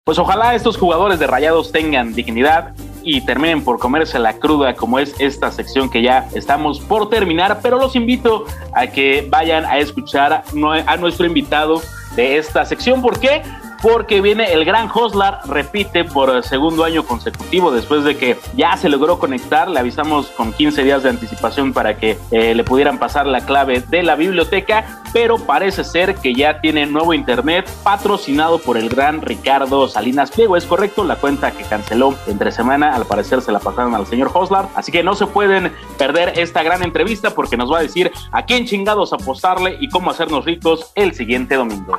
Pues 0.03 0.19
ojalá 0.19 0.53
estos 0.53 0.75
jugadores 0.75 1.17
de 1.17 1.27
Rayados 1.27 1.71
tengan 1.71 2.13
dignidad 2.13 2.75
y 3.03 3.21
terminen 3.21 3.63
por 3.63 3.79
comerse 3.79 4.19
la 4.19 4.33
cruda 4.37 4.75
como 4.75 4.99
es 4.99 5.15
esta 5.17 5.49
sección 5.49 5.89
que 5.89 6.01
ya 6.01 6.27
estamos 6.33 6.81
por 6.81 7.09
terminar, 7.09 7.61
pero 7.63 7.77
los 7.77 7.95
invito 7.95 8.43
a 8.73 8.87
que 8.87 9.25
vayan 9.29 9.63
a 9.63 9.77
escuchar 9.77 10.43
a 10.43 10.97
nuestro 10.97 11.25
invitado 11.25 11.81
de 12.17 12.37
esta 12.37 12.65
sección. 12.65 13.01
¿Por 13.01 13.17
qué? 13.21 13.41
Porque 13.81 14.21
viene 14.21 14.53
el 14.53 14.65
gran 14.65 14.89
Hoslar, 14.93 15.41
repite 15.45 16.03
por 16.03 16.43
segundo 16.43 16.83
año 16.83 17.03
consecutivo 17.03 17.71
después 17.71 18.03
de 18.03 18.17
que 18.17 18.37
ya 18.55 18.75
se 18.77 18.89
logró 18.89 19.19
conectar, 19.19 19.69
le 19.69 19.79
avisamos 19.79 20.27
con 20.27 20.53
15 20.53 20.83
días 20.83 21.03
de 21.03 21.09
anticipación 21.09 21.73
para 21.73 21.97
que 21.97 22.17
eh, 22.31 22.55
le 22.55 22.63
pudieran 22.63 22.97
pasar 22.97 23.25
la 23.27 23.41
clave 23.41 23.81
de 23.81 24.03
la 24.03 24.15
biblioteca, 24.15 25.01
pero 25.13 25.37
parece 25.37 25.83
ser 25.83 26.15
que 26.15 26.33
ya 26.33 26.61
tiene 26.61 26.85
nuevo 26.85 27.13
internet 27.13 27.69
patrocinado 27.83 28.59
por 28.59 28.77
el 28.77 28.89
gran 28.89 29.21
Ricardo 29.21 29.87
Salinas 29.87 30.31
Pliego, 30.31 30.57
es 30.57 30.65
correcto, 30.65 31.03
la 31.03 31.15
cuenta 31.15 31.51
que 31.51 31.63
canceló 31.63 32.15
entre 32.27 32.51
semana, 32.51 32.95
al 32.95 33.05
parecer 33.05 33.41
se 33.41 33.51
la 33.51 33.59
pasaron 33.59 33.95
al 33.95 34.07
señor 34.07 34.31
Hoslar, 34.33 34.67
así 34.75 34.91
que 34.91 35.03
no 35.03 35.15
se 35.15 35.27
pueden 35.27 35.71
perder 35.97 36.33
esta 36.37 36.63
gran 36.63 36.83
entrevista 36.83 37.31
porque 37.31 37.57
nos 37.57 37.71
va 37.71 37.79
a 37.79 37.81
decir 37.81 38.11
a 38.31 38.45
quién 38.45 38.65
chingados 38.65 39.13
apostarle 39.13 39.77
y 39.79 39.89
cómo 39.89 40.11
hacernos 40.11 40.45
ricos 40.45 40.91
el 40.95 41.13
siguiente 41.13 41.55
domingo. 41.55 41.97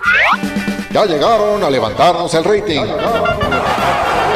Ya 0.91 1.05
llegaron 1.05 1.63
a 1.63 1.69
levantarnos 1.69 2.33
el 2.35 2.45
rating. 2.45 2.81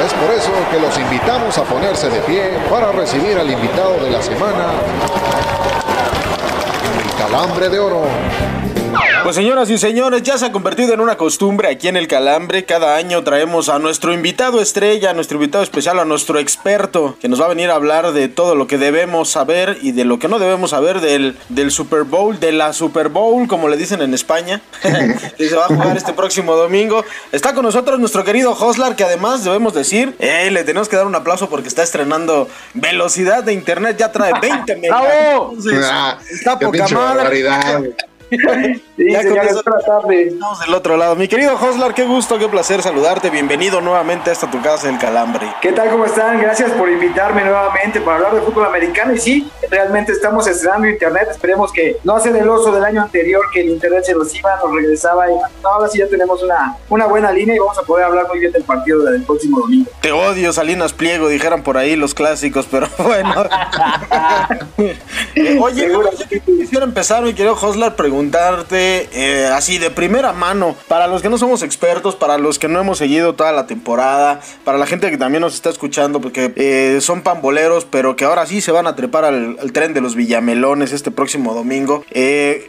Es 0.04 0.12
por 0.14 0.30
eso 0.34 0.50
que 0.70 0.78
los 0.80 0.98
invitamos 0.98 1.56
a 1.56 1.62
ponerse 1.62 2.10
de 2.10 2.20
pie 2.20 2.58
para 2.68 2.92
recibir 2.92 3.38
al 3.38 3.50
invitado 3.50 3.94
de 4.04 4.10
la 4.10 4.20
semana, 4.20 4.66
el 7.02 7.16
calambre 7.16 7.70
de 7.70 7.78
oro. 7.78 8.02
Pues 9.22 9.36
señoras 9.36 9.70
y 9.70 9.78
señores, 9.78 10.22
ya 10.22 10.36
se 10.36 10.46
ha 10.46 10.52
convertido 10.52 10.92
en 10.92 11.00
una 11.00 11.16
costumbre 11.16 11.68
aquí 11.68 11.86
en 11.86 11.96
el 11.96 12.08
Calambre. 12.08 12.64
Cada 12.64 12.96
año 12.96 13.22
traemos 13.22 13.68
a 13.68 13.78
nuestro 13.78 14.12
invitado 14.12 14.60
estrella, 14.60 15.10
a 15.10 15.14
nuestro 15.14 15.36
invitado 15.36 15.62
especial, 15.62 16.00
a 16.00 16.04
nuestro 16.04 16.40
experto, 16.40 17.16
que 17.20 17.28
nos 17.28 17.40
va 17.40 17.46
a 17.46 17.48
venir 17.48 17.70
a 17.70 17.76
hablar 17.76 18.12
de 18.12 18.28
todo 18.28 18.56
lo 18.56 18.66
que 18.66 18.78
debemos 18.78 19.30
saber 19.30 19.78
y 19.80 19.92
de 19.92 20.04
lo 20.04 20.18
que 20.18 20.26
no 20.26 20.38
debemos 20.38 20.70
saber 20.70 21.00
del, 21.00 21.36
del 21.48 21.70
Super 21.70 22.02
Bowl, 22.02 22.40
de 22.40 22.52
la 22.52 22.72
Super 22.72 23.10
Bowl, 23.10 23.46
como 23.46 23.68
le 23.68 23.76
dicen 23.76 24.02
en 24.02 24.12
España, 24.12 24.60
que 25.38 25.48
se 25.48 25.54
va 25.54 25.66
a 25.66 25.68
jugar 25.68 25.96
este 25.96 26.12
próximo 26.12 26.56
domingo. 26.56 27.04
Está 27.30 27.54
con 27.54 27.64
nosotros 27.64 28.00
nuestro 28.00 28.24
querido 28.24 28.52
Hoslar, 28.58 28.96
que 28.96 29.04
además 29.04 29.44
debemos 29.44 29.72
decir, 29.72 30.16
eh, 30.18 30.50
le 30.50 30.64
tenemos 30.64 30.88
que 30.88 30.96
dar 30.96 31.06
un 31.06 31.14
aplauso 31.14 31.48
porque 31.48 31.68
está 31.68 31.82
estrenando 31.82 32.48
velocidad 32.74 33.44
de 33.44 33.52
internet, 33.52 33.96
ya 33.98 34.10
trae 34.10 34.32
20 34.40 34.76
megas. 34.78 35.02
Ah, 35.84 36.18
está 36.28 36.58
poca 36.58 36.88
madre. 36.88 37.94
Ya 38.32 39.20
Estamos 39.20 40.60
del 40.60 40.74
otro 40.74 40.96
lado. 40.96 41.16
Mi 41.16 41.28
querido 41.28 41.54
Hoslar, 41.54 41.94
qué 41.94 42.04
gusto, 42.04 42.38
qué 42.38 42.48
placer 42.48 42.82
saludarte. 42.82 43.30
Bienvenido 43.30 43.80
nuevamente 43.80 44.30
a 44.30 44.32
esta 44.32 44.50
tu 44.50 44.60
casa, 44.62 44.88
El 44.88 44.98
Calambre. 44.98 45.46
¿Qué 45.60 45.72
tal? 45.72 45.90
¿Cómo 45.90 46.06
están? 46.06 46.40
Gracias 46.40 46.70
por 46.72 46.88
invitarme 46.88 47.44
nuevamente 47.44 48.00
para 48.00 48.16
hablar 48.16 48.34
de 48.34 48.40
fútbol 48.40 48.66
americano. 48.66 49.12
Y 49.12 49.18
sí, 49.18 49.50
realmente 49.70 50.12
estamos 50.12 50.46
estrenando 50.46 50.88
internet. 50.88 51.28
Esperemos 51.30 51.72
que 51.72 51.98
no 52.04 52.16
hace 52.16 52.30
el 52.30 52.48
oso 52.48 52.72
del 52.72 52.84
año 52.84 53.02
anterior, 53.02 53.42
que 53.52 53.60
el 53.60 53.68
internet 53.68 54.04
se 54.04 54.14
nos 54.14 54.34
iba, 54.34 54.56
nos 54.56 54.74
regresaba. 54.74 55.30
Y 55.30 55.34
ahora 55.62 55.88
sí 55.88 55.98
ya 55.98 56.06
tenemos 56.06 56.42
una, 56.42 56.76
una 56.88 57.06
buena 57.06 57.30
línea 57.32 57.54
y 57.54 57.58
vamos 57.58 57.78
a 57.78 57.82
poder 57.82 58.06
hablar 58.06 58.26
muy 58.28 58.38
bien 58.38 58.52
del 58.52 58.64
partido 58.64 59.02
del 59.04 59.22
próximo 59.24 59.60
domingo. 59.60 59.90
Te 60.00 60.12
odio, 60.12 60.52
Salinas 60.52 60.92
Pliego, 60.92 61.28
dijeran 61.28 61.62
por 61.62 61.76
ahí 61.76 61.96
los 61.96 62.14
clásicos, 62.14 62.66
pero 62.70 62.88
bueno. 62.98 63.34
Eh, 65.34 65.58
oye, 65.60 65.88
quisiera 66.44 66.84
empezar, 66.84 67.22
mi 67.22 67.34
querido 67.34 67.56
Hoslar, 67.60 67.96
preguntarte 68.22 69.08
eh, 69.12 69.50
así 69.52 69.78
de 69.78 69.90
primera 69.90 70.32
mano, 70.32 70.76
para 70.86 71.08
los 71.08 71.22
que 71.22 71.28
no 71.28 71.38
somos 71.38 71.62
expertos, 71.64 72.14
para 72.14 72.38
los 72.38 72.58
que 72.58 72.68
no 72.68 72.78
hemos 72.78 72.98
seguido 72.98 73.34
toda 73.34 73.50
la 73.50 73.66
temporada, 73.66 74.40
para 74.64 74.78
la 74.78 74.86
gente 74.86 75.10
que 75.10 75.18
también 75.18 75.40
nos 75.40 75.54
está 75.54 75.70
escuchando, 75.70 76.20
porque 76.20 76.52
eh, 76.54 76.98
son 77.00 77.22
pamboleros, 77.22 77.84
pero 77.84 78.14
que 78.14 78.24
ahora 78.24 78.46
sí 78.46 78.60
se 78.60 78.70
van 78.70 78.86
a 78.86 78.94
trepar 78.94 79.24
al, 79.24 79.56
tren 79.72 79.92
de 79.92 80.00
los 80.00 80.14
Villamelones 80.14 80.92
este 80.92 81.10
próximo 81.10 81.52
domingo. 81.52 82.04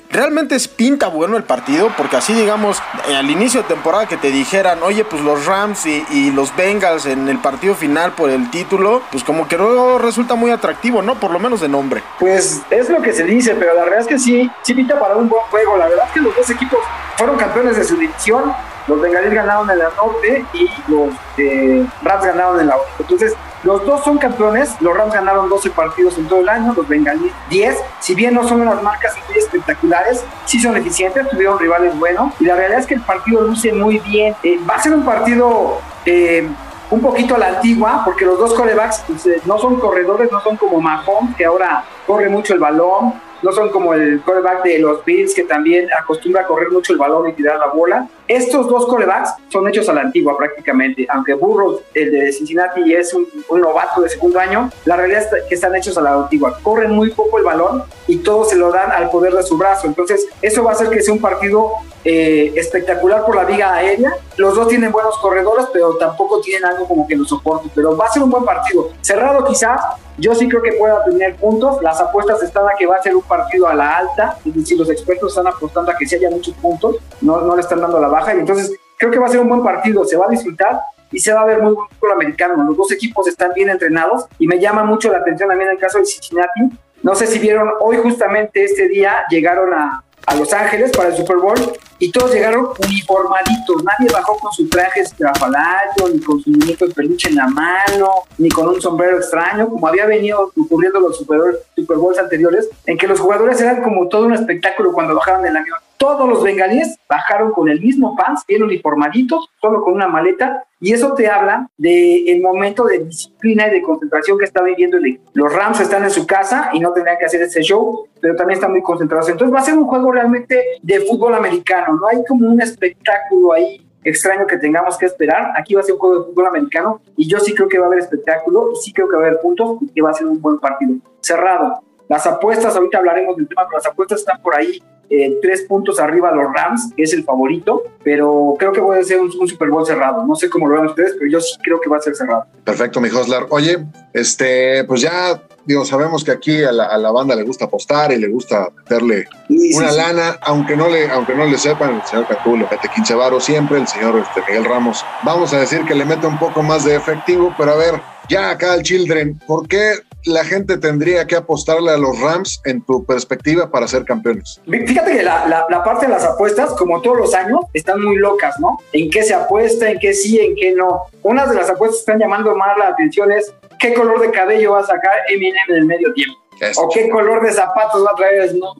¿Realmente 0.10 0.56
es 0.56 0.68
pinta 0.68 1.08
bueno 1.08 1.38
el 1.38 1.44
partido? 1.44 1.92
Porque 1.98 2.16
así, 2.16 2.34
digamos, 2.34 2.82
al 3.16 3.30
inicio 3.30 3.62
de 3.62 3.68
temporada 3.68 4.08
que 4.08 4.18
te 4.18 4.32
dijeran, 4.32 4.82
oye, 4.82 5.06
pues 5.06 5.22
los 5.22 5.46
Rams 5.46 5.86
y, 5.86 6.04
y 6.12 6.32
los 6.32 6.56
Bengals 6.56 7.06
en 7.06 7.30
el 7.30 7.38
partido 7.39 7.76
final 7.76 8.13
por 8.13 8.32
el 8.32 8.50
título, 8.50 9.04
pues 9.12 9.24
como 9.24 9.48
que 9.48 9.58
no 9.58 10.00
resulta 10.00 10.34
muy 10.36 10.50
atractivo, 10.50 11.02
¿no? 11.02 11.20
Por 11.20 11.32
lo 11.32 11.39
menos 11.39 11.62
de 11.62 11.68
nombre. 11.68 12.02
Pues 12.20 12.62
es 12.72 12.89
lo 12.89 13.02
que 13.02 13.13
se 13.13 13.24
dice, 13.24 13.56
pero 13.56 13.76
la 13.76 13.84
verdad 13.84 14.00
es 14.00 14.08
que 14.08 14.18
sí, 14.18 14.50
sí 14.63 14.74
pinta 14.74 15.00
para 15.00 15.16
un 15.16 15.30
juego. 15.49 15.77
La 15.77 15.88
verdad 15.88 16.06
es 16.08 16.12
que 16.13 16.19
los 16.19 16.36
dos 16.36 16.49
equipos 16.49 16.79
fueron 17.17 17.38
campeones 17.38 17.77
de 17.77 17.84
su 17.84 17.95
división. 17.97 18.53
Los 18.88 18.99
Bengalíes 18.99 19.34
ganaron 19.34 19.69
en 19.69 19.79
la 19.79 19.89
norte 19.95 20.45
y 20.53 20.69
los 20.88 21.10
eh, 21.38 21.86
Rams 22.01 22.25
ganaron 22.25 22.60
en 22.60 22.67
la 22.67 22.75
oeste. 22.75 22.95
Entonces, 22.99 23.34
los 23.63 23.86
dos 23.86 24.03
son 24.03 24.17
campeones. 24.17 24.75
Los 24.82 24.95
Rams 24.95 25.13
ganaron 25.13 25.47
12 25.47 25.69
partidos 25.69 26.17
en 26.17 26.27
todo 26.27 26.41
el 26.41 26.49
año, 26.49 26.73
los 26.75 26.88
Bengalíes 26.88 27.34
10. 27.49 27.77
Si 27.99 28.13
bien 28.13 28.34
no 28.34 28.45
son 28.47 28.62
unas 28.62 28.82
marcas 28.84 29.15
muy 29.27 29.38
espectaculares, 29.38 30.23
sí 30.45 30.60
son 30.60 30.75
eficientes, 30.75 31.29
tuvieron 31.29 31.58
rivales 31.58 31.97
buenos. 31.97 32.34
Y 32.41 32.45
la 32.45 32.56
realidad 32.56 32.82
es 32.82 32.88
que 32.88 32.95
el 32.95 33.01
partido 33.01 33.41
luce 33.41 33.71
muy 33.71 33.99
bien. 33.99 34.36
Eh, 34.43 34.60
va 34.69 34.75
a 34.75 34.82
ser 34.82 34.93
un 34.93 35.06
partido 35.06 35.79
eh, 36.06 36.49
un 36.91 37.01
poquito 37.01 37.36
a 37.36 37.38
la 37.38 37.47
antigua, 37.47 38.01
porque 38.03 38.25
los 38.25 38.38
dos 38.38 38.53
corebacks 38.53 39.03
pues, 39.08 39.25
eh, 39.27 39.41
no 39.45 39.58
son 39.58 39.79
corredores, 39.79 40.32
no 40.32 40.41
son 40.41 40.58
como 40.58 40.82
Mahomes, 40.82 41.36
que 41.36 41.45
ahora 41.45 41.86
corre 42.06 42.29
mucho 42.29 42.53
el 42.53 42.60
balón, 42.60 43.13
no 43.43 43.51
son 43.51 43.69
como 43.69 43.93
el 43.93 44.21
coreback 44.21 44.63
de 44.63 44.79
los 44.79 45.03
Bills, 45.06 45.34
que 45.34 45.43
también 45.43 45.88
acostumbra 45.99 46.41
a 46.41 46.47
correr 46.47 46.71
mucho 46.71 46.93
el 46.93 46.99
balón 46.99 47.29
y 47.29 47.34
tirar 47.34 47.60
la 47.60 47.67
bola. 47.67 48.08
Estos 48.28 48.68
dos 48.70 48.86
corebacks 48.86 49.34
son 49.50 49.68
hechos 49.68 49.90
a 49.90 49.94
la 49.94 50.02
antigua 50.02 50.38
prácticamente, 50.38 51.06
aunque 51.10 51.34
Burroughs, 51.34 51.82
el 51.94 52.12
de 52.12 52.32
Cincinnati, 52.32 52.94
es 52.94 53.14
un, 53.14 53.28
novato 53.60 54.02
de 54.02 54.10
segundo 54.10 54.40
año, 54.40 54.70
la 54.86 54.96
realidad 54.96 55.24
es 55.24 55.44
que 55.48 55.56
están 55.56 55.76
hechos 55.76 55.98
a 55.98 56.02
la 56.02 56.14
antigua. 56.14 56.58
Corren 56.64 56.92
muy 56.92 57.12
poco 57.12 57.38
el 57.38 57.44
balón 57.44 57.84
y 58.08 58.18
todo 58.18 58.46
se 58.46 58.56
lo 58.56 58.72
dan 58.72 58.92
al 58.92 59.10
poder 59.10 59.34
de 59.34 59.44
su 59.44 59.58
brazo. 59.58 59.88
Entonces, 59.88 60.28
eso 60.42 60.64
va 60.64 60.72
a 60.72 60.74
hacer 60.74 60.90
que 60.90 61.02
sea 61.02 61.14
un 61.14 61.22
partido 61.22 61.72
eh, 62.06 62.52
espectacular 62.56 63.26
por 63.26 63.36
la 63.36 63.46
viga 63.46 63.74
aérea. 63.74 64.14
Los 64.38 64.56
dos 64.56 64.68
tienen 64.68 64.92
buenos 64.92 65.18
corredores, 65.20 65.68
pero 65.72 65.96
tampoco 65.96 66.42
tienen 66.42 66.66
algo 66.66 66.88
como 66.88 67.08
que 67.08 67.16
los 67.16 67.30
soporte. 67.30 67.70
Pero 67.74 67.96
va 67.96 68.06
a 68.06 68.12
ser 68.12 68.24
un 68.24 68.30
buen 68.30 68.44
partido. 68.44 68.90
Cerrado 69.02 69.46
quizás, 69.46 69.82
yo 70.18 70.36
sí 70.36 70.48
creo 70.50 70.62
que 70.62 70.74
pueda 70.74 71.04
tener 71.06 71.36
puntos. 71.36 71.82
Las 71.82 72.02
apuestas 72.02 72.42
están 72.44 72.66
a 72.66 72.72
que 72.78 72.86
va 72.86 72.98
a 72.98 73.02
ser 73.02 73.16
un 73.16 73.24
partido 73.24 73.68
a 73.68 73.74
la 73.74 73.98
alta. 73.98 74.38
Es 74.46 74.54
decir, 74.54 74.78
los 74.78 74.90
expertos 74.90 75.32
están 75.32 75.48
apostando 75.48 75.92
a 75.92 75.98
que 75.98 76.06
si 76.06 76.16
haya 76.16 76.30
muchos 76.30 76.54
puntos. 76.56 76.98
No, 77.22 77.42
no 77.42 77.56
le 77.56 77.62
están 77.62 77.80
dando 77.80 78.00
la 78.00 78.08
baja. 78.13 78.34
Y 78.36 78.39
entonces 78.39 78.71
creo 78.97 79.12
que 79.12 79.19
va 79.19 79.28
a 79.28 79.30
ser 79.30 79.41
un 79.41 79.49
buen 79.49 79.63
partido. 79.63 80.06
Se 80.06 80.15
va 80.15 80.28
a 80.28 80.30
disfrutar 80.30 80.80
y 81.12 81.19
se 81.19 81.34
va 81.34 81.41
a 81.41 81.45
ver 81.45 81.62
muy 81.62 81.73
buen 81.73 81.89
fútbol 81.89 82.13
americano. 82.13 82.63
Los 82.63 82.78
dos 82.78 82.91
equipos 82.91 83.28
están 83.28 83.52
bien 83.54 83.69
entrenados 83.69 84.26
y 84.39 84.47
me 84.47 84.60
llama 84.60 84.84
mucho 84.84 85.12
la 85.12 85.19
atención 85.19 85.49
también 85.49 85.69
el 85.69 85.78
caso 85.78 85.99
de 85.99 86.06
Cincinnati. 86.06 86.62
No 87.02 87.15
sé 87.15 87.28
si 87.28 87.39
vieron, 87.39 87.69
hoy 87.82 87.97
justamente 87.97 88.63
este 88.63 88.88
día 88.88 89.26
llegaron 89.30 89.73
a, 89.73 90.04
a 90.26 90.36
Los 90.36 90.54
Ángeles 90.54 90.91
para 90.91 91.10
el 91.10 91.17
Super 91.17 91.38
Bowl 91.38 91.60
y 91.99 92.12
todos 92.12 92.34
llegaron 92.34 92.69
uniformaditos. 92.86 93.84
Nadie 93.84 94.12
bajó 94.12 94.38
con 94.38 94.52
su 94.52 94.67
traje 94.69 95.02
estrafalario, 95.02 96.10
ni 96.12 96.19
con 96.21 96.39
su 96.39 96.49
muñeco 96.49 96.88
de 96.88 96.93
peluche 96.93 97.30
en 97.30 97.36
la 97.36 97.47
mano, 97.47 98.10
ni 98.38 98.49
con 98.49 98.67
un 98.67 98.82
sombrero 98.82 99.17
extraño, 99.17 99.69
como 99.69 99.88
había 99.88 100.06
venido 100.06 100.52
ocurriendo 100.58 100.99
los 100.99 101.17
Super, 101.17 101.39
Super 101.76 101.97
Bowls 101.97 102.17
anteriores, 102.17 102.69
en 102.86 102.97
que 102.97 103.08
los 103.08 103.19
jugadores 103.19 103.60
eran 103.62 103.82
como 103.84 104.08
todo 104.08 104.26
un 104.26 104.34
espectáculo 104.34 104.91
cuando 104.93 105.15
bajaban 105.15 105.43
del 105.43 105.58
avión. 105.58 105.78
Todos 106.04 106.28
los 106.28 106.44
bengalíes 106.44 107.00
bajaron 107.08 107.54
con 107.54 107.70
el 107.70 107.80
mismo 107.80 108.13
pants, 108.18 108.44
bien 108.46 108.62
uniformaditos, 108.62 109.50
solo 109.62 109.82
con 109.82 109.94
una 109.94 110.10
maleta, 110.10 110.66
y 110.82 110.92
eso 110.92 111.13
te 111.13 111.30
habla 111.30 111.70
del 111.78 112.28
el 112.28 112.42
momento 112.42 112.84
de 112.84 113.06
disciplina 113.06 113.68
y 113.68 113.72
de 113.72 113.82
concentración 113.82 114.38
que 114.38 114.44
está 114.44 114.62
viviendo 114.62 114.98
el 114.98 115.06
equipo. 115.06 115.32
Los 115.34 115.56
Rams 115.56 115.80
están 115.80 116.04
en 116.04 116.12
su 116.12 116.28
casa 116.28 116.72
y 116.74 116.82
no 116.82 116.92
tendrían 116.92 117.18
que 117.18 117.24
hacer 117.24 117.42
ese 117.42 117.62
show, 117.62 118.06
pero 118.20 118.36
también 118.36 118.58
están 118.58 118.72
muy 118.72 118.82
concentrados. 118.82 119.30
Entonces 119.30 119.56
va 119.56 119.62
a 119.62 119.63
ser 119.63 119.78
un 119.78 119.86
juego 119.86 120.12
realmente 120.12 120.62
de 120.82 121.00
fútbol 121.00 121.36
americano, 121.36 121.96
no 121.96 122.06
hay 122.08 122.22
como 122.28 122.50
un 122.50 122.62
espectáculo 122.62 123.54
ahí 123.54 123.88
extraño 124.04 124.46
que 124.46 124.58
tengamos 124.58 124.98
que 124.98 125.06
esperar. 125.06 125.54
Aquí 125.58 125.74
va 125.74 125.80
a 125.80 125.84
ser 125.86 125.94
un 125.94 126.00
juego 126.02 126.20
de 126.20 126.26
fútbol 126.26 126.48
americano 126.48 127.00
y 127.16 127.30
yo 127.30 127.39
sí 127.39 127.56
creo 127.56 127.70
que 127.70 127.80
va 127.80 127.86
a 127.86 127.88
haber 127.88 128.00
espectáculo 128.00 128.72
y 128.74 128.76
sí 128.84 128.92
creo 128.92 129.08
que 129.08 129.16
va 129.16 129.24
a 129.24 129.28
haber 129.28 129.39
puntos 129.39 129.78
y 129.80 129.88
que 129.88 130.02
va 130.02 130.10
a 130.10 130.13
ser 130.13 130.28
un 130.28 130.42
buen 130.42 130.60
partido. 130.60 130.96
Cerrado. 131.22 131.82
Las 132.10 132.28
apuestas, 132.28 132.76
ahorita 132.76 132.98
hablaremos 132.98 133.38
del 133.38 133.48
tema, 133.48 133.63
pero 133.68 133.78
las 133.78 133.88
apuestas 133.88 134.20
están 134.20 134.42
por 134.42 134.54
ahí 134.54 134.84
eh, 135.10 135.38
tres 135.42 135.63
puntos 135.63 136.00
arriba 136.00 136.32
los 136.32 136.52
Rams, 136.54 136.92
que 136.96 137.04
es 137.04 137.13
el 137.13 137.24
favorito, 137.24 137.84
pero 138.04 138.56
creo 138.58 138.72
que 138.72 138.82
puede 138.82 139.04
ser 139.04 139.20
un, 139.20 139.32
Super 139.32 139.70
Bowl 139.70 139.86
cerrado. 139.86 140.26
No 140.26 140.36
sé 140.36 140.50
cómo 140.50 140.68
lo 140.68 140.76
ven 140.76 140.86
ustedes, 140.89 141.16
pero 141.18 141.30
yo 141.30 141.42
sí 141.42 141.56
creo 141.63 141.80
que 141.80 141.89
va 141.89 141.98
a 141.98 142.02
ser 142.02 142.16
cerrado. 142.16 142.46
Perfecto, 142.63 143.00
mi 143.00 143.10
Hoslar. 143.10 143.48
Oye, 143.50 143.86
este, 144.13 144.84
pues 144.86 145.02
ya 145.02 145.42
digo, 145.66 145.86
sabemos 145.86 146.24
que 146.24 146.32
aquí 146.32 146.63
a 146.63 146.72
la, 146.72 147.12
banda 147.12 147.36
le 147.36 147.44
gusta 147.44 147.66
apostar 147.66 148.12
y 148.12 148.18
le 148.18 148.28
gusta 148.28 148.70
meterle 148.76 149.28
una 149.50 149.92
lana, 149.92 150.38
aunque 150.42 150.76
no 150.76 150.89
le, 150.89 151.10
aunque 151.10 151.36
no 151.36 151.46
le 151.46 151.58
sepan, 151.58 151.96
el 151.96 152.04
señor 152.04 152.28
Cacú 152.28 152.58
le 152.58 152.68
mete 152.70 152.89
15 152.94 153.16
varos 153.16 153.44
siempre, 153.44 153.78
el 153.78 153.88
señor 153.88 154.18
este, 154.18 154.42
Miguel 154.48 154.66
Ramos, 154.66 155.06
vamos 155.24 155.54
a 155.54 155.60
decir 155.60 155.86
que 155.86 155.96
le 155.96 156.06
mete 156.06 156.28
un 156.28 156.38
poco 156.38 156.63
más 156.63 156.84
de 156.84 156.96
efectivo, 156.96 157.54
pero 157.58 157.72
a 157.72 157.76
ver, 157.76 158.02
ya 158.30 158.50
acá 158.50 158.74
al 158.74 158.84
Children, 158.84 159.39
¿por 159.48 159.68
qué 159.68 159.94
la 160.26 160.44
gente 160.44 160.78
tendría 160.78 161.26
que 161.28 161.36
apostarle 161.36 161.92
a 161.92 161.98
los 161.98 162.20
Rams 162.20 162.62
en 162.66 162.82
tu 162.82 163.06
perspectiva 163.06 163.70
para 163.70 163.88
ser 163.88 164.06
campeones? 164.06 164.62
Fíjate 164.66 165.18
que 165.18 165.24
la, 165.24 165.48
la, 165.70 165.84
parte 165.84 166.06
de 166.06 166.12
las 166.12 166.24
apuestas, 166.24 166.72
como 166.74 167.02
todos 167.02 167.18
los 167.18 167.34
años, 167.34 167.60
están 167.74 168.02
muy 168.02 168.16
locas, 168.18 168.60
¿no? 168.60 168.80
¿En 168.94 169.10
qué 169.10 169.24
se 169.24 169.34
apuesta, 169.34 169.90
en 169.90 170.00
qué 170.00 170.14
sí, 170.14 170.40
en 170.40 170.56
qué 170.56 170.74
no? 170.74 171.04
Unas 171.24 171.50
de 171.50 171.56
las 171.56 171.70
apuestas 171.70 171.98
que 171.98 172.12
están 172.12 172.20
llamando 172.20 172.56
más 172.56 172.78
la 172.78 172.90
atención 172.90 173.32
es 173.32 173.54
qué 173.80 173.94
color 173.94 174.22
de 174.22 174.32
cabello 174.32 174.72
va 174.74 174.80
a 174.80 174.86
sacar 174.86 175.14
Eminem 175.30 175.56
en 175.70 175.76
el 175.76 175.86
medio 175.86 176.14
tiempo. 176.14 176.40
O 176.78 176.90
qué 176.90 177.10
color 177.10 177.44
de 177.44 177.52
zapatos 177.52 178.06
va 178.06 178.12
a 178.12 178.16
traer 178.16 178.50
Snoop, 178.50 178.78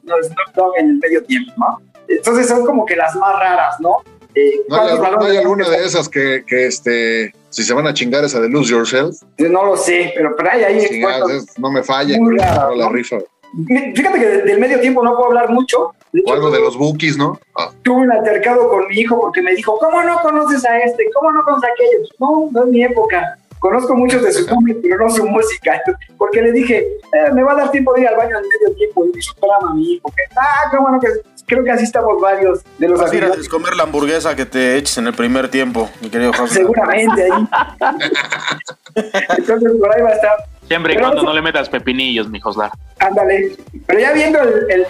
Dogg 0.54 0.78
en 0.78 0.90
el 0.90 0.98
medio 0.98 1.22
tiempo, 1.24 1.52
¿no? 1.56 1.80
Entonces 2.08 2.48
son 2.48 2.64
como 2.64 2.84
que 2.86 2.96
las 2.96 3.14
más 3.16 3.34
raras, 3.38 3.80
¿no? 3.80 3.96
Eh, 4.34 4.60
¿No, 4.68 4.76
hay, 5.22 5.36
alguna 5.36 5.68
de 5.68 5.84
esas 5.84 6.08
que, 6.08 6.44
que, 6.46 6.66
este, 6.66 7.32
si 7.54 7.62
se 7.62 7.72
van 7.72 7.86
a 7.86 7.94
chingar 7.94 8.24
esa 8.24 8.40
de 8.40 8.48
Lose 8.48 8.72
Yourself? 8.72 9.16
No 9.38 9.64
lo 9.64 9.76
sé, 9.76 10.12
pero, 10.16 10.34
pero 10.36 10.50
hay 10.50 10.64
ahí 10.64 11.02
No 11.56 11.70
me 11.70 11.84
falla, 11.84 12.18
muy 12.18 12.36
la 12.36 12.88
rifa. 12.90 13.18
Fíjate 13.68 14.18
que 14.18 14.26
del 14.26 14.58
medio 14.58 14.80
tiempo 14.80 15.04
no 15.04 15.12
puedo 15.14 15.26
hablar 15.26 15.50
mucho. 15.50 15.92
o 16.26 16.32
algo 16.32 16.50
de 16.50 16.60
los 16.60 16.76
bookies, 16.76 17.16
¿no? 17.16 17.38
Ah. 17.56 17.70
Tuve 17.82 18.02
un 18.02 18.10
altercado 18.10 18.68
con 18.68 18.88
mi 18.88 18.96
hijo 18.96 19.20
porque 19.20 19.40
me 19.40 19.54
dijo, 19.54 19.78
¿cómo 19.78 20.02
no 20.02 20.18
conoces 20.20 20.64
a 20.64 20.78
este? 20.78 21.08
¿Cómo 21.14 21.30
no 21.30 21.44
conoces 21.44 21.70
a 21.70 21.72
aquellos? 21.72 22.10
No, 22.18 22.48
no 22.50 22.64
es 22.64 22.70
mi 22.70 22.82
época. 22.82 23.38
Conozco 23.60 23.94
muchos 23.94 24.22
de 24.22 24.32
su 24.32 24.46
cómic, 24.46 24.78
pero 24.82 24.98
no 24.98 25.08
su 25.08 25.24
música. 25.24 25.80
Porque 26.18 26.42
le 26.42 26.52
dije, 26.52 26.80
eh, 26.80 27.32
me 27.32 27.42
va 27.42 27.52
a 27.52 27.56
dar 27.56 27.70
tiempo 27.70 27.94
de 27.94 28.02
ir 28.02 28.08
al 28.08 28.16
baño 28.16 28.36
al 28.36 28.42
medio 28.42 28.76
tiempo. 28.76 29.06
Y 29.06 29.18
drama 29.40 29.70
a 29.70 29.74
mi 29.74 29.92
hijo. 29.94 30.12
Que, 30.14 30.22
ah, 30.36 30.68
qué 30.70 30.76
bueno 30.76 31.00
que 31.00 31.08
creo 31.54 31.64
que 31.64 31.70
así 31.70 31.84
estamos 31.84 32.20
varios 32.20 32.60
de 32.78 32.88
los 32.88 33.00
Vas 33.00 33.12
a 33.12 33.16
ir 33.16 33.24
a 33.24 33.30
comer 33.50 33.76
la 33.76 33.84
hamburguesa 33.84 34.34
que 34.34 34.44
te 34.46 34.76
eches 34.76 34.98
en 34.98 35.06
el 35.06 35.14
primer 35.14 35.48
tiempo, 35.48 35.88
mi 36.00 36.10
querido 36.10 36.32
José. 36.32 36.56
Seguramente 36.56 37.24
ahí. 37.24 37.48
Entonces 39.38 39.72
por 39.80 39.94
ahí 39.94 40.02
va 40.02 40.10
a 40.10 40.14
estar. 40.14 40.36
Siempre 40.66 40.94
y 40.94 40.96
cuando 40.96 41.22
no 41.22 41.32
le 41.32 41.42
metas 41.42 41.68
pepinillos, 41.68 42.28
mi 42.28 42.40
Joslar. 42.40 42.70
Ándale. 42.98 43.54
Pero 43.86 44.00
ya 44.00 44.12
viendo 44.12 44.40
el, 44.40 44.86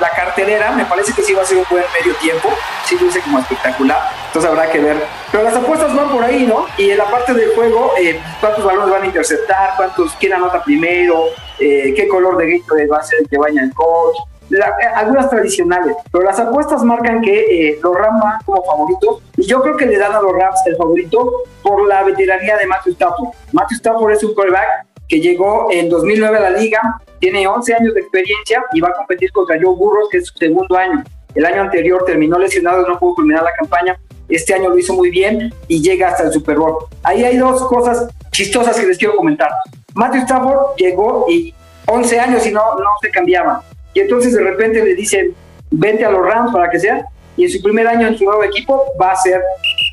la 0.00 0.10
cartelera, 0.10 0.72
me 0.72 0.84
parece 0.84 1.14
que 1.14 1.22
sí 1.22 1.32
va 1.32 1.42
a 1.42 1.46
ser 1.46 1.58
un 1.58 1.64
buen 1.70 1.84
medio 1.98 2.14
tiempo. 2.16 2.50
Sí 2.84 2.96
luce 3.00 3.20
como 3.20 3.38
espectacular. 3.38 3.98
Entonces 4.26 4.50
habrá 4.50 4.70
que 4.70 4.80
ver. 4.80 4.96
Pero 5.32 5.44
las 5.44 5.56
apuestas 5.56 5.94
van 5.96 6.10
por 6.10 6.22
ahí, 6.22 6.44
¿no? 6.46 6.66
Y 6.76 6.90
en 6.90 6.98
la 6.98 7.06
parte 7.06 7.32
del 7.32 7.50
juego, 7.54 7.92
eh, 7.98 8.20
cuántos 8.40 8.64
balones 8.64 8.90
van 8.90 9.02
a 9.02 9.06
interceptar, 9.06 9.70
cuántos, 9.76 10.12
quién 10.20 10.34
anota 10.34 10.62
primero, 10.62 11.28
eh, 11.58 11.94
qué 11.96 12.06
color 12.06 12.36
de 12.36 12.46
grito 12.46 12.74
va 12.92 12.98
a 12.98 13.02
ser 13.02 13.20
el 13.20 13.28
que 13.28 13.38
vaya 13.38 13.62
el 13.62 13.72
coach. 13.72 14.16
Eh, 14.50 14.86
algunas 14.94 15.28
tradicionales, 15.28 15.94
pero 16.10 16.24
las 16.24 16.38
apuestas 16.38 16.82
marcan 16.82 17.20
que 17.20 17.78
los 17.82 17.94
Rams 17.94 18.22
van 18.22 18.40
como 18.44 18.64
favoritos 18.64 19.22
y 19.36 19.46
yo 19.46 19.60
creo 19.60 19.76
que 19.76 19.86
le 19.86 19.98
dan 19.98 20.12
a 20.12 20.20
los 20.20 20.32
Rams 20.32 20.60
el 20.66 20.76
favorito 20.76 21.30
por 21.62 21.86
la 21.86 22.02
veteranía 22.02 22.56
de 22.56 22.66
Matthew 22.66 22.94
Stafford. 22.94 23.28
Matthew 23.52 23.76
Stafford 23.76 24.12
es 24.12 24.24
un 24.24 24.34
quarterback 24.34 24.86
que 25.08 25.20
llegó 25.20 25.68
en 25.70 25.88
2009 25.88 26.38
a 26.38 26.40
la 26.40 26.50
liga, 26.50 26.80
tiene 27.18 27.46
11 27.46 27.74
años 27.74 27.94
de 27.94 28.00
experiencia 28.00 28.64
y 28.72 28.80
va 28.80 28.88
a 28.88 28.92
competir 28.92 29.32
contra 29.32 29.56
Joe 29.60 29.74
Burrows, 29.74 30.08
que 30.10 30.18
es 30.18 30.28
su 30.28 30.38
segundo 30.38 30.76
año. 30.76 31.02
El 31.34 31.44
año 31.44 31.62
anterior 31.62 32.04
terminó 32.04 32.38
lesionado, 32.38 32.86
no 32.86 32.98
pudo 32.98 33.16
culminar 33.16 33.42
la 33.42 33.52
campaña. 33.52 33.98
Este 34.28 34.54
año 34.54 34.68
lo 34.68 34.78
hizo 34.78 34.92
muy 34.92 35.10
bien 35.10 35.52
y 35.66 35.80
llega 35.80 36.08
hasta 36.08 36.24
el 36.24 36.32
Super 36.32 36.58
Bowl. 36.58 36.86
Ahí 37.02 37.24
hay 37.24 37.38
dos 37.38 37.66
cosas 37.66 38.08
chistosas 38.32 38.78
que 38.78 38.86
les 38.86 38.98
quiero 38.98 39.16
comentar. 39.16 39.50
Matthew 39.94 40.22
Stafford 40.22 40.76
llegó 40.76 41.26
y 41.28 41.54
11 41.86 42.20
años 42.20 42.46
y 42.46 42.52
no, 42.52 42.60
no 42.74 42.90
se 43.00 43.10
cambiaba. 43.10 43.62
Y 43.98 44.02
entonces 44.02 44.32
de 44.32 44.40
repente 44.44 44.80
le 44.84 44.94
dicen, 44.94 45.34
vente 45.72 46.04
a 46.04 46.10
los 46.10 46.24
Rams 46.24 46.52
para 46.52 46.70
que 46.70 46.78
sea. 46.78 47.04
Y 47.36 47.44
en 47.44 47.50
su 47.50 47.60
primer 47.60 47.86
año 47.88 48.06
en 48.06 48.16
su 48.16 48.24
nuevo 48.24 48.44
equipo 48.44 48.84
va 49.00 49.10
a 49.10 49.16
ser 49.16 49.40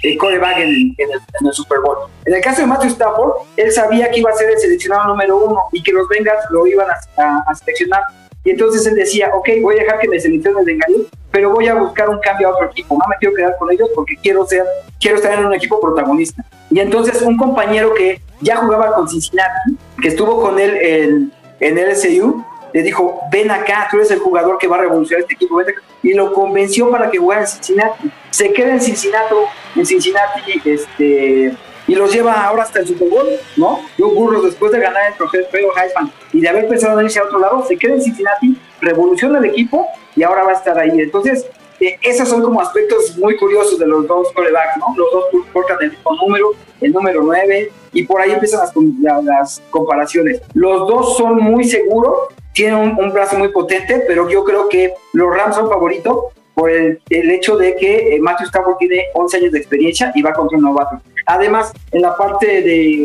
eh, 0.03 0.15
coreback 0.17 0.57
en, 0.59 0.69
en, 0.69 1.09
en 1.39 1.47
el 1.47 1.53
Super 1.53 1.79
Bowl. 1.83 1.97
En 2.25 2.35
el 2.35 2.41
caso 2.41 2.61
de 2.61 2.67
Matthew 2.67 2.89
Stafford, 2.91 3.31
él 3.57 3.71
sabía 3.71 4.11
que 4.11 4.19
iba 4.19 4.29
a 4.29 4.33
ser 4.33 4.51
el 4.51 4.59
seleccionado 4.59 5.07
número 5.07 5.37
uno 5.37 5.57
y 5.71 5.81
que 5.81 5.91
los 5.91 6.07
Bengals 6.07 6.43
lo 6.51 6.67
iban 6.67 6.85
a, 6.87 7.21
a- 7.23 7.43
a 7.47 7.55
seleccionar. 7.55 8.01
Y 8.43 8.51
entonces 8.51 8.85
él 8.85 8.93
decía, 8.95 9.31
ok, 9.33 9.49
voy 9.63 9.75
a 9.79 9.81
dejar 9.83 9.97
que 9.99 10.07
me 10.07 10.19
seleccione 10.19 10.59
el 10.59 10.65
Bengalí, 10.67 11.07
pero 11.31 11.49
voy 11.51 11.67
a 11.67 11.73
buscar 11.73 12.09
un 12.09 12.19
cambio 12.19 12.49
a 12.49 12.51
otro 12.51 12.67
equipo. 12.67 12.93
No 12.95 13.05
me 13.09 13.15
quiero 13.19 13.33
quedar 13.35 13.55
con 13.57 13.71
ellos 13.71 13.89
porque 13.95 14.15
quiero 14.21 14.45
ser, 14.45 14.65
quiero 14.99 15.17
estar 15.17 15.33
en 15.33 15.45
un 15.47 15.53
equipo 15.55 15.79
protagonista. 15.81 16.43
Y 16.69 16.79
entonces 16.79 17.23
un 17.23 17.37
compañero 17.37 17.93
que 17.95 18.21
ya 18.41 18.57
jugaba 18.57 18.93
con 18.93 19.09
Cincinnati, 19.09 19.77
que 19.99 20.09
estuvo 20.09 20.39
con 20.41 20.59
él 20.59 20.77
en, 20.79 21.31
en 21.59 21.77
el 21.79 21.95
SU, 21.95 22.43
le 22.75 22.83
dijo, 22.83 23.21
ven 23.31 23.49
acá, 23.49 23.87
tú 23.89 23.95
eres 23.95 24.11
el 24.11 24.19
jugador 24.19 24.57
que 24.57 24.67
va 24.67 24.75
a 24.75 24.81
revolucionar 24.81 25.21
este 25.21 25.35
equipo, 25.35 25.61
y 26.03 26.13
lo 26.13 26.33
convenció 26.33 26.91
para 26.91 27.09
que 27.09 27.17
jugara 27.17 27.39
en 27.39 27.47
Cincinnati. 27.47 28.11
Se 28.31 28.51
queda 28.51 28.73
en 28.73 28.81
Cincinnati, 28.81 29.33
en 29.77 29.85
Cincinnati, 29.85 30.61
este, 30.65 31.55
y 31.87 31.95
los 31.95 32.13
lleva 32.13 32.33
ahora 32.33 32.63
hasta 32.63 32.79
el 32.79 32.87
Super 32.87 33.07
Bowl, 33.07 33.27
¿no? 33.55 33.79
Joe 33.97 34.13
Burrow, 34.13 34.41
después 34.41 34.73
de 34.73 34.81
ganar 34.81 35.09
el 35.09 35.17
trofeo 35.17 35.71
Heisman 35.73 36.11
y 36.33 36.41
de 36.41 36.49
haber 36.49 36.67
pensado 36.67 36.99
en 36.99 37.05
irse 37.05 37.17
a 37.17 37.23
otro 37.23 37.39
lado, 37.39 37.65
se 37.65 37.77
queda 37.77 37.93
en 37.93 38.01
Cincinnati, 38.01 38.59
revoluciona 38.81 39.39
el 39.39 39.45
equipo 39.45 39.87
y 40.13 40.23
ahora 40.23 40.43
va 40.43 40.51
a 40.51 40.55
estar 40.55 40.77
ahí. 40.77 40.99
Entonces, 40.99 41.45
eh, 41.79 41.97
esos 42.01 42.27
son 42.27 42.41
como 42.41 42.59
aspectos 42.59 43.17
muy 43.17 43.37
curiosos 43.37 43.79
de 43.79 43.87
los 43.87 44.05
dos 44.05 44.33
corebacks, 44.33 44.77
¿no? 44.79 44.93
Los 44.97 45.13
dos 45.13 45.45
portan 45.53 45.77
el 45.79 45.91
mismo 45.91 46.13
número, 46.15 46.51
el 46.81 46.91
número 46.91 47.21
9, 47.23 47.71
y 47.93 48.03
por 48.03 48.19
ahí 48.19 48.31
empiezan 48.31 48.59
las, 48.59 49.23
las 49.23 49.61
comparaciones. 49.69 50.41
Los 50.53 50.89
dos 50.89 51.15
son 51.15 51.37
muy 51.37 51.63
seguros, 51.63 52.34
tienen 52.55 52.79
un, 52.79 52.97
un 52.97 53.11
brazo 53.11 53.37
muy 53.37 53.49
potente, 53.49 54.03
pero 54.07 54.27
yo 54.29 54.43
creo 54.43 54.67
que 54.69 54.93
los 55.13 55.35
Rams 55.35 55.55
son 55.55 55.69
favoritos 55.69 56.33
por 56.55 56.71
el, 56.71 57.01
el 57.09 57.29
hecho 57.31 57.57
de 57.57 57.75
que 57.75 58.15
eh, 58.15 58.19
Matthew 58.19 58.47
Stafford 58.47 58.77
tiene 58.77 59.03
11 59.13 59.37
años 59.37 59.51
de 59.51 59.59
experiencia 59.59 60.11
y 60.15 60.21
va 60.21 60.33
contra 60.33 60.57
un 60.57 60.63
novato. 60.63 61.01
Además, 61.27 61.73
en 61.91 62.01
la 62.01 62.15
parte 62.15 62.47
de, 62.47 62.61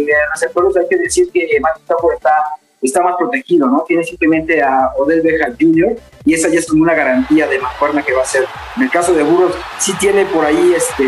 de 0.06 0.12
receptores 0.32 0.76
hay 0.76 0.86
que 0.88 0.98
decir 0.98 1.30
que 1.32 1.48
Matthew 1.60 1.82
Stafford 1.82 2.14
está, 2.14 2.32
está 2.86 3.02
más 3.02 3.16
protegido, 3.16 3.66
¿no? 3.66 3.84
Tiene 3.86 4.04
simplemente 4.04 4.62
a 4.62 4.90
Odell 4.96 5.20
Beckham 5.20 5.54
Jr. 5.58 5.96
y 6.24 6.34
esa 6.34 6.48
ya 6.48 6.58
es 6.58 6.66
como 6.66 6.82
una 6.82 6.94
garantía 6.94 7.46
de 7.46 7.58
mancuerna 7.58 8.02
que 8.02 8.12
va 8.12 8.22
a 8.22 8.24
ser. 8.24 8.46
En 8.76 8.84
el 8.84 8.90
caso 8.90 9.12
de 9.12 9.22
Burros, 9.22 9.54
sí 9.78 9.92
tiene 10.00 10.24
por 10.26 10.44
ahí 10.44 10.72
este, 10.74 11.04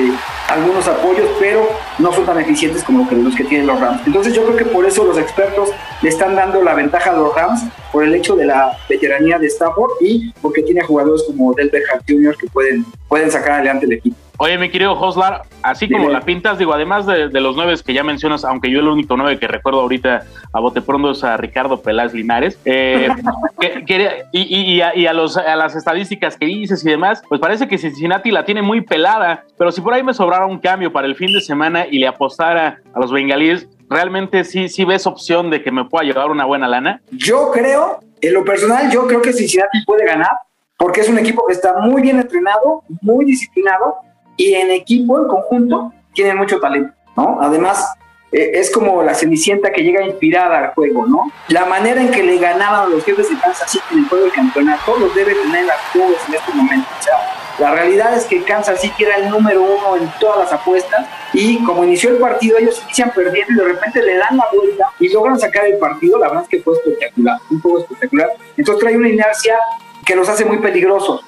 algunos 0.48 0.86
apoyos, 0.86 1.30
pero 1.40 1.66
no 1.98 2.12
son 2.12 2.26
tan 2.26 2.38
eficientes 2.40 2.84
como 2.84 3.08
los 3.10 3.34
que 3.34 3.44
tienen 3.44 3.66
los 3.66 3.80
Rams. 3.80 4.02
Entonces 4.06 4.34
yo 4.34 4.44
creo 4.44 4.56
que 4.56 4.64
por 4.66 4.84
eso 4.84 5.04
los 5.04 5.16
expertos 5.16 5.70
le 6.02 6.08
están 6.08 6.36
dando 6.36 6.62
la 6.62 6.74
ventaja 6.74 7.10
a 7.10 7.16
los 7.16 7.34
Rams 7.34 7.62
por 7.90 8.04
el 8.04 8.14
hecho 8.14 8.36
de 8.36 8.46
la 8.46 8.76
veteranía 8.88 9.38
de 9.38 9.46
Stafford 9.46 9.90
y 10.00 10.30
porque 10.42 10.62
tiene 10.62 10.82
jugadores 10.82 11.22
como 11.26 11.50
Odell 11.50 11.70
Beckham 11.70 12.00
Jr. 12.06 12.36
que 12.36 12.46
pueden, 12.48 12.84
pueden 13.08 13.30
sacar 13.30 13.52
adelante 13.52 13.86
el 13.86 13.92
equipo. 13.92 14.16
Oye, 14.38 14.58
mi 14.58 14.70
querido 14.70 14.98
Hoslar, 14.98 15.42
así 15.62 15.88
como 15.88 16.08
la 16.08 16.20
pintas, 16.22 16.58
digo, 16.58 16.72
además 16.74 17.06
de, 17.06 17.28
de 17.28 17.40
los 17.40 17.54
nueve 17.54 17.74
que 17.86 17.92
ya 17.94 18.02
mencionas, 18.02 18.44
aunque 18.44 18.70
yo 18.70 18.80
el 18.80 18.88
único 18.88 19.16
nueve 19.16 19.38
que 19.38 19.46
recuerdo 19.46 19.80
ahorita 19.82 20.24
a 20.52 20.60
bote 20.60 20.80
pronto 20.82 21.12
es 21.12 21.22
a 21.22 21.36
Ricardo 21.36 21.80
Peláez 21.80 22.12
Linares, 22.12 22.58
eh, 22.64 23.08
que- 23.60 23.84
quería- 23.84 24.24
y, 24.32 24.40
y- 24.42 24.72
y 24.74 24.80
a, 24.80 24.96
y 24.96 25.06
a 25.06 25.12
los, 25.12 25.36
a 25.36 25.54
las 25.54 25.76
estadísticas 25.76 26.36
que 26.36 26.46
dices 26.46 26.84
y 26.84 26.90
demás, 26.90 27.22
pues 27.28 27.40
parece 27.40 27.68
que 27.68 27.78
Cincinnati 27.78 28.30
la 28.32 28.44
tiene 28.44 28.62
muy 28.62 28.80
pelada, 28.80 29.44
pero 29.58 29.70
si 29.70 29.80
por 29.80 29.94
ahí 29.94 30.02
me 30.02 30.14
sobrara 30.14 30.46
un 30.46 30.58
cambio 30.58 30.92
para 30.92 31.06
el 31.06 31.14
fin 31.14 31.32
de 31.32 31.40
semana 31.40 31.86
y 31.88 31.98
le 31.98 32.08
apostara 32.08 32.80
a 32.94 32.98
los 33.00 33.12
bengalíes, 33.12 33.68
¿realmente 33.88 34.42
sí, 34.44 34.68
sí 34.68 34.84
ves 34.84 35.06
opción 35.06 35.50
de 35.50 35.62
que 35.62 35.70
me 35.70 35.84
pueda 35.84 36.04
llevar 36.04 36.30
una 36.30 36.46
buena 36.46 36.66
lana? 36.66 37.00
Yo 37.12 37.50
creo, 37.52 38.00
en 38.20 38.34
lo 38.34 38.44
personal, 38.44 38.90
yo 38.90 39.06
creo 39.06 39.22
que 39.22 39.32
Cincinnati 39.32 39.84
puede 39.84 40.04
ganar 40.04 40.32
porque 40.78 41.02
es 41.02 41.08
un 41.08 41.18
equipo 41.18 41.44
que 41.46 41.52
está 41.52 41.74
muy 41.78 42.02
bien 42.02 42.18
entrenado, 42.18 42.82
muy 43.02 43.24
disciplinado 43.24 43.94
y 44.36 44.54
en 44.54 44.70
equipo, 44.70 45.18
en 45.18 45.28
conjunto, 45.28 45.92
tienen 46.14 46.36
mucho 46.36 46.60
talento, 46.60 46.92
¿no? 47.16 47.38
Además, 47.40 47.86
eh, 48.32 48.52
es 48.54 48.70
como 48.70 49.02
la 49.02 49.14
cenicienta 49.14 49.70
que 49.70 49.82
llega 49.82 50.02
inspirada 50.02 50.58
al 50.58 50.74
juego, 50.74 51.06
¿no? 51.06 51.30
La 51.48 51.66
manera 51.66 52.00
en 52.00 52.10
que 52.10 52.22
le 52.22 52.38
ganaban 52.38 52.86
a 52.86 52.86
los 52.86 53.04
jefes 53.04 53.28
de 53.28 53.38
Kansas 53.38 53.70
City 53.70 53.84
en 53.92 53.98
el 54.00 54.08
juego 54.08 54.24
del 54.24 54.32
campeonato 54.32 54.96
los 54.98 55.14
debe 55.14 55.34
tener 55.34 55.66
las 55.66 55.78
clubes 55.92 56.18
en 56.28 56.34
este 56.34 56.52
momento. 56.54 56.88
O 56.98 57.02
sea, 57.02 57.14
la 57.58 57.72
realidad 57.72 58.16
es 58.16 58.24
que 58.24 58.42
Kansas 58.42 58.80
City 58.80 59.04
era 59.04 59.16
el 59.16 59.28
número 59.28 59.62
uno 59.62 59.96
en 59.96 60.10
todas 60.18 60.38
las 60.38 60.52
apuestas 60.52 61.06
y 61.34 61.62
como 61.64 61.84
inició 61.84 62.08
el 62.08 62.16
partido 62.16 62.56
ellos 62.56 62.80
inician 62.84 63.12
perdiendo 63.14 63.52
y 63.52 63.56
de 63.56 63.64
repente 63.64 64.02
le 64.02 64.16
dan 64.16 64.38
la 64.38 64.46
vuelta 64.50 64.86
y 64.98 65.10
logran 65.10 65.38
sacar 65.38 65.66
el 65.66 65.76
partido. 65.76 66.18
La 66.18 66.28
verdad 66.28 66.44
es 66.44 66.48
que 66.48 66.62
fue 66.62 66.72
espectacular, 66.74 67.38
un 67.50 67.60
juego 67.60 67.80
espectacular. 67.80 68.30
Entonces 68.56 68.82
trae 68.82 68.96
una 68.96 69.10
inercia 69.10 69.58
que 70.06 70.16
los 70.16 70.26
hace 70.30 70.46
muy 70.46 70.58
peligrosos. 70.58 71.22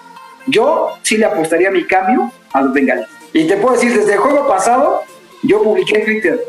Yo 0.47 0.97
sí 1.03 1.17
le 1.17 1.27
apostaría 1.27 1.71
mi 1.71 1.85
cambio 1.85 2.31
a 2.53 2.63
los 2.63 2.73
bengalíes. 2.73 3.09
Y 3.33 3.47
te 3.47 3.57
puedo 3.57 3.75
decir, 3.75 3.95
desde 3.97 4.13
el 4.15 4.19
juego 4.19 4.47
pasado, 4.47 5.03
yo 5.43 5.63
publiqué 5.63 5.99
en 5.99 6.05
Twitter, 6.05 6.41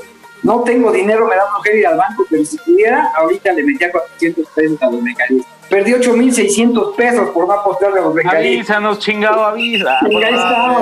no 0.44 0.62
tengo 0.62 0.92
dinero, 0.92 1.28
me 1.28 1.36
da 1.36 1.44
flojera 1.52 1.78
ir 1.78 1.88
al 1.88 1.98
banco, 1.98 2.26
pero 2.30 2.46
si 2.46 2.58
pudiera, 2.60 3.12
ahorita 3.16 3.52
le 3.54 3.64
metía 3.64 3.92
400 3.92 4.48
pesos 4.56 4.82
a 4.82 4.92
los 4.92 5.04
bengalíes. 5.04 5.46
Perdí 5.70 5.94
8.600 5.94 6.96
pesos 6.96 7.30
por 7.32 7.48
no 7.48 7.54
apostarle 7.54 8.00
a 8.00 8.04
los 8.04 8.14
bengalíes. 8.14 8.58
Avísanos, 8.60 9.00
chingado, 9.00 9.44
avisa. 9.46 9.98
Y 10.10 10.16
ahí 10.24 10.34
está. 10.36 10.78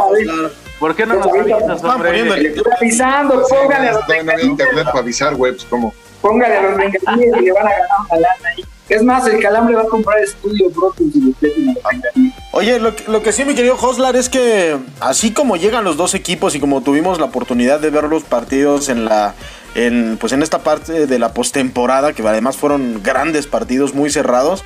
¿Por 0.80 0.94
qué 0.96 1.06
no 1.06 1.16
nos 1.16 1.28
Pues 1.28 1.42
avisas, 1.44 1.84
hombre? 1.84 2.10
poniendo 2.10 2.34
el- 2.34 2.44
Le 2.44 2.50
estoy 2.50 2.74
avisando, 2.78 3.44
póngale 3.48 3.88
a 3.88 3.92
los 3.94 4.08
bengalíes. 4.08 4.48
internet 4.48 4.86
para 4.88 5.00
avisar, 5.00 5.36
güey, 5.36 5.54
pues 5.54 5.66
cómo. 5.70 5.94
Póngale 6.22 6.58
a 6.58 6.62
los 6.64 6.76
bengalíes 6.78 7.32
y 7.38 7.42
le 7.46 7.52
van 7.54 7.68
a 7.68 7.70
ganar 7.70 7.88
una 8.10 8.20
lana 8.20 8.50
ahí. 8.58 8.66
Es 8.90 9.02
más, 9.02 9.26
el 9.28 9.42
calambre 9.42 9.76
va 9.76 9.84
a 9.84 9.88
comprar 9.88 10.20
estudio 10.20 10.70
propio 10.72 11.06
si 11.14 11.22
le 11.22 11.32
a 11.32 11.74
los 11.74 11.84
bengalíes. 11.90 12.34
Oye, 12.56 12.80
lo, 12.80 12.96
que- 12.96 13.04
lo 13.12 13.24
que 13.24 13.32
sí, 13.32 13.46
mi 13.46 13.56
querido 13.56 13.76
Hoslar, 13.82 14.16
es 14.16 14.30
que 14.30 14.78
así 15.00 15.32
como 15.32 15.56
llegan 15.58 15.84
los 15.84 15.98
dos 15.98 16.14
equipos 16.14 16.54
y 16.54 16.60
como 16.60 16.82
tuvimos 16.82 17.18
la 17.20 17.26
oportunidad 17.26 17.80
de 17.80 17.90
ver 17.90 18.04
los 18.06 18.24
partidos 18.24 18.90
en 18.90 19.06
la. 19.06 19.34
En, 19.76 20.18
pues 20.22 20.34
en 20.34 20.44
esta 20.44 20.60
parte 20.60 21.08
de 21.08 21.18
la 21.18 21.34
postemporada, 21.34 22.14
que 22.14 22.22
además 22.22 22.58
fueron 22.58 23.02
grandes 23.02 23.48
partidos 23.48 23.96
muy 23.96 24.12
cerrados, 24.12 24.64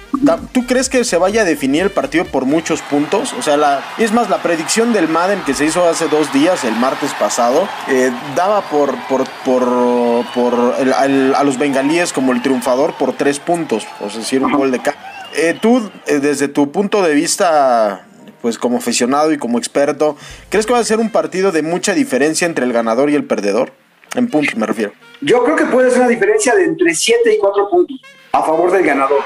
¿tú 0.52 0.66
crees 0.68 0.90
que 0.90 1.06
se 1.06 1.16
vaya 1.16 1.44
a 1.44 1.46
definir 1.46 1.84
el 1.84 1.92
partido 1.92 2.26
por 2.26 2.44
muchos 2.44 2.82
puntos? 2.82 3.32
O 3.40 3.42
sea, 3.42 3.56
la, 3.56 3.80
es 4.00 4.12
más, 4.12 4.30
la 4.30 4.40
predicción 4.44 4.92
del 4.92 5.08
Madden 5.08 5.40
que 5.46 5.54
se 5.54 5.64
hizo 5.64 5.88
hace 5.88 6.10
dos 6.10 6.34
días, 6.34 6.66
el 6.66 6.76
martes 6.76 7.12
pasado, 7.18 7.70
eh, 7.88 8.12
daba 8.36 8.64
por, 8.64 8.96
por, 9.08 9.24
por, 9.46 10.26
por 10.36 10.76
el- 10.78 11.34
a 11.34 11.44
los 11.46 11.58
bengalíes 11.58 12.12
como 12.12 12.34
el 12.34 12.42
triunfador 12.42 12.94
por 12.96 13.14
tres 13.14 13.40
puntos, 13.40 13.88
o 14.02 14.10
sea, 14.10 14.20
decir, 14.20 14.44
un 14.44 14.52
gol 14.52 14.72
de 14.72 14.80
ca- 14.80 15.07
eh, 15.38 15.58
tú, 15.60 15.90
eh, 16.08 16.20
desde 16.20 16.48
tu 16.48 16.72
punto 16.72 17.02
de 17.02 17.14
vista, 17.14 18.06
pues 18.42 18.58
como 18.58 18.78
aficionado 18.78 19.32
y 19.32 19.38
como 19.38 19.58
experto, 19.58 20.18
¿crees 20.50 20.66
que 20.66 20.74
va 20.74 20.80
a 20.80 20.84
ser 20.84 21.00
un 21.00 21.12
partido 21.12 21.52
de 21.52 21.62
mucha 21.62 21.94
diferencia 21.94 22.46
entre 22.46 22.66
el 22.66 22.74
ganador 22.74 23.10
y 23.10 23.16
el 23.16 23.24
perdedor? 23.24 23.72
En 24.16 24.30
puntos 24.30 24.56
me 24.56 24.66
refiero. 24.66 24.94
Yo 25.22 25.44
creo 25.44 25.56
que 25.56 25.66
puede 25.66 25.90
ser 25.92 26.00
una 26.00 26.10
diferencia 26.10 26.56
de 26.56 26.66
entre 26.66 26.94
7 26.94 27.34
y 27.34 27.38
4 27.38 27.70
puntos 27.70 28.02
a 28.32 28.42
favor 28.42 28.72
del 28.72 28.84
ganador. 28.84 29.22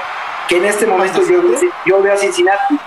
Que 0.48 0.58
en 0.58 0.64
este 0.66 0.86
momento 0.86 1.20
yo, 1.26 1.40
yo 1.86 2.02
veo 2.02 2.12
a 2.12 2.16
Cincinnati 2.16 2.78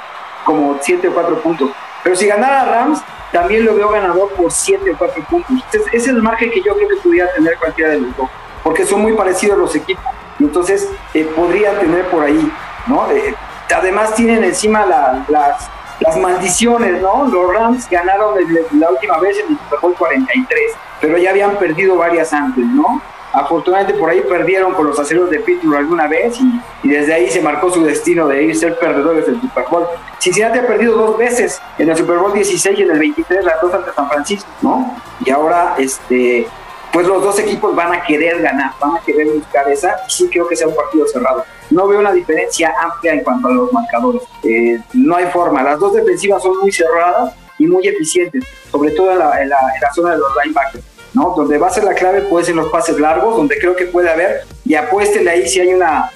como 0.43 0.78
7 0.82 1.07
o 1.07 1.13
4 1.13 1.41
puntos. 1.41 1.71
Pero 2.03 2.15
si 2.15 2.28
ganara 2.28 2.65
Rams, 2.65 2.99
también 3.32 3.65
lo 3.65 3.76
veo 3.76 3.89
ganador 3.89 4.32
por 4.34 4.51
7 4.51 4.91
o 4.91 4.97
4 4.97 5.23
puntos. 5.23 5.51
Ese 5.73 5.80
ese 5.88 5.97
es 5.97 6.07
el 6.07 6.21
margen 6.21 6.51
que 6.51 6.61
yo 6.61 6.76
creo 6.76 6.89
que 6.89 6.95
pudiera 6.97 7.34
tener 7.34 7.57
cualquiera 7.57 7.91
de 7.91 8.01
los 8.01 8.15
dos. 8.15 8.30
Porque 8.63 8.86
son 8.86 9.01
muy 9.01 9.13
parecidos 9.13 9.57
los 9.57 9.76
equipos. 9.76 10.03
Y 10.39 10.43
entonces 10.43 10.89
eh, 11.13 11.23
podrían 11.36 11.80
tener 11.80 12.05
por 12.09 12.23
ahí, 12.23 12.51
¿no? 12.88 13.09
Eh, 13.11 13.36
además 13.75 14.13
tienen 14.15 14.43
encima 14.43 14.86
la- 14.86 15.25
las, 15.29 15.69
las 15.99 16.17
maldiciones, 16.17 17.01
¿no? 17.01 17.25
Los 17.25 17.53
Rams 17.53 17.89
ganaron 17.89 18.38
el- 18.38 18.79
la 18.79 18.89
última 18.91 19.17
vez 19.19 19.38
en 19.39 19.51
el 19.53 19.57
Super 19.59 19.79
Bowl 19.81 19.95
43, 19.95 20.61
pero 21.01 21.17
ya 21.17 21.29
habían 21.31 21.55
perdido 21.57 21.95
varias 21.97 22.31
antes, 22.33 22.65
¿no? 22.65 23.01
Afortunadamente 23.33 23.99
por 23.99 24.09
ahí 24.09 24.21
perdieron 24.21 24.73
con 24.75 24.88
los 24.88 24.97
aceros 24.97 25.29
de 25.29 25.39
Pittsburgh 25.41 25.75
alguna 25.79 26.07
vez 26.07 26.38
y, 26.83 26.88
desde 26.88 27.13
ahí 27.13 27.29
se 27.29 27.41
marcó 27.41 27.69
su 27.69 27.83
destino 27.83 28.27
de 28.27 28.43
ir 28.43 28.55
ser 28.55 28.79
perdedores 28.79 29.25
del 29.25 29.41
Super 29.41 29.65
Bowl. 29.69 29.86
Cincinnati 30.19 30.59
ha 30.59 30.65
perdido 30.67 30.95
dos 30.95 31.17
veces 31.17 31.61
en 31.77 31.89
el 31.89 31.97
Super 31.97 32.17
Bowl 32.17 32.31
16 32.31 32.79
y 32.79 32.83
en 32.83 32.91
el 32.91 32.99
23, 32.99 33.43
las 33.43 33.59
dos 33.61 33.73
ante 33.73 33.91
San 33.91 34.07
Francisco, 34.07 34.47
¿no? 34.61 34.95
Y 35.25 35.31
ahora, 35.31 35.75
este, 35.77 36.47
pues 36.93 37.07
los 37.07 37.21
dos 37.21 37.38
equipos 37.39 37.75
van 37.75 37.93
a 37.93 38.03
querer 38.03 38.41
ganar, 38.41 38.71
van 38.79 38.95
a 38.95 38.99
querer 39.01 39.27
buscar 39.27 39.69
esa 39.69 39.97
sí 40.07 40.29
creo 40.31 40.47
que 40.47 40.55
sea 40.55 40.67
un 40.69 40.75
partido 40.75 41.05
cerrado. 41.05 41.43
No 41.72 41.88
veo 41.88 41.99
una 41.99 42.13
diferencia 42.13 42.74
amplia 42.82 43.13
en 43.13 43.24
cuanto 43.24 43.47
a 43.47 43.51
los 43.51 43.74
marcadores. 43.74 44.22
Eh, 44.43 44.80
no 44.93 45.16
hay 45.16 45.26
forma. 45.28 45.63
Las 45.63 45.80
dos 45.80 45.93
defensivas 45.93 46.41
son 46.41 46.57
muy 46.59 46.72
cerradas 46.72 47.34
y 47.57 47.66
muy 47.66 47.88
eficientes, 47.88 48.43
sobre 48.72 48.91
todo 48.91 49.11
en 49.11 49.49
la, 49.49 49.59
zona 49.93 50.11
de 50.11 50.18
los 50.18 50.30
linebackers. 50.43 50.84
¿no? 51.13 51.34
Donde 51.36 51.57
va 51.57 51.68
a 51.68 51.72
ser 51.72 51.86
la 51.86 51.93
clave 51.93 52.22
puede 52.22 52.45
ser 52.45 52.55
los 52.55 52.70
pases 52.70 52.99
largos, 52.99 53.38
donde 53.38 53.57
creo 53.57 53.76
que 53.76 53.86
puede 53.86 54.09
haber, 54.09 54.41
y 54.66 54.76
apuéstele 54.76 55.30
ahí 55.30 55.47
si 55.47 55.61
hay 55.61 55.74
una 55.74 56.11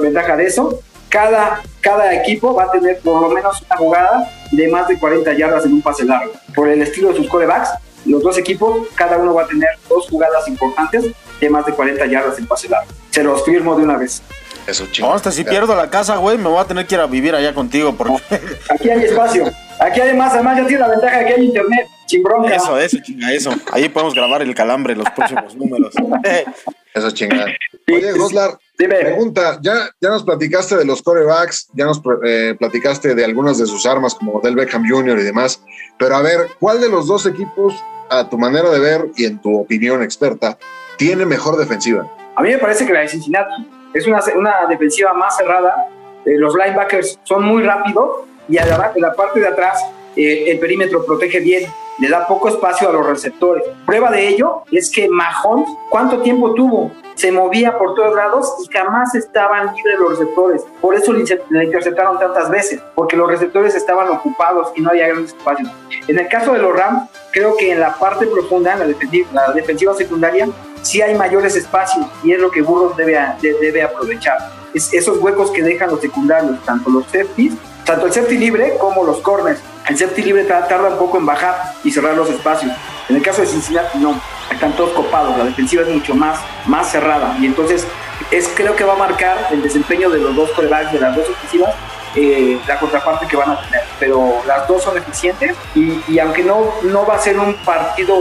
ventaja 0.00 0.36
de 0.36 0.46
eso. 0.46 0.80
Cada, 1.08 1.62
cada 1.80 2.14
equipo 2.14 2.54
va 2.54 2.64
a 2.64 2.70
tener 2.70 2.98
por 3.00 3.20
lo 3.20 3.28
menos 3.28 3.62
una 3.62 3.76
jugada 3.76 4.30
de 4.50 4.68
más 4.68 4.88
de 4.88 4.98
40 4.98 5.32
yardas 5.34 5.64
en 5.64 5.74
un 5.74 5.82
pase 5.82 6.04
largo. 6.04 6.32
Por 6.54 6.68
el 6.68 6.82
estilo 6.82 7.10
de 7.10 7.16
sus 7.16 7.28
corebacks, 7.28 7.70
los 8.04 8.22
dos 8.22 8.36
equipos, 8.36 8.88
cada 8.94 9.16
uno 9.18 9.34
va 9.34 9.42
a 9.42 9.46
tener 9.46 9.68
dos 9.88 10.08
jugadas 10.08 10.46
importantes 10.48 11.06
de 11.40 11.50
más 11.50 11.64
de 11.66 11.72
40 11.72 12.06
yardas 12.06 12.38
en 12.38 12.46
pase 12.46 12.68
largo. 12.68 12.90
Se 13.10 13.22
los 13.22 13.44
firmo 13.44 13.76
de 13.76 13.84
una 13.84 13.96
vez. 13.96 14.22
Eso, 14.66 14.84
No, 14.84 14.90
chingón. 14.92 15.16
hasta 15.16 15.30
si 15.30 15.44
pierdo 15.44 15.74
la 15.76 15.90
casa, 15.90 16.16
güey, 16.16 16.38
me 16.38 16.48
voy 16.48 16.58
a 16.58 16.64
tener 16.64 16.86
que 16.86 16.94
ir 16.94 17.00
a 17.00 17.06
vivir 17.06 17.34
allá 17.34 17.52
contigo 17.54 17.94
porque... 17.94 18.14
Aquí 18.70 18.88
hay 18.90 19.04
espacio. 19.04 19.44
Aquí 19.78 20.00
además, 20.00 20.32
además 20.32 20.56
ya 20.58 20.66
tiene 20.66 20.80
la 20.80 20.88
ventaja 20.88 21.18
de 21.18 21.26
que 21.26 21.32
hay 21.34 21.44
internet. 21.44 21.86
sin 22.06 22.22
bronca. 22.22 22.54
Eso, 22.54 22.78
eso, 22.78 22.96
chinga, 23.02 23.32
eso. 23.32 23.50
Ahí 23.72 23.88
podemos 23.88 24.14
grabar 24.14 24.40
el 24.42 24.54
calambre, 24.54 24.94
los 24.96 25.08
próximos 25.10 25.54
números. 25.56 25.94
Eso 26.94 27.10
chingada. 27.10 27.46
Oye, 27.92 28.12
Goslar, 28.12 28.56
Dime. 28.78 28.94
pregunta, 29.00 29.58
ya, 29.60 29.90
ya 30.00 30.10
nos 30.10 30.22
platicaste 30.22 30.76
de 30.76 30.84
los 30.84 31.02
corebacks, 31.02 31.66
ya 31.74 31.86
nos 31.86 32.00
eh, 32.24 32.54
platicaste 32.56 33.16
de 33.16 33.24
algunas 33.24 33.58
de 33.58 33.66
sus 33.66 33.84
armas 33.84 34.14
como 34.14 34.40
Del 34.40 34.54
Beckham 34.54 34.88
Jr. 34.88 35.18
y 35.18 35.22
demás, 35.24 35.60
pero 35.98 36.14
a 36.14 36.22
ver, 36.22 36.46
¿cuál 36.60 36.80
de 36.80 36.88
los 36.88 37.08
dos 37.08 37.26
equipos, 37.26 37.74
a 38.10 38.28
tu 38.30 38.38
manera 38.38 38.70
de 38.70 38.78
ver 38.78 39.06
y 39.16 39.24
en 39.24 39.40
tu 39.42 39.58
opinión 39.58 40.04
experta, 40.04 40.56
tiene 40.96 41.26
mejor 41.26 41.56
defensiva? 41.56 42.08
A 42.36 42.42
mí 42.42 42.50
me 42.50 42.58
parece 42.58 42.86
que 42.86 42.92
la 42.92 43.00
de 43.00 43.08
Cincinnati 43.08 43.68
es 43.94 44.06
una, 44.06 44.20
una 44.36 44.66
defensiva 44.68 45.12
más 45.14 45.36
cerrada. 45.36 45.86
Eh, 46.26 46.36
los 46.36 46.54
linebackers 46.54 47.18
son 47.22 47.44
muy 47.44 47.62
rápidos 47.62 48.10
y 48.48 48.58
a 48.58 48.66
la, 48.66 48.92
en 48.94 49.00
la 49.02 49.14
parte 49.14 49.40
de 49.40 49.48
atrás 49.48 49.82
eh, 50.16 50.50
el 50.50 50.58
perímetro 50.58 51.04
protege 51.06 51.40
bien, 51.40 51.70
le 51.98 52.08
da 52.08 52.26
poco 52.26 52.48
espacio 52.48 52.88
a 52.88 52.92
los 52.92 53.06
receptores. 53.06 53.64
Prueba 53.86 54.10
de 54.10 54.26
ello 54.28 54.62
es 54.72 54.90
que 54.90 55.08
Mahomes, 55.08 55.68
¿cuánto 55.90 56.20
tiempo 56.22 56.52
tuvo? 56.54 56.90
Se 57.14 57.30
movía 57.30 57.78
por 57.78 57.94
todos 57.94 58.16
lados 58.16 58.52
y 58.64 58.72
jamás 58.72 59.14
estaban 59.14 59.72
libres 59.76 59.98
los 60.00 60.18
receptores. 60.18 60.64
Por 60.80 60.96
eso 60.96 61.12
le 61.12 61.20
inter- 61.20 61.44
le 61.50 61.64
interceptaron 61.64 62.18
tantas 62.18 62.50
veces, 62.50 62.80
porque 62.96 63.16
los 63.16 63.28
receptores 63.30 63.76
estaban 63.76 64.08
ocupados 64.08 64.72
y 64.74 64.80
no 64.80 64.90
había 64.90 65.06
grandes 65.06 65.32
espacios. 65.32 65.70
En 66.08 66.18
el 66.18 66.26
caso 66.28 66.52
de 66.52 66.58
los 66.58 66.76
Rams, 66.76 67.08
creo 67.32 67.56
que 67.56 67.70
en 67.70 67.78
la 67.78 67.94
parte 67.94 68.26
profunda, 68.26 68.72
en 68.72 68.80
la 68.80 68.86
defensiva, 68.86 69.28
la 69.32 69.52
defensiva 69.52 69.94
secundaria, 69.94 70.48
sí 70.84 71.02
hay 71.02 71.14
mayores 71.16 71.56
espacios 71.56 72.06
y 72.22 72.32
es 72.32 72.38
lo 72.38 72.50
que 72.50 72.62
Burros 72.62 72.96
debe, 72.96 73.18
de- 73.40 73.54
debe 73.60 73.82
aprovechar. 73.82 74.38
Es 74.72 74.92
esos 74.92 75.18
huecos 75.18 75.50
que 75.50 75.62
dejan 75.62 75.90
los 75.90 76.00
secundarios, 76.00 76.62
tanto 76.64 76.90
los 76.90 77.04
safeties, 77.06 77.54
tanto 77.84 78.06
el 78.06 78.12
safety 78.12 78.38
libre 78.38 78.74
como 78.78 79.02
los 79.04 79.18
corners. 79.18 79.60
El 79.88 79.96
safety 79.98 80.22
libre 80.22 80.44
ta- 80.44 80.66
tarda 80.68 80.90
un 80.90 80.98
poco 80.98 81.18
en 81.18 81.26
bajar 81.26 81.74
y 81.84 81.90
cerrar 81.90 82.14
los 82.14 82.28
espacios. 82.30 82.72
En 83.08 83.16
el 83.16 83.22
caso 83.22 83.40
de 83.42 83.46
Cincinnati, 83.48 83.98
no. 83.98 84.18
Están 84.50 84.72
todos 84.76 84.90
copados. 84.90 85.36
La 85.38 85.44
defensiva 85.44 85.82
es 85.82 85.88
mucho 85.88 86.14
más, 86.14 86.38
más 86.66 86.90
cerrada. 86.90 87.36
Y 87.40 87.46
entonces, 87.46 87.86
es, 88.30 88.48
creo 88.54 88.74
que 88.76 88.84
va 88.84 88.94
a 88.94 88.96
marcar 88.96 89.48
el 89.50 89.62
desempeño 89.62 90.08
de 90.10 90.18
los 90.20 90.34
dos 90.36 90.50
corebacks, 90.52 90.92
de 90.92 91.00
las 91.00 91.14
dos 91.16 91.28
ofensivas, 91.28 91.74
eh, 92.16 92.58
la 92.66 92.78
contraparte 92.78 93.26
que 93.26 93.36
van 93.36 93.50
a 93.50 93.60
tener. 93.62 93.82
Pero 94.00 94.42
las 94.46 94.66
dos 94.68 94.82
son 94.82 94.96
eficientes 94.96 95.54
y, 95.74 96.00
y 96.08 96.18
aunque 96.18 96.42
no, 96.42 96.72
no 96.82 97.04
va 97.06 97.14
a 97.16 97.18
ser 97.18 97.38
un 97.38 97.54
partido 97.64 98.16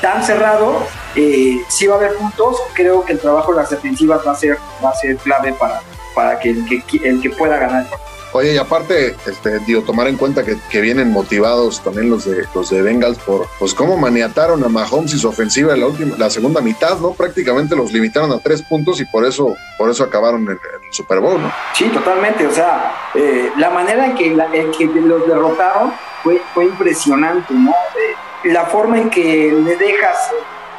tan 0.00 0.22
cerrado, 0.24 0.84
eh, 1.16 1.60
sí 1.68 1.86
va 1.86 1.94
a 1.94 1.98
haber 1.98 2.14
puntos. 2.16 2.56
Creo 2.74 3.04
que 3.04 3.12
el 3.12 3.20
trabajo 3.20 3.52
de 3.52 3.58
las 3.58 3.70
defensivas 3.70 4.20
va 4.26 4.32
a 4.32 4.36
ser, 4.36 4.58
va 4.84 4.90
a 4.90 4.94
ser 4.94 5.16
clave 5.18 5.52
para, 5.54 5.82
para 6.14 6.38
que, 6.38 6.50
el 6.50 6.66
que 6.66 6.82
el 7.08 7.20
que 7.20 7.30
pueda 7.30 7.58
ganar. 7.58 7.86
Oye, 8.36 8.52
y 8.52 8.56
aparte, 8.58 9.14
este, 9.26 9.60
digo, 9.60 9.82
tomar 9.82 10.08
en 10.08 10.16
cuenta 10.16 10.42
que, 10.44 10.56
que 10.68 10.80
vienen 10.80 11.12
motivados 11.12 11.80
también 11.84 12.10
los 12.10 12.24
de 12.24 12.44
los 12.52 12.68
de 12.68 12.82
Bengals 12.82 13.16
por 13.18 13.46
pues 13.60 13.72
cómo 13.74 13.96
maniataron 13.96 14.64
a 14.64 14.68
Mahomes 14.68 15.14
y 15.14 15.20
su 15.20 15.28
ofensiva 15.28 15.72
en 15.74 15.78
la 15.78 15.86
última, 15.86 16.16
la 16.18 16.28
segunda 16.28 16.60
mitad, 16.60 16.98
¿no? 16.98 17.12
Prácticamente 17.12 17.76
los 17.76 17.92
limitaron 17.92 18.32
a 18.32 18.40
tres 18.40 18.60
puntos 18.62 19.00
y 19.00 19.04
por 19.04 19.24
eso, 19.24 19.54
por 19.78 19.88
eso 19.88 20.02
acabaron 20.02 20.42
en, 20.42 20.48
el 20.50 20.58
Super 20.90 21.20
Bowl, 21.20 21.40
¿no? 21.40 21.52
Sí, 21.74 21.84
totalmente. 21.90 22.44
O 22.44 22.50
sea, 22.50 22.92
eh, 23.14 23.52
la 23.56 23.70
manera 23.70 24.06
en 24.06 24.16
que, 24.16 24.34
la- 24.34 24.52
en 24.52 24.72
que 24.72 24.86
los 24.86 25.28
derrotaron 25.28 25.92
fue, 26.24 26.42
fue 26.54 26.64
impresionante, 26.64 27.54
¿no? 27.54 27.70
Eh, 27.70 28.50
la 28.50 28.64
forma 28.64 28.98
en 28.98 29.10
que 29.10 29.52
le 29.64 29.76
dejas 29.76 30.32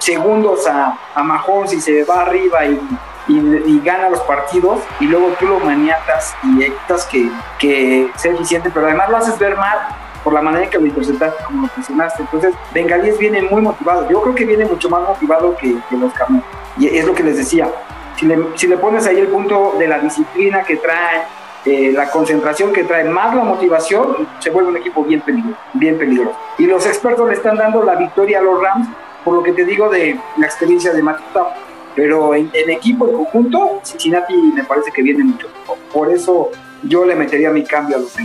segundos 0.05 0.67
a, 0.67 0.97
a 1.15 1.23
Mahomes 1.23 1.73
y 1.73 1.81
se 1.81 2.03
va 2.03 2.21
arriba 2.21 2.65
y, 2.65 2.79
y, 3.27 3.37
y 3.65 3.81
gana 3.83 4.09
los 4.09 4.21
partidos 4.21 4.79
y 4.99 5.05
luego 5.05 5.29
tú 5.39 5.47
lo 5.47 5.59
maniatas 5.59 6.35
y 6.43 6.63
evitas 6.63 7.05
que, 7.05 7.31
que 7.57 8.11
sea 8.15 8.33
eficiente, 8.33 8.69
pero 8.71 8.85
además 8.85 9.09
lo 9.09 9.17
haces 9.17 9.39
ver 9.39 9.57
mal 9.57 9.79
por 10.23 10.33
la 10.33 10.41
manera 10.41 10.65
en 10.65 10.69
que 10.69 10.77
lo 10.77 10.85
interceptaste, 10.85 11.43
como 11.43 11.67
lo 11.67 11.73
mencionaste. 11.75 12.21
Entonces, 12.23 12.53
Bengalíes 12.73 13.17
viene 13.17 13.43
muy 13.43 13.61
motivado. 13.61 14.09
Yo 14.09 14.21
creo 14.21 14.35
que 14.35 14.45
viene 14.45 14.65
mucho 14.65 14.89
más 14.89 15.01
motivado 15.01 15.55
que, 15.55 15.75
que 15.89 15.97
los 15.97 16.11
Cardinals. 16.13 16.45
Y 16.77 16.87
es 16.87 17.05
lo 17.05 17.13
que 17.13 17.23
les 17.23 17.37
decía. 17.37 17.69
Si 18.17 18.25
le, 18.25 18.37
si 18.55 18.67
le 18.67 18.77
pones 18.77 19.05
ahí 19.05 19.19
el 19.19 19.27
punto 19.27 19.75
de 19.77 19.87
la 19.87 19.99
disciplina 19.99 20.63
que 20.63 20.77
traen, 20.77 21.23
eh, 21.65 21.91
la 21.93 22.09
concentración 22.09 22.73
que 22.73 22.83
trae, 22.83 23.03
más 23.03 23.35
la 23.35 23.43
motivación, 23.43 24.27
se 24.39 24.49
vuelve 24.49 24.69
un 24.69 24.77
equipo 24.77 25.03
bien 25.03 25.21
peligroso, 25.21 25.57
bien 25.73 25.97
peligroso. 25.97 26.35
Y 26.57 26.65
los 26.65 26.85
expertos 26.85 27.27
le 27.27 27.35
están 27.35 27.57
dando 27.57 27.83
la 27.83 27.95
victoria 27.95 28.39
a 28.39 28.41
los 28.41 28.61
Rams, 28.61 28.87
por 29.25 29.33
lo 29.33 29.43
que 29.43 29.51
te 29.51 29.65
digo 29.65 29.89
de 29.89 30.17
la 30.37 30.45
experiencia 30.45 30.93
de 30.93 30.99
Stafford. 30.99 31.53
Pero 31.95 32.35
en, 32.35 32.51
en 32.53 32.69
equipo, 32.69 33.07
en 33.07 33.15
conjunto, 33.15 33.81
Cincinnati 33.83 34.33
me 34.33 34.63
parece 34.63 34.91
que 34.91 35.01
viene 35.01 35.23
mucho. 35.23 35.47
Por 35.91 36.11
eso 36.11 36.51
yo 36.83 37.05
le 37.05 37.15
metería 37.15 37.49
mi 37.49 37.63
cambio 37.63 37.97
a 37.97 37.99
los. 37.99 38.15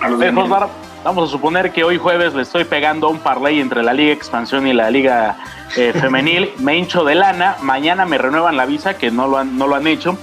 A. 0.00 0.32
Josbar, 0.32 0.68
vamos 1.04 1.28
a 1.28 1.32
suponer 1.32 1.70
que 1.70 1.84
hoy 1.84 1.98
jueves 1.98 2.34
le 2.34 2.42
estoy 2.42 2.64
pegando 2.64 3.08
a 3.08 3.10
un 3.10 3.18
parlay 3.18 3.60
entre 3.60 3.82
la 3.82 3.92
Liga 3.92 4.12
Expansión 4.12 4.66
y 4.66 4.72
la 4.72 4.90
Liga 4.90 5.36
eh, 5.76 5.92
Femenil. 6.00 6.50
me 6.58 6.76
hincho 6.76 7.04
de 7.04 7.14
lana. 7.14 7.56
Mañana 7.62 8.06
me 8.06 8.16
renuevan 8.18 8.56
la 8.56 8.64
visa, 8.64 8.96
que 8.96 9.10
no 9.10 9.28
lo 9.28 9.38
han, 9.38 9.58
no 9.58 9.66
lo 9.66 9.74
han 9.76 9.86
hecho. 9.86 10.16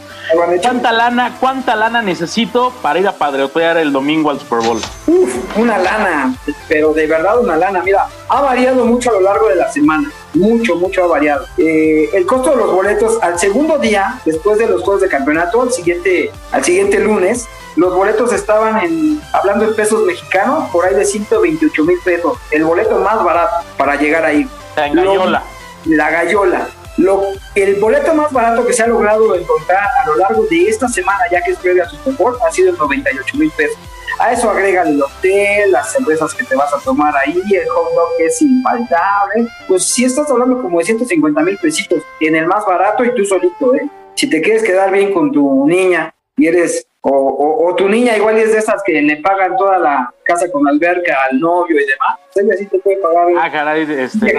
¿Cuánta 0.61 0.91
lana, 0.91 1.37
¿Cuánta 1.39 1.75
lana 1.75 2.01
necesito 2.01 2.73
para 2.81 2.99
ir 2.99 3.07
a 3.07 3.13
padrotear 3.13 3.77
el 3.77 3.91
domingo 3.91 4.31
al 4.31 4.39
Super 4.39 4.59
Bowl? 4.59 4.81
Uf, 5.07 5.57
una 5.57 5.77
lana, 5.77 6.35
pero 6.67 6.93
de 6.93 7.07
verdad 7.07 7.39
una 7.39 7.55
lana. 7.55 7.81
Mira, 7.83 8.07
ha 8.27 8.41
variado 8.41 8.85
mucho 8.85 9.11
a 9.11 9.13
lo 9.13 9.21
largo 9.21 9.47
de 9.49 9.55
la 9.55 9.71
semana. 9.71 10.11
Mucho, 10.33 10.75
mucho 10.75 11.03
ha 11.03 11.07
variado. 11.07 11.45
Eh, 11.57 12.09
el 12.13 12.25
costo 12.25 12.51
de 12.51 12.57
los 12.57 12.71
boletos 12.71 13.21
al 13.21 13.39
segundo 13.39 13.77
día, 13.77 14.19
después 14.25 14.57
de 14.57 14.67
los 14.67 14.81
juegos 14.81 15.01
de 15.01 15.09
campeonato, 15.09 15.61
al 15.61 15.71
siguiente, 15.71 16.31
al 16.51 16.63
siguiente 16.63 16.99
lunes, 16.99 17.47
los 17.75 17.93
boletos 17.93 18.33
estaban 18.33 18.83
en, 18.83 19.21
hablando 19.33 19.65
en 19.65 19.75
pesos 19.75 20.05
mexicanos, 20.05 20.69
por 20.71 20.85
ahí 20.85 20.95
de 20.95 21.05
128 21.05 21.83
mil 21.83 21.99
pesos. 22.03 22.37
El 22.51 22.63
boleto 22.63 22.97
más 22.99 23.23
barato 23.23 23.65
para 23.77 23.95
llegar 23.95 24.25
ahí. 24.25 24.47
En 24.77 24.95
Gallola. 24.95 25.43
La 25.85 26.09
gallola. 26.09 26.67
Lo, 26.97 27.23
el 27.55 27.75
boleto 27.75 28.13
más 28.13 28.31
barato 28.31 28.65
que 28.65 28.73
se 28.73 28.83
ha 28.83 28.87
logrado 28.87 29.35
encontrar 29.35 29.87
a 30.03 30.07
lo 30.07 30.15
largo 30.17 30.45
de 30.49 30.69
esta 30.69 30.87
semana, 30.87 31.19
ya 31.31 31.41
que 31.41 31.51
es 31.51 31.57
previa 31.59 31.83
a 31.83 31.89
Super 31.89 32.13
Bowl, 32.13 32.37
ha 32.47 32.51
sido 32.51 32.71
el 32.71 32.77
98 32.77 33.37
mil 33.37 33.51
pesos. 33.51 33.77
A 34.17 34.31
eso 34.31 34.49
agrega 34.49 34.83
el 34.83 35.01
hotel, 35.01 35.71
las 35.73 35.91
cervezas 35.91 36.33
que 36.33 36.45
te 36.45 36.55
vas 36.55 36.73
a 36.73 36.77
tomar 36.79 37.13
ahí, 37.17 37.37
el 37.53 37.67
hot 37.67 37.93
dog 37.93 38.07
que 38.17 38.27
es 38.27 38.41
infaltable. 38.41 39.47
Pues 39.67 39.83
si 39.85 40.05
estás 40.05 40.29
hablando 40.31 40.61
como 40.61 40.79
de 40.79 40.85
150 40.85 41.41
mil 41.41 41.57
pesitos 41.57 42.01
en 42.21 42.35
el 42.35 42.45
más 42.47 42.65
barato 42.65 43.03
y 43.03 43.13
tú 43.13 43.25
solito, 43.25 43.75
¿eh? 43.75 43.89
Si 44.15 44.29
te 44.29 44.41
quieres 44.41 44.63
quedar 44.63 44.89
bien 44.91 45.11
con 45.13 45.33
tu 45.33 45.67
niña 45.67 46.13
y 46.37 46.47
eres, 46.47 46.87
o, 47.01 47.09
o- 47.09 47.67
o 47.69 47.75
tu 47.75 47.89
niña 47.89 48.15
igual 48.15 48.37
es 48.37 48.53
de 48.53 48.59
esas 48.59 48.81
que 48.83 49.01
le 49.01 49.17
pagan 49.17 49.57
toda 49.57 49.77
la 49.79 50.13
casa 50.23 50.49
con 50.49 50.65
alberca 50.67 51.13
al 51.29 51.37
novio 51.39 51.75
y 51.81 51.85
demás, 51.85 52.17
pues 52.33 52.45
ella 52.45 52.55
sí 52.57 52.65
te 52.67 52.79
puede 52.79 52.97
pagar 52.97 53.27
Ah, 53.37 53.51
caray, 53.51 53.83
un 53.83 53.91
este, 53.91 54.33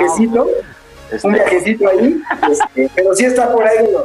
un 1.24 1.32
viajecito 1.32 1.88
ahí, 1.88 2.20
este, 2.50 2.90
pero 2.94 3.14
sí 3.14 3.24
está 3.24 3.52
por 3.52 3.66
ahí 3.66 3.78
de 3.86 3.96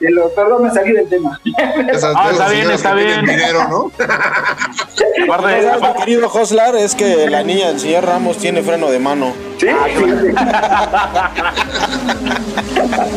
los 0.00 0.30
perdón, 0.32 0.62
me 0.64 0.70
salí 0.70 0.92
del 0.92 1.08
tema. 1.08 1.40
Esas, 1.92 2.14
Ah, 2.16 2.28
está 2.30 2.48
bien, 2.48 2.70
está 2.70 2.94
bien. 2.94 3.24
dinero, 3.24 3.66
¿no? 3.68 3.90
guarde- 5.26 5.62
¿Sabes, 5.62 5.82
mi 5.82 5.94
querido 6.00 6.28
Joslar? 6.28 6.76
Es 6.76 6.94
que 6.94 7.28
la 7.30 7.42
niña 7.42 7.68
del 7.68 7.80
señor 7.80 8.04
Ramos 8.04 8.36
tiene 8.38 8.62
freno 8.62 8.90
de 8.90 8.98
mano. 8.98 9.32
Sí, 9.58 9.66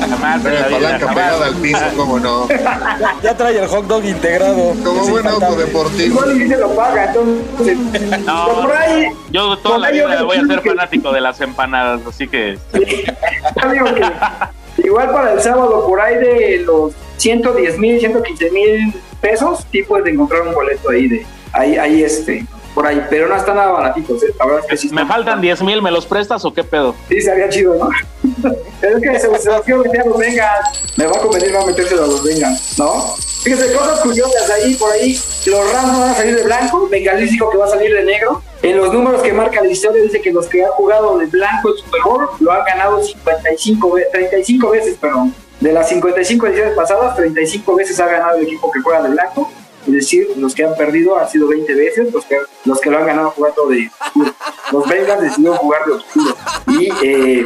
jamás 0.09 0.45
en 0.45 0.53
la 0.55 0.61
La 0.61 0.69
palanca 0.69 0.99
jamás. 0.99 1.15
pegada 1.15 1.45
al 1.47 1.55
piso, 1.55 1.79
cómo 1.97 2.19
no. 2.19 2.47
Ya 3.23 3.35
trae 3.35 3.57
el 3.59 3.67
hot 3.67 3.85
dog 3.87 4.05
integrado. 4.05 4.73
Como 4.83 5.05
buen 5.07 5.27
auto 5.27 5.55
deportivo. 5.55 6.05
igual 6.25 6.41
y 6.41 6.47
se 6.47 6.57
lo 6.57 6.69
paga, 6.75 7.05
entonces. 7.05 7.77
No, 8.25 8.47
por 8.61 8.71
ahí, 8.75 9.07
Yo 9.31 9.57
toda 9.57 9.75
por 9.75 9.79
la 9.81 9.91
vida 9.91 10.23
voy 10.23 10.37
a 10.37 10.45
ser 10.45 10.61
fanático 10.61 11.11
de 11.11 11.21
las 11.21 11.39
empanadas, 11.41 12.01
así 12.07 12.27
que 12.27 12.57
igual 14.83 15.11
para 15.11 15.33
el 15.33 15.41
sábado, 15.41 15.85
por 15.85 15.99
ahí 15.99 16.15
de 16.15 16.63
los 16.65 16.93
110 17.17 17.77
mil, 17.79 17.99
115 17.99 18.51
mil 18.51 18.93
pesos, 19.21 19.65
sí 19.71 19.83
puedes 19.83 20.11
encontrar 20.11 20.41
un 20.43 20.53
boleto 20.53 20.89
ahí 20.89 21.07
de, 21.07 21.25
ahí, 21.53 21.77
ahí 21.77 22.03
este, 22.03 22.45
por 22.73 22.85
ahí, 22.85 23.05
pero 23.09 23.27
no 23.27 23.35
están 23.35 23.55
nada 23.55 23.71
baratitos, 23.71 24.23
¿eh? 24.23 24.33
la 24.37 24.45
verdad 24.45 24.61
es 24.63 24.69
que 24.69 24.77
sí 24.77 24.89
me 24.93 25.05
faltan 25.05 25.41
10 25.41 25.63
mil, 25.63 25.81
¿me 25.81 25.91
los 25.91 26.05
prestas 26.05 26.45
o 26.45 26.53
qué 26.53 26.63
pedo? 26.63 26.95
Sí, 27.07 27.21
sería 27.21 27.49
chido, 27.49 27.75
¿no? 27.75 27.89
Es 28.81 29.01
que 29.01 29.19
se, 29.19 29.27
los 29.27 29.61
quiero 29.65 29.83
meter 29.83 30.01
a 30.01 30.05
los 30.05 30.17
Bengals. 30.17 30.97
Me 30.97 31.05
va 31.05 31.17
a 31.17 31.19
convenir 31.19 31.53
va 31.53 31.63
a 31.63 31.65
metérselo 31.65 32.05
a 32.05 32.07
los 32.07 32.23
Bengals, 32.23 32.79
¿no? 32.79 33.15
Fíjese, 33.43 33.73
cosas 33.73 33.99
curiosas 34.01 34.49
ahí, 34.49 34.75
por 34.75 34.91
ahí. 34.91 35.17
Los 35.45 35.73
Rams 35.73 35.99
van 35.99 36.09
a 36.09 36.13
salir 36.15 36.35
de 36.35 36.43
blanco. 36.43 36.87
Bengalis 36.89 37.31
dijo 37.31 37.49
que 37.49 37.57
va 37.57 37.65
a 37.65 37.69
salir 37.69 37.93
de 37.93 38.03
negro. 38.03 38.41
En 38.61 38.77
los 38.77 38.93
números 38.93 39.21
que 39.21 39.31
marca 39.31 39.61
la 39.61 39.69
historia 39.69 40.01
dice 40.03 40.21
que 40.21 40.31
los 40.33 40.47
que 40.47 40.63
han 40.65 40.71
jugado 40.71 41.17
de 41.17 41.25
blanco 41.27 41.69
en 41.69 41.77
Super 41.77 42.01
Bowl 42.03 42.27
lo 42.39 42.51
han 42.51 42.65
ganado 42.65 43.01
55, 43.01 43.91
ve- 43.93 44.07
35 44.11 44.69
veces, 44.71 44.97
perdón. 44.97 45.33
De 45.61 45.71
las 45.71 45.87
55 45.89 46.47
ediciones 46.47 46.73
pasadas, 46.75 47.15
35 47.15 47.75
veces 47.75 47.99
ha 47.99 48.07
ganado 48.07 48.37
el 48.37 48.43
equipo 48.43 48.69
que 48.71 48.81
juega 48.81 49.01
de 49.03 49.09
blanco. 49.09 49.49
Es 49.87 49.93
decir, 49.93 50.27
los 50.35 50.53
que 50.53 50.65
han 50.65 50.75
perdido 50.75 51.17
han 51.17 51.29
sido 51.29 51.47
20 51.47 51.73
veces, 51.73 52.13
los 52.13 52.25
que, 52.25 52.37
los 52.65 52.79
que 52.81 52.89
lo 52.91 52.97
han 52.97 53.05
ganado 53.07 53.31
jugando 53.31 53.67
de 53.67 53.89
oscuro. 54.01 54.33
Los 54.73 54.87
Bengals 54.89 55.21
decidieron 55.21 55.57
jugar 55.57 55.85
de 55.85 55.91
oscuro. 55.93 56.35
Y 56.67 56.89
eh, 57.03 57.45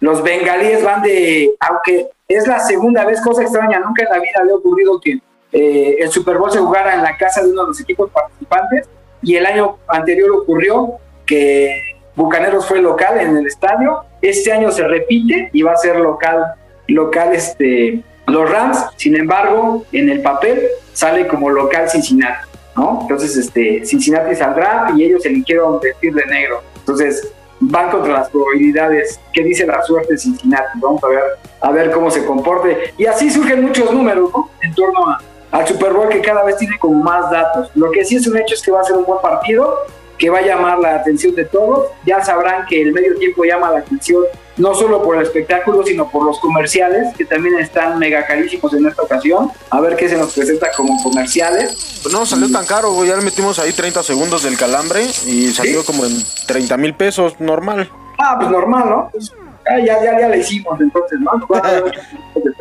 los 0.00 0.22
bengalíes 0.22 0.84
van 0.84 1.02
de, 1.02 1.50
aunque 1.60 2.08
es 2.28 2.46
la 2.46 2.60
segunda 2.60 3.04
vez, 3.06 3.20
cosa 3.22 3.42
extraña, 3.42 3.80
nunca 3.80 4.04
en 4.04 4.10
la 4.10 4.18
vida 4.20 4.32
había 4.40 4.54
ocurrido 4.54 5.00
que 5.00 5.18
eh, 5.52 5.96
el 5.98 6.10
Super 6.10 6.38
Bowl 6.38 6.50
se 6.50 6.58
jugara 6.58 6.94
en 6.94 7.02
la 7.02 7.16
casa 7.16 7.42
de 7.42 7.50
uno 7.50 7.62
de 7.62 7.68
los 7.68 7.80
equipos 7.80 8.10
participantes 8.10 8.88
y 9.22 9.36
el 9.36 9.46
año 9.46 9.78
anterior 9.88 10.30
ocurrió 10.32 10.94
que 11.26 11.70
Bucaneros 12.14 12.66
fue 12.66 12.80
local 12.80 13.20
en 13.20 13.36
el 13.36 13.46
estadio. 13.46 14.04
Este 14.20 14.52
año 14.52 14.70
se 14.70 14.86
repite 14.86 15.50
y 15.52 15.62
va 15.62 15.72
a 15.72 15.76
ser 15.76 15.96
local, 15.96 16.54
local 16.88 17.32
este, 17.34 18.02
los 18.26 18.50
Rams. 18.50 18.78
Sin 18.96 19.16
embargo, 19.16 19.84
en 19.92 20.08
el 20.08 20.22
papel 20.22 20.62
sale 20.92 21.26
como 21.26 21.50
local 21.50 21.88
Cincinnati, 21.88 22.48
¿no? 22.76 22.98
Entonces, 23.02 23.36
este, 23.36 23.84
Cincinnati 23.84 24.34
saldrá 24.34 24.92
y 24.96 25.04
ellos 25.04 25.24
eligieron 25.24 25.80
vestir 25.80 26.14
de 26.14 26.26
negro. 26.26 26.62
Entonces, 26.76 27.32
van 27.60 27.90
contra 27.90 28.12
las 28.14 28.30
probabilidades. 28.30 29.20
¿Qué 29.32 29.42
dice 29.42 29.66
la 29.66 29.82
suerte 29.82 30.16
Cincinnati? 30.16 30.78
Vamos 30.80 31.02
a 31.04 31.08
ver, 31.08 31.22
a 31.60 31.70
ver 31.70 31.90
cómo 31.90 32.10
se 32.10 32.24
comporte. 32.24 32.94
Y 32.98 33.06
así 33.06 33.30
surgen 33.30 33.62
muchos 33.62 33.92
números, 33.92 34.30
¿no? 34.34 34.50
En 34.62 34.74
torno 34.74 35.08
a, 35.08 35.20
al 35.50 35.66
Super 35.66 35.92
Bowl 35.92 36.08
que 36.08 36.20
cada 36.20 36.44
vez 36.44 36.56
tiene 36.56 36.78
como 36.78 37.02
más 37.02 37.30
datos. 37.30 37.70
Lo 37.74 37.90
que 37.90 38.04
sí 38.04 38.16
es 38.16 38.26
un 38.26 38.36
hecho 38.36 38.54
es 38.54 38.62
que 38.62 38.70
va 38.70 38.80
a 38.80 38.84
ser 38.84 38.96
un 38.96 39.04
buen 39.04 39.20
partido 39.20 39.78
que 40.18 40.28
va 40.28 40.38
a 40.38 40.42
llamar 40.42 40.78
la 40.78 40.96
atención 40.96 41.34
de 41.34 41.46
todos. 41.46 41.88
Ya 42.04 42.22
sabrán 42.22 42.66
que 42.66 42.80
el 42.82 42.92
medio 42.92 43.16
tiempo 43.16 43.42
llama 43.44 43.70
la 43.70 43.78
atención 43.78 44.22
no 44.58 44.74
solo 44.74 45.02
por 45.02 45.16
el 45.16 45.22
espectáculo, 45.22 45.82
sino 45.82 46.10
por 46.10 46.24
los 46.24 46.38
comerciales, 46.38 47.16
que 47.16 47.24
también 47.24 47.58
están 47.58 47.98
mega 47.98 48.26
carísimos 48.26 48.74
en 48.74 48.86
esta 48.86 49.02
ocasión. 49.02 49.50
A 49.70 49.80
ver 49.80 49.96
qué 49.96 50.08
se 50.08 50.18
nos 50.18 50.34
presenta 50.34 50.68
como 50.76 51.02
comerciales. 51.02 52.00
Pues 52.02 52.12
no 52.12 52.26
salió 52.26 52.52
tan 52.52 52.66
caro, 52.66 52.92
güey. 52.92 53.08
Ya 53.08 53.16
le 53.16 53.22
metimos 53.22 53.58
ahí 53.58 53.72
30 53.72 54.02
segundos 54.02 54.42
del 54.42 54.58
calambre 54.58 55.06
y 55.26 55.48
salió 55.48 55.82
como 55.84 56.04
en 56.04 56.12
30 56.46 56.76
mil 56.76 56.94
pesos, 56.94 57.40
normal. 57.40 57.90
Ah, 58.18 58.36
pues 58.38 58.50
normal, 58.50 58.90
¿no? 58.90 59.08
Pues, 59.10 59.32
ah, 59.70 59.78
ya, 59.78 60.02
ya, 60.02 60.20
ya 60.20 60.28
la 60.28 60.36
hicimos 60.36 60.80
entonces, 60.80 61.18
¿no? 61.20 61.30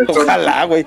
Ojalá, 0.07 0.65
güey. 0.65 0.85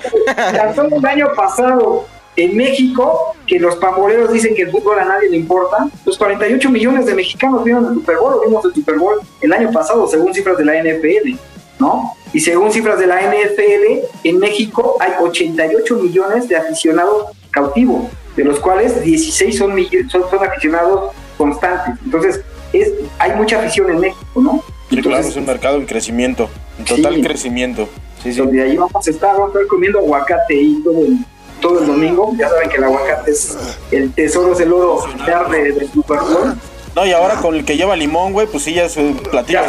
el 0.96 1.06
año 1.06 1.28
pasado 1.34 2.06
en 2.36 2.56
México, 2.56 3.34
que 3.46 3.58
los 3.58 3.76
pamboleros 3.76 4.32
dicen 4.32 4.54
que 4.54 4.62
el 4.62 4.70
fútbol 4.70 4.98
a 4.98 5.04
nadie 5.04 5.28
le 5.28 5.36
importa, 5.36 5.88
los 6.04 6.16
48 6.16 6.70
millones 6.70 7.06
de 7.06 7.14
mexicanos 7.14 7.62
vieron 7.64 7.86
el 7.86 7.94
Super 7.94 8.16
Bowl, 8.16 8.40
vimos 8.44 8.64
el 8.64 8.74
Super 8.74 8.98
Bowl 8.98 9.20
el 9.40 9.52
año 9.52 9.70
pasado, 9.70 10.06
según 10.06 10.32
cifras 10.32 10.56
de 10.56 10.64
la 10.64 10.82
NFL, 10.82 11.36
¿no? 11.78 12.14
Y 12.32 12.40
según 12.40 12.72
cifras 12.72 12.98
de 12.98 13.06
la 13.06 13.20
NFL, 13.20 14.06
en 14.24 14.38
México 14.38 14.96
hay 15.00 15.12
88 15.20 15.96
millones 15.96 16.48
de 16.48 16.56
aficionados 16.56 17.26
cautivos, 17.50 18.10
de 18.34 18.44
los 18.44 18.58
cuales 18.60 19.02
16 19.02 19.58
son, 19.58 19.76
son, 20.08 20.30
son 20.30 20.44
aficionados 20.44 21.12
constantes. 21.36 21.94
Entonces, 22.02 22.40
es, 22.72 22.90
hay 23.18 23.32
mucha 23.32 23.58
afición 23.58 23.90
en 23.90 24.00
México, 24.00 24.40
¿no? 24.40 24.64
Claro, 25.00 25.26
es 25.26 25.36
un 25.36 25.46
mercado 25.46 25.76
en 25.76 25.86
crecimiento, 25.86 26.50
en 26.78 26.84
total 26.84 27.20
crecimiento. 27.22 27.88
Sí, 28.22 28.32
sí. 28.32 28.38
Donde 28.38 28.62
ahí 28.62 28.76
vamos 28.76 29.06
a 29.06 29.10
estar, 29.10 29.32
vamos 29.32 29.48
a 29.48 29.58
estar 29.58 29.66
comiendo 29.68 29.98
aguacate 29.98 30.54
y 30.54 30.82
todo 30.82 31.00
el 31.00 31.18
todo 31.60 31.80
el 31.80 31.86
domingo. 31.86 32.32
Ya 32.36 32.48
saben 32.48 32.68
que 32.68 32.76
el 32.76 32.84
aguacate 32.84 33.30
es 33.30 33.56
el 33.90 34.12
tesoro, 34.12 34.52
es 34.52 34.60
el 34.60 34.72
oro 34.72 35.04
verde 35.24 35.72
del 35.72 35.90
Super 35.90 36.18
Bowl. 36.18 36.54
No, 36.94 37.06
y 37.06 37.12
ahora 37.12 37.36
con 37.36 37.54
el 37.54 37.64
que 37.64 37.76
lleva 37.76 37.96
limón, 37.96 38.34
güey, 38.34 38.46
pues 38.46 38.64
sí, 38.64 38.74
ya 38.74 38.84
es 38.84 38.98
un 38.98 39.16
platillo. 39.16 39.60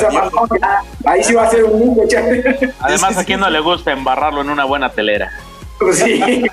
ahí 1.06 1.24
sí 1.24 1.34
va 1.34 1.44
a 1.44 1.50
ser 1.50 1.64
un 1.64 1.80
lujo, 1.80 2.02
Además, 2.82 3.18
a 3.18 3.24
quien 3.24 3.40
no 3.40 3.50
le 3.50 3.62
gusta 3.62 3.94
embarrarlo 3.94 4.42
en 4.42 4.50
una 4.50 4.66
buena 4.66 4.92
telera. 4.92 5.32
Pues 5.80 6.00
sí. 6.00 6.22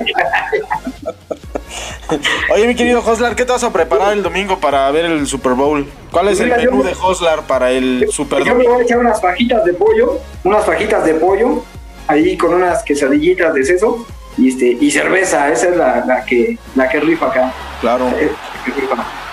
Oye, 2.52 2.66
mi 2.66 2.74
querido 2.74 3.02
Hoslar, 3.04 3.36
¿qué 3.36 3.44
te 3.44 3.52
vas 3.52 3.64
a 3.64 3.72
preparar 3.72 4.12
el 4.12 4.22
domingo 4.22 4.58
para 4.58 4.90
ver 4.90 5.04
el 5.04 5.26
Super 5.26 5.52
Bowl? 5.52 5.88
¿Cuál 6.10 6.28
es 6.28 6.40
el 6.40 6.48
menú 6.48 6.82
de 6.82 6.94
Hoslar 7.00 7.42
para 7.42 7.70
el 7.70 8.06
Super 8.10 8.40
Bowl? 8.40 8.48
Yo 8.48 8.54
me 8.54 8.68
voy 8.68 8.80
a 8.80 8.84
echar 8.84 8.98
unas 8.98 9.20
fajitas 9.20 9.64
de 9.64 9.74
pollo, 9.74 10.18
unas 10.44 10.64
fajitas 10.64 11.04
de 11.04 11.14
pollo, 11.14 11.62
ahí 12.08 12.36
con 12.36 12.54
unas 12.54 12.82
quesadillitas 12.82 13.54
de 13.54 13.64
seso 13.64 14.06
y, 14.36 14.48
este, 14.48 14.76
y 14.80 14.90
cerveza, 14.90 15.48
esa 15.50 15.68
es 15.68 15.76
la, 15.76 16.04
la, 16.06 16.24
que, 16.24 16.58
la 16.74 16.88
que 16.88 17.00
rifa 17.00 17.26
acá. 17.26 17.52
Claro. 17.80 18.08
Eh, 18.18 18.30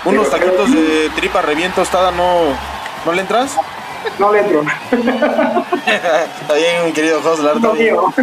Unos 0.06 0.30
taquitos 0.30 0.74
de 0.74 1.10
tripa 1.16 1.42
reviento 1.42 1.82
tostada, 1.82 2.12
¿no, 2.12 2.56
¿no 3.06 3.12
le 3.12 3.22
entras? 3.22 3.56
No 4.20 4.32
le 4.32 4.40
entro. 4.40 4.62
está 6.42 6.54
bien, 6.54 6.86
mi 6.86 6.94
querido 6.94 7.22
Joslar. 7.22 7.60
No, 7.60 7.72
tío. 7.72 8.14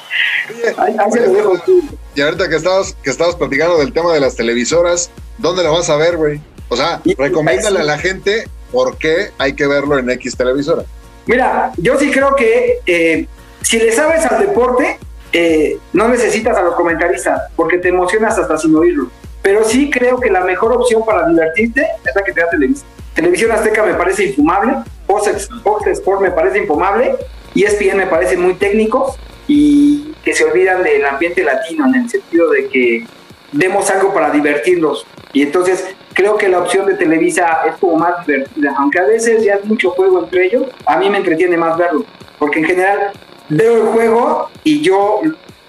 ahí, 0.78 0.96
ahí 0.98 1.12
se 1.12 1.26
lo 1.26 1.32
dejo 1.32 1.58
tú. 1.64 1.82
Y 2.14 2.20
ahorita 2.20 2.48
que 2.48 2.56
estabas, 2.56 2.96
que 3.02 3.10
estabas 3.10 3.36
platicando 3.36 3.78
del 3.78 3.92
tema 3.92 4.12
de 4.12 4.20
las 4.20 4.36
televisoras, 4.36 5.10
¿dónde 5.38 5.62
la 5.62 5.70
vas 5.70 5.90
a 5.90 5.96
ver, 5.96 6.16
güey? 6.16 6.40
O 6.68 6.76
sea, 6.76 7.00
recomiéndale 7.18 7.80
a 7.80 7.84
la 7.84 7.98
gente 7.98 8.48
por 8.72 8.96
qué 8.98 9.30
hay 9.38 9.54
que 9.54 9.66
verlo 9.66 9.98
en 9.98 10.10
X 10.10 10.36
televisora. 10.36 10.84
Mira, 11.26 11.72
yo 11.76 11.98
sí 11.98 12.10
creo 12.10 12.34
que 12.34 12.80
eh, 12.86 13.26
si 13.62 13.78
le 13.78 13.92
sabes 13.92 14.24
al 14.26 14.40
deporte, 14.40 14.98
eh, 15.32 15.78
no 15.92 16.08
necesitas 16.08 16.56
a 16.56 16.62
los 16.62 16.74
comentaristas, 16.74 17.42
porque 17.56 17.78
te 17.78 17.88
emocionas 17.88 18.38
hasta 18.38 18.58
sin 18.58 18.74
oírlo. 18.74 19.10
Pero 19.42 19.64
sí 19.64 19.90
creo 19.90 20.18
que 20.18 20.30
la 20.30 20.40
mejor 20.40 20.72
opción 20.72 21.04
para 21.04 21.28
divertirte 21.28 21.86
es 22.04 22.14
la 22.14 22.22
que 22.22 22.32
te 22.32 22.40
da 22.40 22.50
Televisión. 22.50 22.88
Televisión 23.14 23.50
Azteca 23.50 23.82
me 23.82 23.94
parece 23.94 24.24
infumable, 24.24 24.74
Fox, 25.06 25.48
Fox 25.62 25.86
Sport 25.86 26.20
me 26.20 26.30
parece 26.30 26.58
infumable, 26.58 27.16
y 27.54 27.64
ESPN 27.64 27.96
me 27.96 28.06
parece 28.06 28.36
muy 28.36 28.54
técnico 28.54 29.16
y 29.48 30.05
que 30.26 30.34
se 30.34 30.44
olvidan 30.44 30.82
del 30.82 31.04
ambiente 31.06 31.44
latino 31.44 31.86
en 31.86 32.02
el 32.02 32.10
sentido 32.10 32.50
de 32.50 32.66
que 32.66 33.06
demos 33.52 33.88
algo 33.92 34.12
para 34.12 34.30
divertirlos. 34.30 35.06
Y 35.32 35.42
entonces 35.42 35.86
creo 36.14 36.36
que 36.36 36.48
la 36.48 36.58
opción 36.58 36.84
de 36.84 36.94
Televisa 36.94 37.60
es 37.68 37.76
como 37.76 37.94
más 37.94 38.26
divertida, 38.26 38.74
aunque 38.76 38.98
a 38.98 39.04
veces 39.04 39.44
ya 39.44 39.54
es 39.54 39.64
mucho 39.64 39.90
juego 39.90 40.24
entre 40.24 40.46
ellos, 40.46 40.64
a 40.84 40.96
mí 40.96 41.08
me 41.08 41.18
entretiene 41.18 41.56
más 41.56 41.78
verlo, 41.78 42.04
porque 42.40 42.58
en 42.58 42.64
general 42.64 43.12
veo 43.48 43.82
el 43.82 43.86
juego 43.92 44.50
y 44.64 44.80
yo, 44.80 45.20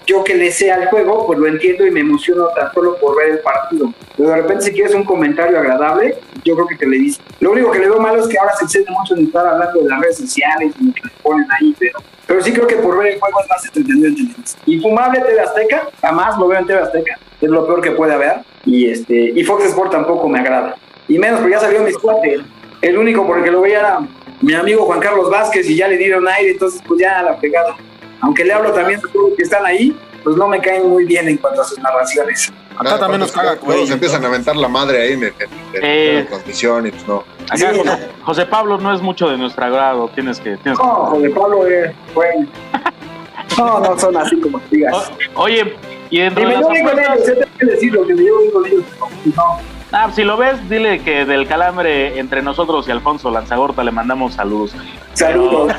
yo 0.07 0.23
que 0.23 0.33
le 0.33 0.51
sé 0.51 0.71
al 0.71 0.87
juego, 0.87 1.27
pues 1.27 1.37
lo 1.37 1.45
entiendo 1.45 1.85
y 1.85 1.91
me 1.91 1.99
emociono 1.99 2.47
tan 2.55 2.73
solo 2.73 2.97
por 2.97 3.15
ver 3.15 3.33
el 3.33 3.39
partido. 3.41 3.93
Pero 4.15 4.29
de 4.29 4.37
repente 4.37 4.63
si 4.63 4.71
quieres 4.71 4.95
un 4.95 5.03
comentario 5.03 5.59
agradable, 5.59 6.17
yo 6.43 6.55
creo 6.55 6.65
que 6.65 6.77
te 6.77 6.87
le 6.87 6.97
dice. 6.97 7.21
Lo 7.41 7.51
único 7.51 7.69
que 7.69 7.77
le 7.77 7.89
veo 7.89 7.99
malo 7.99 8.23
es 8.23 8.27
que 8.27 8.39
ahora 8.39 8.55
se 8.55 8.65
excede 8.65 8.89
mucho 8.89 9.15
en 9.15 9.25
estar 9.27 9.45
hablando 9.45 9.81
de 9.81 9.87
las 9.87 10.01
redes 10.01 10.17
sociales 10.17 10.73
y 10.79 10.83
lo 10.83 10.93
que 10.95 11.01
le 11.03 11.11
ponen 11.21 11.45
ahí, 11.59 11.75
pero, 11.77 11.99
pero 12.27 12.41
sí 12.41 12.51
creo 12.51 12.67
que 12.67 12.75
por 12.75 12.97
ver 12.97 13.13
el 13.13 13.19
juego 13.19 13.39
es 13.41 13.49
más 13.49 13.65
entretenido 13.65 14.07
en 14.09 14.15
televisión. 14.15 14.59
Infumable 14.65 15.21
TV 15.21 15.39
Azteca, 15.39 15.89
jamás 16.01 16.37
lo 16.37 16.49
veo 16.49 16.59
en 16.59 16.67
TV 16.67 16.79
Azteca. 16.79 17.17
Es 17.41 17.49
lo 17.49 17.65
peor 17.65 17.81
que 17.81 17.91
puede 17.91 18.13
haber. 18.13 18.41
Y, 18.65 18.89
este, 18.89 19.13
y 19.13 19.43
Fox 19.43 19.65
Sport 19.65 19.91
tampoco 19.91 20.27
me 20.27 20.39
agrada. 20.39 20.75
Y 21.07 21.17
menos, 21.17 21.39
porque 21.39 21.53
ya 21.55 21.61
salió 21.61 21.81
mis 21.81 21.97
cuates. 21.97 22.41
El 22.81 22.97
único 22.97 23.25
por 23.25 23.37
el 23.37 23.45
que 23.45 23.51
lo 23.51 23.61
veía 23.61 23.79
era 23.79 23.99
mi 24.41 24.53
amigo 24.53 24.85
Juan 24.85 24.99
Carlos 24.99 25.29
Vázquez 25.29 25.69
y 25.69 25.77
ya 25.77 25.87
le 25.87 25.97
dieron 25.97 26.27
aire, 26.27 26.51
entonces 26.51 26.81
pues 26.85 26.99
ya 26.99 27.23
la 27.23 27.37
pegada. 27.37 27.77
Aunque 28.21 28.43
le 28.43 28.53
hablo 28.53 28.73
también 28.73 28.99
de 28.99 29.07
todos 29.07 29.29
los 29.29 29.37
que 29.37 29.43
están 29.43 29.65
ahí, 29.65 29.97
pues 30.23 30.35
no 30.35 30.47
me 30.47 30.59
caen 30.59 30.89
muy 30.89 31.05
bien 31.05 31.27
en 31.29 31.37
cuanto 31.37 31.61
a 31.61 31.63
sus 31.63 31.79
narraciones. 31.79 32.51
Acá 32.79 32.99
también 32.99 33.21
nos 33.21 33.31
caga, 33.31 33.55
güey. 33.55 33.87
Se 33.87 33.93
empiezan 33.93 34.23
a 34.23 34.27
aventar 34.27 34.55
la 34.55 34.67
madre 34.67 35.01
ahí 35.01 35.13
en, 35.13 35.23
en, 35.23 36.15
la 36.15 36.25
transmisión 36.25 36.87
y 36.87 36.91
pues 36.91 37.07
no. 37.07 37.23
Acá 37.49 37.71
José, 38.23 38.45
Pablo 38.45 38.77
no 38.77 38.93
es 38.93 39.01
mucho 39.01 39.29
de 39.29 39.37
nuestro 39.37 39.65
agrado, 39.65 40.09
tienes 40.13 40.39
que... 40.39 40.57
Tienes 40.57 40.79
no, 40.79 40.85
José 40.85 41.29
Pablo 41.29 41.67
es 41.67 41.91
bueno. 42.13 42.47
No, 43.57 43.79
no 43.79 43.97
son 43.97 44.15
así 44.17 44.39
como 44.39 44.59
digas. 44.69 45.09
oye, 45.33 45.73
y 46.11 46.19
dentro 46.19 46.43
y 46.43 46.47
de 46.47 46.53
las 46.53 46.63
apuestas... 46.63 47.47
que 47.57 47.65
decir 47.65 47.93
lo 47.93 48.05
que 48.05 48.13
me 48.13 48.21
digo, 48.21 48.61
digo, 48.63 48.83
no. 49.35 49.77
Ah, 49.91 50.11
si 50.13 50.23
lo 50.23 50.35
ves, 50.35 50.69
dile 50.69 50.99
que 50.99 51.25
del 51.25 51.47
calambre 51.47 52.19
entre 52.19 52.41
nosotros 52.41 52.87
y 52.87 52.91
Alfonso 52.91 53.31
Lanzagorta 53.31 53.83
le 53.83 53.91
mandamos 53.91 54.33
saludos. 54.33 54.75
Saludos. 55.13 55.73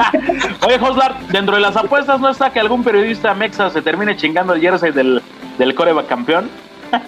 Oye, 0.66 0.78
Joslar, 0.78 1.20
dentro 1.28 1.56
de 1.56 1.60
las 1.60 1.76
apuestas 1.76 2.18
no 2.18 2.30
está 2.30 2.50
que 2.50 2.60
algún 2.60 2.82
periodista 2.82 3.34
mexa 3.34 3.68
se 3.68 3.82
termine 3.82 4.16
chingando 4.16 4.54
el 4.54 4.60
jersey 4.60 4.90
del, 4.90 5.22
del 5.58 5.74
Coreba 5.74 6.06
campeón. 6.06 6.50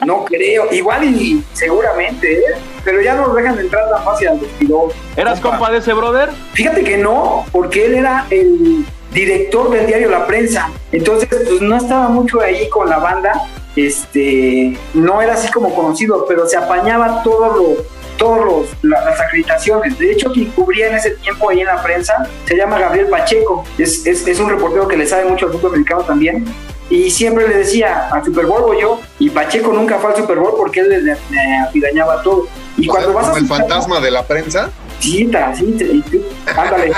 No 0.07 0.25
creo, 0.25 0.73
igual 0.73 1.05
y 1.05 1.45
seguramente, 1.53 2.39
¿eh? 2.39 2.55
pero 2.85 3.03
ya 3.03 3.15
no 3.15 3.27
nos 3.27 3.37
dejan 3.37 3.59
entrar 3.59 3.91
tan 3.91 4.03
fácil 4.03 4.29
al 4.29 4.39
vestidor. 4.39 4.93
¿Eras 5.15 5.41
compa 5.41 5.71
de 5.71 5.79
ese 5.79 5.93
brother? 5.93 6.31
Fíjate 6.55 6.83
que 6.85 6.97
no, 6.97 7.45
porque 7.53 7.85
él 7.85 7.95
era 7.97 8.27
el 8.31 8.87
director 9.13 9.71
del 9.71 9.87
diario 9.87 10.09
La 10.09 10.27
Prensa, 10.27 10.71
entonces 10.91 11.29
pues 11.29 11.61
no 11.61 11.77
estaba 11.77 12.09
mucho 12.09 12.41
ahí 12.41 12.67
con 12.71 12.89
la 12.89 12.99
banda 12.99 13.47
este, 13.77 14.79
no 14.95 15.21
era 15.21 15.35
así 15.35 15.51
como 15.51 15.75
conocido, 15.75 16.27
pero 16.29 16.47
se 16.47 16.57
apañaba 16.57 17.23
todos 17.23 17.57
los 17.57 17.87
todos 18.17 18.69
las 18.83 19.21
acreditaciones. 19.21 19.99
De 19.99 20.13
hecho, 20.13 20.31
quien 20.33 20.47
cubría 20.53 20.87
en 20.87 20.95
ese 20.95 21.11
tiempo 21.17 21.51
ahí 21.51 21.61
en 21.61 21.67
la 21.67 21.83
prensa 21.83 22.29
se 22.45 22.57
llama 22.57 22.79
Gabriel 22.79 23.09
Pacheco. 23.09 23.65
Es, 23.77 24.07
es, 24.07 24.39
un 24.39 24.49
reportero 24.49 24.87
que 24.87 24.97
le 24.97 25.05
sabe 25.05 25.25
mucho 25.25 25.47
al 25.47 25.53
fútbol 25.53 25.73
americano 25.73 26.03
también. 26.03 26.45
Y 26.91 27.11
siempre 27.11 27.49
le 27.49 27.59
decía 27.59 28.09
al 28.11 28.25
Super 28.25 28.47
Bowl 28.47 28.63
o 28.65 28.79
yo, 28.79 29.01
y 29.19 29.31
Pacheco 29.31 29.73
nunca 29.73 29.99
fue 29.99 30.11
al 30.11 30.17
Super 30.17 30.39
Bowl 30.39 30.55
porque 30.57 30.81
él 30.81 30.91
le, 30.91 31.03
le, 31.03 32.03
todo. 32.23 32.47
Y 32.77 32.87
cuando 32.87 33.13
vas 33.13 33.29
a. 33.29 33.39
¿El 33.39 33.47
fantasma 33.47 34.01
de 34.01 34.11
la 34.11 34.23
prensa? 34.23 34.71
Sí, 35.01 35.31
sí, 35.55 36.05
sí, 36.11 36.25
ándale. 36.57 36.93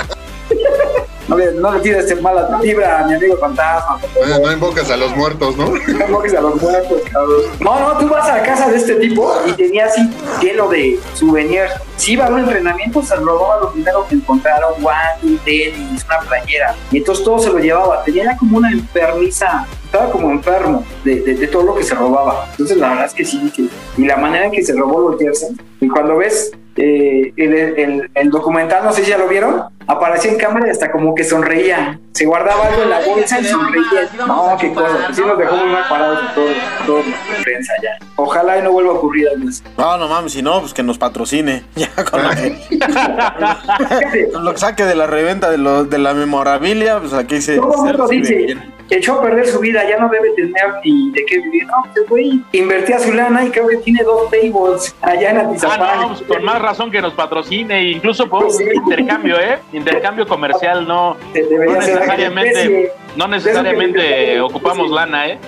no 1.27 1.37
le, 1.37 1.51
no 1.53 1.71
le 1.73 1.79
tires 1.81 2.21
mala 2.21 2.57
vibra 2.61 2.99
a 2.99 3.07
mi 3.07 3.15
amigo 3.15 3.37
fantasma. 3.37 3.99
No, 4.27 4.39
no 4.39 4.51
invocas 4.51 4.89
a 4.89 4.97
los 4.97 5.15
muertos, 5.15 5.55
¿no? 5.57 5.65
No 5.87 6.05
invocas 6.05 6.33
a 6.33 6.41
los 6.41 6.61
muertos, 6.61 7.01
cabrón. 7.11 7.41
No, 7.59 7.79
no, 7.79 7.97
tú 7.97 8.07
vas 8.09 8.29
a 8.29 8.37
la 8.37 8.43
casa 8.43 8.69
de 8.69 8.77
este 8.77 8.95
tipo 8.95 9.33
y 9.45 9.51
tenía 9.53 9.85
así 9.85 10.01
lleno 10.41 10.67
de 10.69 10.99
souvenirs. 11.13 11.71
Si 11.97 12.13
iba 12.13 12.25
a 12.27 12.29
un 12.29 12.39
entrenamiento, 12.39 13.01
se 13.01 13.15
robaba 13.15 13.61
lo 13.61 13.71
primero 13.71 14.05
que 14.07 14.15
encontraron, 14.15 14.73
guantes, 14.81 15.41
tenis, 15.43 16.05
una 16.05 16.19
playera. 16.27 16.75
Y 16.91 16.97
entonces 16.97 17.23
todo 17.25 17.39
se 17.39 17.49
lo 17.49 17.57
llevaba. 17.59 18.03
Tenía 18.03 18.37
como 18.37 18.57
una 18.57 18.71
enfermiza, 18.71 19.65
estaba 19.85 20.09
como 20.11 20.29
enfermo 20.31 20.85
de, 21.03 21.21
de, 21.21 21.47
todo 21.47 21.63
lo 21.63 21.75
que 21.75 21.83
se 21.83 21.95
robaba. 21.95 22.47
Entonces 22.51 22.77
la 22.77 22.89
verdad 22.89 23.05
es 23.05 23.13
que 23.13 23.25
sí, 23.25 23.51
y 23.97 24.05
la 24.05 24.17
manera 24.17 24.45
en 24.45 24.51
que 24.51 24.63
se 24.63 24.73
robó 24.73 25.09
los 25.09 25.19
jerseys. 25.19 25.53
Y 25.81 25.87
cuando 25.87 26.17
ves 26.17 26.51
eh, 26.75 27.33
el, 27.35 27.53
el- 27.55 28.11
el 28.13 28.29
documental, 28.29 28.83
no 28.83 28.91
sé 28.93 29.03
si 29.03 29.09
ya 29.09 29.17
lo 29.17 29.27
vieron, 29.27 29.63
aparecía 29.87 30.31
en 30.31 30.37
cámara 30.37 30.67
y 30.67 30.69
hasta 30.71 30.91
como 30.91 31.15
que 31.15 31.23
sonreía. 31.23 31.99
Se 32.13 32.25
guardaba 32.25 32.67
algo 32.67 32.83
en 32.83 32.89
la 32.89 32.99
bolsa 33.01 33.39
y 33.39 33.45
sonreía. 33.45 34.09
No, 34.27 34.55
qué 34.59 34.73
cosa. 34.73 34.97
Pues 35.05 35.15
sí 35.15 35.21
nos 35.25 35.37
dejó 35.37 35.55
muy 35.55 35.69
mal 35.69 35.83
parados 35.87 36.19
en 36.21 36.35
todo, 36.35 36.47
todo 36.85 36.97
la 36.99 37.43
prensa 37.43 37.73
ya. 37.83 37.97
Ojalá 38.15 38.57
y 38.57 38.61
no 38.63 38.71
vuelva 38.71 38.91
a 38.91 38.95
ocurrir 38.95 39.27
algo 39.33 39.47
así. 39.49 39.61
No, 39.77 39.97
no 39.97 40.07
mames, 40.07 40.33
si 40.33 40.41
no, 40.41 40.59
pues 40.59 40.73
que 40.73 40.83
nos 40.83 40.97
patrocine. 40.97 41.63
Ya 41.75 41.89
con 42.03 42.21
lo 42.23 42.29
que, 42.31 44.29
con 44.33 44.45
lo 44.45 44.51
que 44.53 44.57
saque 44.59 44.83
de 44.85 44.95
la 44.95 45.07
reventa 45.07 45.49
de, 45.49 45.57
lo, 45.57 45.85
de 45.85 45.97
la 45.97 46.13
memorabilia, 46.13 46.99
pues 46.99 47.13
aquí 47.13 47.41
se. 47.41 47.57
Todo 47.57 47.85
el 47.85 47.97
mundo 47.97 48.07
dice, 48.07 48.35
bien. 48.35 48.73
echó 48.89 49.19
a 49.19 49.21
perder 49.21 49.47
su 49.47 49.59
vida, 49.59 49.87
ya 49.87 49.97
no 49.97 50.09
debe 50.09 50.31
tener 50.31 50.53
ni 50.83 51.11
de 51.11 51.25
qué 51.25 51.37
vivir. 51.39 51.65
No, 51.67 51.73
pues 51.93 52.09
güey, 52.09 52.41
invertía 52.53 52.99
su 52.99 53.13
lana 53.13 53.45
y 53.45 53.49
creo 53.51 53.67
que 53.67 53.77
tiene 53.77 54.03
dos 54.03 54.29
tables 54.31 54.95
allá 55.01 55.29
en 55.31 55.37
Ah, 55.37 55.41
Atizapán. 55.49 56.01
no, 56.01 56.07
pues 56.09 56.21
con 56.23 56.43
más 56.43 56.61
razón 56.61 56.89
que 56.91 57.01
nos 57.01 57.13
patrocine. 57.13 57.83
Incluso 57.91 58.27
podemos 58.27 58.57
Sí. 58.57 58.63
hacer 58.63 58.75
intercambio, 58.75 59.39
¿eh? 59.39 59.59
Intercambio 59.77 60.27
comercial, 60.27 60.87
no, 60.87 61.15
no 61.15 61.73
necesariamente, 61.73 62.91
no 63.15 63.27
necesariamente 63.27 64.41
ocupamos 64.41 64.89
lana, 64.89 65.27
¿eh? 65.27 65.39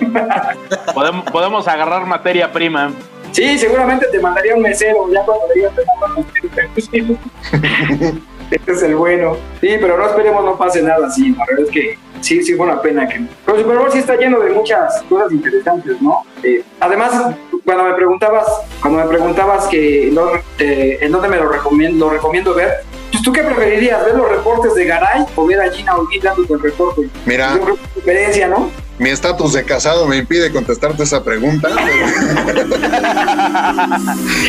Podemos, 0.94 1.24
podemos 1.30 1.66
agarrar 1.66 2.06
materia 2.06 2.52
prima. 2.52 2.92
Sí, 3.32 3.58
seguramente 3.58 4.06
te 4.06 4.20
mandaría 4.20 4.54
un 4.54 4.62
mesero 4.62 5.10
ya 5.12 5.24
cuando 5.24 5.46
digas 5.54 5.72
Este 8.50 8.72
es 8.72 8.82
el 8.82 8.96
bueno. 8.96 9.36
Sí, 9.60 9.76
pero 9.80 9.96
no 9.96 10.06
esperemos 10.06 10.44
no 10.44 10.58
pase 10.58 10.82
nada 10.82 11.06
así. 11.06 11.30
La 11.30 11.44
verdad 11.46 11.66
es 11.66 11.70
que 11.70 11.96
sí, 12.20 12.42
sí 12.42 12.54
fue 12.54 12.66
una 12.66 12.82
pena 12.82 13.08
que. 13.08 13.20
Pero 13.46 13.58
Super 13.58 13.78
Bowl 13.78 13.92
sí 13.92 13.98
está 13.98 14.16
lleno 14.16 14.40
de 14.40 14.50
muchas 14.50 15.02
cosas 15.08 15.30
interesantes, 15.30 16.02
¿no? 16.02 16.24
Eh, 16.42 16.64
además, 16.80 17.36
cuando 17.64 17.84
me 17.84 17.94
preguntabas, 17.94 18.46
cuando 18.80 19.04
me 19.04 19.06
preguntabas 19.06 19.68
que 19.68 20.08
en 20.08 20.16
dónde, 20.16 20.40
eh, 20.58 20.98
en 21.00 21.12
dónde 21.12 21.28
me 21.28 21.36
lo 21.36 21.48
recomiendo, 21.48 22.06
lo 22.06 22.12
recomiendo 22.12 22.52
ver, 22.54 22.80
pues 23.20 23.24
tú 23.24 23.32
qué 23.32 23.42
preferirías, 23.42 24.02
ver 24.04 24.14
los 24.14 24.30
reportes 24.30 24.74
de 24.74 24.86
Garay 24.86 25.24
o 25.36 25.46
ver 25.46 25.60
a 25.60 25.70
Gina 25.70 25.94
Olguín 25.94 26.22
dándote 26.22 26.54
el 26.54 26.60
reporte. 26.62 27.08
Mira. 27.26 27.52
Yo 27.54 27.60
creo 27.60 27.76
que 27.76 27.82
es 27.82 27.94
diferencia, 27.96 28.48
¿no? 28.48 28.70
Mi 29.00 29.08
estatus 29.08 29.54
de 29.54 29.64
casado 29.64 30.06
me 30.06 30.18
impide 30.18 30.52
contestarte 30.52 31.04
esa 31.04 31.24
pregunta. 31.24 31.70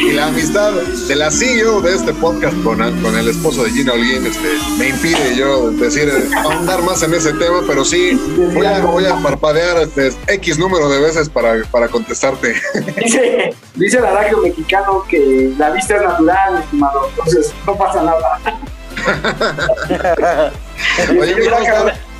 y 0.02 0.12
la 0.12 0.28
amistad 0.28 0.74
de 0.74 1.16
la 1.16 1.32
CEO 1.32 1.80
de 1.80 1.95
este 1.95 2.14
podcast 2.14 2.62
con, 2.62 2.80
con 3.02 3.18
el 3.18 3.30
esposo 3.30 3.64
de 3.64 3.70
Gina 3.70 3.93
Holguín 3.93 4.26
este, 4.26 4.49
me 4.78 4.89
impide 4.89 5.38
yo 5.38 5.72
decir, 5.72 6.10
eh, 6.10 6.28
ahondar 6.36 6.82
más 6.82 7.02
en 7.02 7.14
ese 7.14 7.32
tema, 7.32 7.62
pero 7.66 7.86
sí 7.86 8.20
voy 8.54 8.66
a, 8.66 8.82
voy 8.82 9.06
a 9.06 9.16
parpadear 9.24 9.78
este, 9.84 10.12
X 10.28 10.60
número 10.60 10.89
de 10.89 10.99
veces 10.99 11.30
para, 11.30 11.64
para 11.72 11.88
contestarte. 11.88 12.54
Dice, 13.02 13.56
dice 13.76 13.99
el 13.99 14.06
adagio 14.06 14.39
mexicano 14.39 15.06
que 15.08 15.54
la 15.58 15.70
vista 15.70 15.95
es 15.95 16.02
natural, 16.02 16.62
estimado. 16.62 17.08
Entonces, 17.10 17.54
no 17.66 17.78
pasa 17.78 18.04
nada. 18.04 18.41
Oye, 21.10 21.36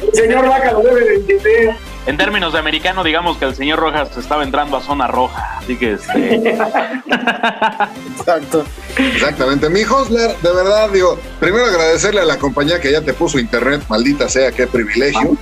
el 0.01 0.13
señor 0.13 0.47
Vaca 0.47 0.71
lo 0.71 0.82
debe 0.82 1.01
de 1.01 1.15
entender. 1.15 1.90
En 2.05 2.17
términos 2.17 2.53
de 2.53 2.59
americano, 2.59 3.03
digamos 3.03 3.37
que 3.37 3.45
el 3.45 3.55
señor 3.55 3.79
Rojas 3.79 4.15
estaba 4.17 4.43
entrando 4.43 4.77
a 4.77 4.81
zona 4.81 5.07
roja. 5.07 5.59
Así 5.59 5.77
que 5.77 5.93
este. 5.93 6.37
Exacto. 8.17 8.63
Exactamente. 8.97 9.69
Mi 9.69 9.83
Hostler, 9.83 10.35
de 10.37 10.51
verdad, 10.53 10.89
digo, 10.89 11.17
primero 11.39 11.65
agradecerle 11.65 12.21
a 12.21 12.25
la 12.25 12.37
compañía 12.37 12.79
que 12.79 12.91
ya 12.91 13.01
te 13.01 13.13
puso 13.13 13.39
internet, 13.39 13.83
maldita 13.87 14.27
sea, 14.29 14.51
qué 14.51 14.67
privilegio. 14.67 15.37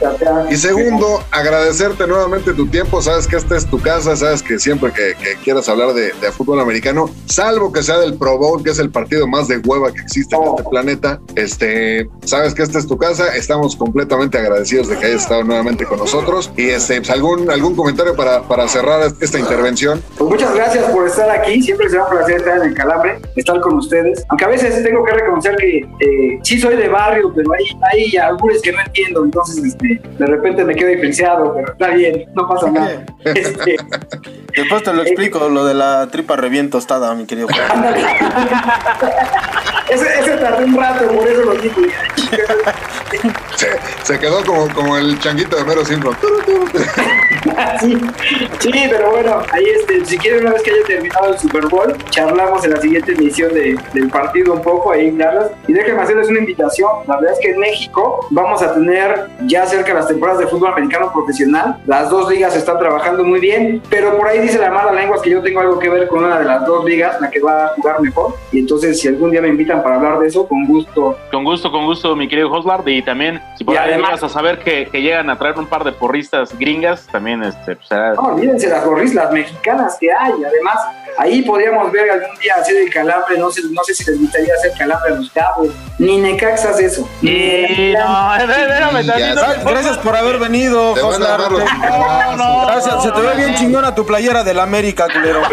Y 0.49 0.55
segundo, 0.57 1.23
agradecerte 1.31 2.05
nuevamente 2.07 2.53
tu 2.53 2.67
tiempo. 2.67 3.01
Sabes 3.01 3.27
que 3.27 3.37
esta 3.37 3.55
es 3.55 3.65
tu 3.65 3.79
casa, 3.81 4.15
sabes 4.15 4.43
que 4.43 4.59
siempre 4.59 4.91
que, 4.91 5.15
que 5.15 5.35
quieras 5.43 5.67
hablar 5.69 5.93
de, 5.93 6.11
de 6.13 6.31
fútbol 6.31 6.59
americano, 6.59 7.09
salvo 7.25 7.71
que 7.71 7.83
sea 7.83 7.97
del 7.99 8.15
Pro 8.15 8.37
Bowl, 8.37 8.63
que 8.63 8.71
es 8.71 8.79
el 8.79 8.89
partido 8.91 9.27
más 9.27 9.47
de 9.47 9.57
hueva 9.57 9.91
que 9.91 10.01
existe 10.01 10.35
en 10.35 10.41
Oh. 10.41 10.55
este 10.57 10.69
planeta, 10.69 11.19
este, 11.35 12.09
sabes 12.23 12.53
que 12.53 12.63
esta 12.63 12.79
es 12.79 12.87
tu 12.87 12.97
casa. 12.97 13.35
Estamos 13.35 13.75
completamente 13.75 14.37
agradecidos 14.37 14.87
de 14.87 14.97
que 14.97 15.07
hayas 15.07 15.23
estado 15.23 15.43
nuevamente 15.43 15.85
con 15.85 15.99
nosotros. 15.99 16.48
Y 16.57 16.69
este, 16.69 16.97
pues, 16.97 17.09
algún, 17.09 17.49
algún 17.49 17.75
comentario 17.75 18.15
para, 18.15 18.41
para 18.43 18.67
cerrar 18.67 19.11
esta 19.19 19.39
intervención. 19.39 20.03
Pues 20.17 20.29
muchas 20.29 20.53
gracias 20.53 20.85
por 20.91 21.07
estar 21.07 21.29
aquí. 21.29 21.61
Siempre 21.61 21.89
será 21.89 22.03
un 22.05 22.09
placer 22.09 22.37
estar 22.37 22.57
en 22.57 22.63
el 22.69 22.73
Calambre, 22.73 23.19
estar 23.35 23.59
con 23.61 23.75
ustedes. 23.75 24.25
Aunque 24.29 24.45
a 24.45 24.49
veces 24.49 24.83
tengo 24.83 25.03
que 25.03 25.13
reconocer 25.13 25.55
que 25.55 25.77
eh, 25.77 26.39
sí 26.43 26.59
soy 26.59 26.75
de 26.75 26.87
barrio, 26.89 27.31
pero 27.35 27.51
hay, 27.53 27.65
hay 27.93 28.17
algunos 28.17 28.61
que 28.61 28.71
no 28.71 28.81
entiendo. 28.81 29.23
Entonces, 29.23 29.63
este, 29.63 30.01
de 30.17 30.25
repente 30.25 30.63
me 30.63 30.75
quedo 30.75 30.91
influenciado, 30.91 31.53
pero 31.53 31.71
está 31.71 31.89
bien, 31.89 32.25
no 32.35 32.47
pasa 32.47 32.71
nada. 32.71 33.05
Este, 33.29 33.75
Después 34.55 34.83
te 34.83 34.93
lo 34.93 35.03
explico, 35.03 35.49
lo 35.49 35.65
de 35.65 35.73
la 35.73 36.07
tripa 36.07 36.35
reviento 36.35 36.77
tostada, 36.77 37.13
mi 37.15 37.25
querido. 37.25 37.47
Ese, 39.89 40.19
ese 40.19 40.37
tardé 40.37 40.65
un 40.65 40.77
rato, 40.77 41.07
por 41.07 41.27
eso 41.27 41.41
lo 41.41 41.53
digo. 41.55 41.81
Se, 43.55 43.69
se 44.03 44.19
quedó 44.19 44.45
como, 44.45 44.71
como 44.71 44.97
el 44.97 45.17
changuito 45.19 45.57
de 45.57 45.63
Mero 45.63 45.83
Simpson. 45.83 46.15
sí, 47.79 47.97
sí, 48.59 48.71
pero 48.89 49.11
bueno, 49.11 49.41
ahí 49.51 49.63
este, 49.77 50.05
si 50.05 50.17
quieren 50.17 50.41
una 50.41 50.53
vez 50.53 50.61
que 50.63 50.71
haya 50.71 50.83
terminado 50.85 51.33
el 51.33 51.39
Super 51.39 51.67
Bowl, 51.67 51.95
charlamos 52.09 52.63
en 52.65 52.71
la 52.71 52.81
siguiente 52.81 53.13
emisión 53.13 53.53
de- 53.53 53.77
del 53.93 54.09
partido 54.09 54.53
un 54.53 54.61
poco 54.61 54.91
ahí 54.91 55.07
en 55.07 55.17
Dallas. 55.17 55.51
Y 55.67 55.73
déjenme 55.73 56.01
hacerles 56.01 56.29
una 56.29 56.39
invitación. 56.39 56.89
La 57.07 57.15
verdad 57.17 57.33
es 57.33 57.39
que 57.39 57.51
en 57.51 57.59
México 57.59 58.25
vamos 58.29 58.61
a 58.61 58.73
tener 58.73 59.27
ya 59.45 59.65
cerca 59.65 59.93
las 59.93 60.07
temporadas 60.07 60.39
de 60.41 60.47
fútbol 60.47 60.73
americano 60.73 61.11
profesional. 61.13 61.77
Las 61.85 62.09
dos 62.09 62.29
ligas 62.29 62.55
están 62.55 62.77
trabajando 62.79 63.23
muy 63.23 63.39
bien, 63.39 63.81
pero 63.89 64.17
por 64.17 64.27
ahí 64.27 64.39
dice 64.39 64.57
la 64.59 64.69
mala 64.71 64.91
lengua 64.91 65.21
que 65.21 65.29
yo 65.29 65.41
tengo 65.41 65.59
algo 65.61 65.79
que 65.79 65.89
ver 65.89 66.07
con 66.07 66.23
una 66.23 66.39
de 66.39 66.45
las 66.45 66.65
dos 66.65 66.85
ligas, 66.85 67.19
la 67.21 67.29
que 67.29 67.39
va 67.39 67.65
a 67.65 67.67
jugar 67.69 68.01
mejor. 68.01 68.35
Y 68.51 68.59
entonces, 68.59 68.99
si 68.99 69.07
algún 69.07 69.31
día 69.31 69.41
me 69.41 69.49
invitan 69.49 69.81
para 69.83 69.95
hablar 69.95 70.19
de 70.19 70.27
eso, 70.27 70.47
con 70.47 70.65
gusto. 70.65 71.17
Con 71.31 71.43
gusto, 71.43 71.71
con 71.71 71.85
gusto, 71.85 72.15
mi 72.15 72.27
querido 72.27 72.51
Hoslard. 72.51 72.87
Y 72.87 73.01
también, 73.01 73.41
si 73.57 73.63
por 73.63 73.73
Y 73.75 73.77
ahí 73.77 73.89
además- 73.93 74.23
a 74.23 74.29
saber 74.29 74.59
que, 74.59 74.87
que 74.91 75.01
llegan 75.01 75.29
a 75.29 75.37
traer 75.37 75.57
un 75.57 75.65
par 75.67 75.83
de 75.83 75.91
porristas 75.91 76.28
gringas, 76.57 77.07
también 77.11 77.43
este, 77.43 77.75
pues, 77.75 77.87
será- 77.87 78.13
No, 78.13 78.21
olvídense 78.21 78.67
las 78.69 78.83
gorris, 78.85 79.13
las 79.13 79.31
mexicanas 79.31 79.97
que 79.99 80.11
hay. 80.11 80.31
Además, 80.33 80.77
ahí 81.17 81.41
podríamos 81.41 81.91
ver 81.91 82.09
algún 82.11 82.37
día 82.39 82.53
hacer 82.59 82.77
el 82.77 82.91
calambre. 82.93 83.37
No 83.37 83.49
sé, 83.51 83.61
no 83.71 83.83
sé 83.83 83.93
si 83.93 84.03
les 84.05 84.19
gustaría 84.19 84.53
hacer 84.53 84.71
calambre 84.77 85.13
a 85.13 85.15
los 85.15 85.29
cabos. 85.31 85.69
Ni 85.97 86.17
Necaxa 86.17 86.69
hace 86.69 86.85
eso. 86.85 87.07
Ni 87.21 87.93
no, 87.93 88.35
espérame. 88.35 89.05
Gracias 89.65 89.97
por 89.99 90.15
haber 90.15 90.37
venido, 90.39 90.93
Te 90.93 91.01
van 91.01 91.09
a 91.11 91.15
Joslar. 91.15 91.39
dar 91.41 91.51
los 91.51 91.63
no. 92.37 92.65
Gracias, 92.67 93.03
se 93.03 93.11
te 93.11 93.21
ve 93.21 93.35
bien 93.35 93.55
chingona 93.55 93.93
tu 93.95 94.05
playera 94.05 94.43
del 94.43 94.59
América, 94.59 95.07
culero. 95.11 95.41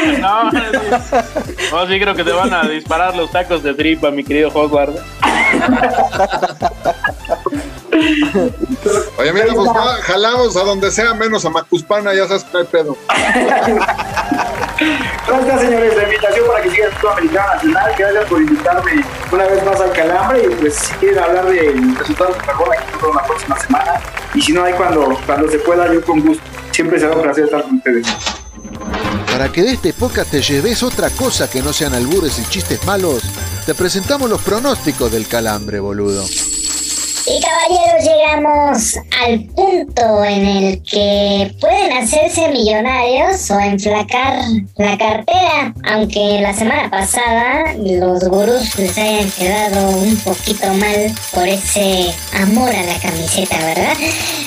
No, 0.20 0.50
sí. 0.50 0.58
No, 1.72 1.86
sí 1.86 2.00
creo 2.00 2.14
que 2.14 2.24
te 2.24 2.32
van 2.32 2.52
a 2.52 2.62
disparar 2.68 3.16
los 3.16 3.30
tacos 3.30 3.62
de 3.62 3.74
tripa, 3.74 4.10
mi 4.10 4.24
querido 4.24 4.50
Hoslard. 4.52 4.94
Oye, 9.18 9.32
mira, 9.32 9.46
pues 9.54 9.68
va, 9.68 9.94
jalamos 10.02 10.56
a 10.56 10.60
donde 10.60 10.90
sea, 10.90 11.14
menos 11.14 11.44
a 11.44 11.50
Macuspana, 11.50 12.14
ya 12.14 12.26
sabes 12.26 12.44
que 12.44 12.58
hay 12.58 12.64
pedo. 12.64 12.96
Gracias, 15.26 15.60
señores, 15.60 15.96
la 15.96 16.02
invitación 16.04 16.46
para 16.46 16.62
que 16.62 16.70
sigan 16.70 16.88
el 16.88 16.94
fútbol 16.94 17.12
americano 17.12 17.54
nacional. 17.54 17.94
Gracias 17.98 18.24
por 18.24 18.40
invitarme 18.40 19.04
una 19.30 19.44
vez 19.44 19.64
más 19.64 19.80
al 19.80 19.92
calambre. 19.92 20.44
Y 20.44 20.54
pues, 20.54 20.74
si 20.74 20.94
quieren 20.94 21.18
hablar 21.18 21.44
del 21.46 21.96
resultado 21.96 22.30
del 22.30 22.40
Super 22.40 22.56
Bowl, 22.56 22.72
aquí 22.72 22.84
nos 23.02 23.14
la 23.14 23.24
próxima 23.24 23.58
semana. 23.60 24.00
Y 24.34 24.40
si 24.40 24.52
no, 24.52 24.64
hay 24.64 24.72
cuando, 24.72 25.18
cuando 25.26 25.50
se 25.50 25.58
pueda, 25.58 25.92
yo 25.92 26.02
con 26.02 26.20
gusto. 26.20 26.42
Siempre 26.70 26.98
será 26.98 27.14
un 27.14 27.22
placer 27.22 27.44
estar 27.44 27.62
con 27.62 27.76
ustedes. 27.76 28.06
Para 29.26 29.50
que 29.52 29.62
de 29.62 29.72
este 29.72 29.92
podcast 29.92 30.30
te 30.30 30.42
lleves 30.42 30.82
otra 30.82 31.10
cosa 31.10 31.48
que 31.48 31.62
no 31.62 31.72
sean 31.72 31.94
albures 31.94 32.38
y 32.38 32.44
chistes 32.44 32.84
malos, 32.84 33.22
te 33.66 33.74
presentamos 33.74 34.28
los 34.28 34.42
pronósticos 34.42 35.10
del 35.12 35.26
calambre, 35.26 35.80
boludo. 35.80 36.24
Y 37.32 37.40
caballeros, 37.40 38.02
llegamos 38.02 38.96
al 39.24 39.44
punto 39.54 40.24
en 40.24 40.46
el 40.46 40.82
que 40.82 41.54
pueden 41.60 41.92
hacerse 41.92 42.48
millonarios 42.48 43.48
o 43.52 43.60
enflacar 43.60 44.40
la 44.76 44.98
cartera, 44.98 45.72
aunque 45.84 46.40
la 46.40 46.52
semana 46.52 46.90
pasada 46.90 47.74
los 47.78 48.28
gurús 48.28 48.76
les 48.80 48.98
hayan 48.98 49.30
quedado 49.30 49.90
un 49.90 50.16
poquito 50.16 50.74
mal 50.74 51.12
por 51.32 51.46
ese 51.46 52.12
amor 52.32 52.74
a 52.74 52.82
la 52.82 52.98
camiseta, 52.98 53.58
¿verdad? 53.58 53.96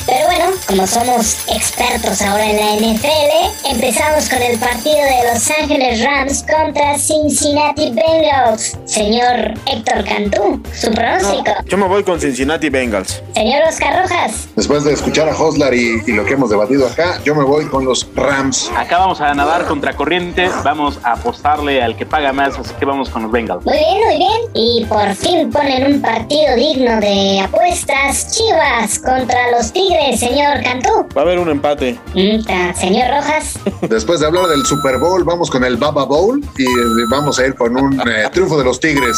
Pero 0.05 0.25
bueno, 0.25 0.45
como 0.67 0.85
somos 0.85 1.37
expertos 1.47 2.21
ahora 2.21 2.49
en 2.49 2.57
la 2.57 2.75
NFL, 2.75 3.71
empezamos 3.71 4.27
con 4.27 4.41
el 4.41 4.59
partido 4.59 4.97
de 4.97 5.33
Los 5.33 5.49
Ángeles 5.51 6.03
Rams 6.03 6.43
contra 6.43 6.97
Cincinnati 6.97 7.91
Bengals. 7.91 8.77
Señor 8.83 9.53
Héctor 9.67 10.03
Cantú, 10.03 10.61
su 10.73 10.91
pronóstico. 10.91 11.53
Yo 11.65 11.77
me 11.77 11.87
voy 11.87 12.03
con 12.03 12.19
Cincinnati 12.19 12.72
Bengals. 12.73 13.21
Señor 13.35 13.61
Oscar 13.69 14.01
Rojas. 14.01 14.49
Después 14.55 14.83
de 14.83 14.93
escuchar 14.93 15.29
a 15.29 15.37
Hoslar 15.37 15.73
y, 15.75 16.01
y 16.05 16.11
lo 16.11 16.25
que 16.25 16.33
hemos 16.33 16.49
debatido 16.49 16.87
acá, 16.87 17.21
yo 17.23 17.35
me 17.35 17.43
voy 17.43 17.65
con 17.65 17.85
los 17.85 18.09
Rams. 18.15 18.71
Acá 18.75 18.97
vamos 18.97 19.21
a 19.21 19.33
nadar 19.35 19.65
contra 19.65 19.93
corriente, 19.95 20.49
vamos 20.63 20.99
a 21.03 21.13
apostarle 21.13 21.83
al 21.83 21.95
que 21.95 22.05
paga 22.05 22.33
más, 22.33 22.57
así 22.57 22.73
que 22.79 22.85
vamos 22.85 23.09
con 23.09 23.23
los 23.23 23.31
Bengals. 23.31 23.63
Muy 23.63 23.77
bien, 23.77 24.05
muy 24.05 24.17
bien. 24.17 24.41
Y 24.55 24.85
por 24.85 25.13
fin 25.13 25.51
ponen 25.51 25.93
un 25.93 26.01
partido 26.01 26.55
digno 26.55 26.99
de 26.99 27.41
apuestas. 27.41 28.35
Chivas 28.35 28.97
contra 28.99 29.51
los 29.51 29.71
Tigres, 29.71 30.19
señor 30.19 30.63
Cantú. 30.63 31.07
Va 31.15 31.21
a 31.21 31.25
haber 31.25 31.37
un 31.37 31.49
empate. 31.49 31.99
Señor 32.13 33.09
Rojas. 33.09 33.59
Después 33.81 34.19
de 34.19 34.25
hablar 34.25 34.47
del 34.47 34.65
Super 34.65 34.97
Bowl, 34.97 35.23
vamos 35.23 35.51
con 35.51 35.63
el 35.63 35.77
Baba 35.77 36.05
Bowl 36.05 36.43
y 36.57 36.65
vamos 37.09 37.37
a 37.37 37.45
ir 37.45 37.53
con 37.53 37.77
un 37.77 38.01
eh, 38.01 38.27
triunfo 38.31 38.57
de 38.57 38.63
los 38.63 38.79
Tigres. 38.79 39.15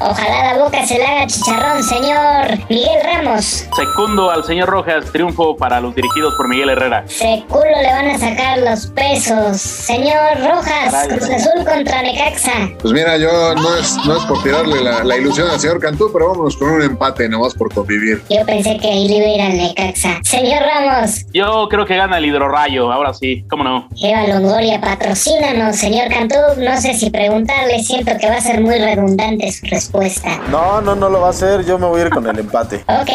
Ojalá 0.00 0.54
la 0.54 0.64
boca 0.64 0.86
se 0.86 0.96
le 0.96 1.04
haga 1.04 1.26
chicharrón, 1.26 1.82
señor 1.82 2.67
Miguel 2.68 3.00
Ramos. 3.02 3.66
Segundo 3.74 4.30
al 4.30 4.44
señor 4.44 4.68
Rojas, 4.68 5.06
triunfo 5.10 5.56
para 5.56 5.80
los 5.80 5.94
dirigidos 5.94 6.34
por 6.34 6.48
Miguel 6.48 6.68
Herrera. 6.68 7.02
Se 7.06 7.42
culo 7.48 7.64
le 7.64 7.88
van 7.90 8.08
a 8.10 8.18
sacar 8.18 8.58
los 8.58 8.86
pesos. 8.88 9.58
Señor 9.58 10.38
Rojas, 10.38 10.90
Caray. 10.90 11.08
Cruz 11.08 11.30
Azul 11.30 11.64
contra 11.64 12.02
Necaxa. 12.02 12.52
Pues 12.82 12.92
mira, 12.92 13.16
yo 13.16 13.54
no 13.54 13.76
es, 13.76 13.96
no 14.04 14.16
es 14.18 14.24
por 14.24 14.42
tirarle 14.42 14.82
la, 14.82 15.02
la 15.02 15.16
ilusión 15.16 15.48
al 15.48 15.58
señor 15.58 15.80
Cantú, 15.80 16.10
pero 16.12 16.28
vámonos 16.28 16.58
con 16.58 16.68
un 16.68 16.82
empate 16.82 17.26
nomás 17.28 17.54
por 17.54 17.72
convivir. 17.72 18.22
Yo 18.28 18.44
pensé 18.44 18.76
que 18.76 18.86
ahí 18.88 19.08
le 19.08 19.16
iba 19.16 19.26
a 19.26 19.30
ir 19.30 19.40
al 19.40 19.56
Necaxa. 19.56 20.20
Señor 20.22 20.62
Ramos, 20.62 21.24
Yo 21.32 21.68
creo 21.70 21.86
que 21.86 21.96
gana 21.96 22.18
el 22.18 22.26
hidrorrayo, 22.26 22.92
ahora 22.92 23.14
sí, 23.14 23.46
cómo 23.48 23.64
no. 23.64 23.88
Eva 24.02 24.26
Longoria, 24.26 24.78
patrocínanos, 24.80 25.76
señor 25.76 26.08
Cantú. 26.10 26.36
No 26.58 26.78
sé 26.78 26.92
si 26.92 27.08
preguntarle, 27.08 27.82
siento 27.82 28.12
que 28.20 28.28
va 28.28 28.36
a 28.36 28.40
ser 28.42 28.60
muy 28.60 28.78
redundante 28.78 29.50
su 29.52 29.64
respuesta. 29.66 30.38
No, 30.50 30.82
no, 30.82 30.94
no 30.94 31.08
lo 31.08 31.22
va 31.22 31.28
a 31.28 31.30
hacer. 31.30 31.64
Yo 31.64 31.78
me 31.78 31.86
voy 31.86 32.02
a 32.02 32.04
ir 32.04 32.10
con 32.10 32.26
el 32.26 32.38
empate. 32.38 32.57
Ok, 32.62 33.10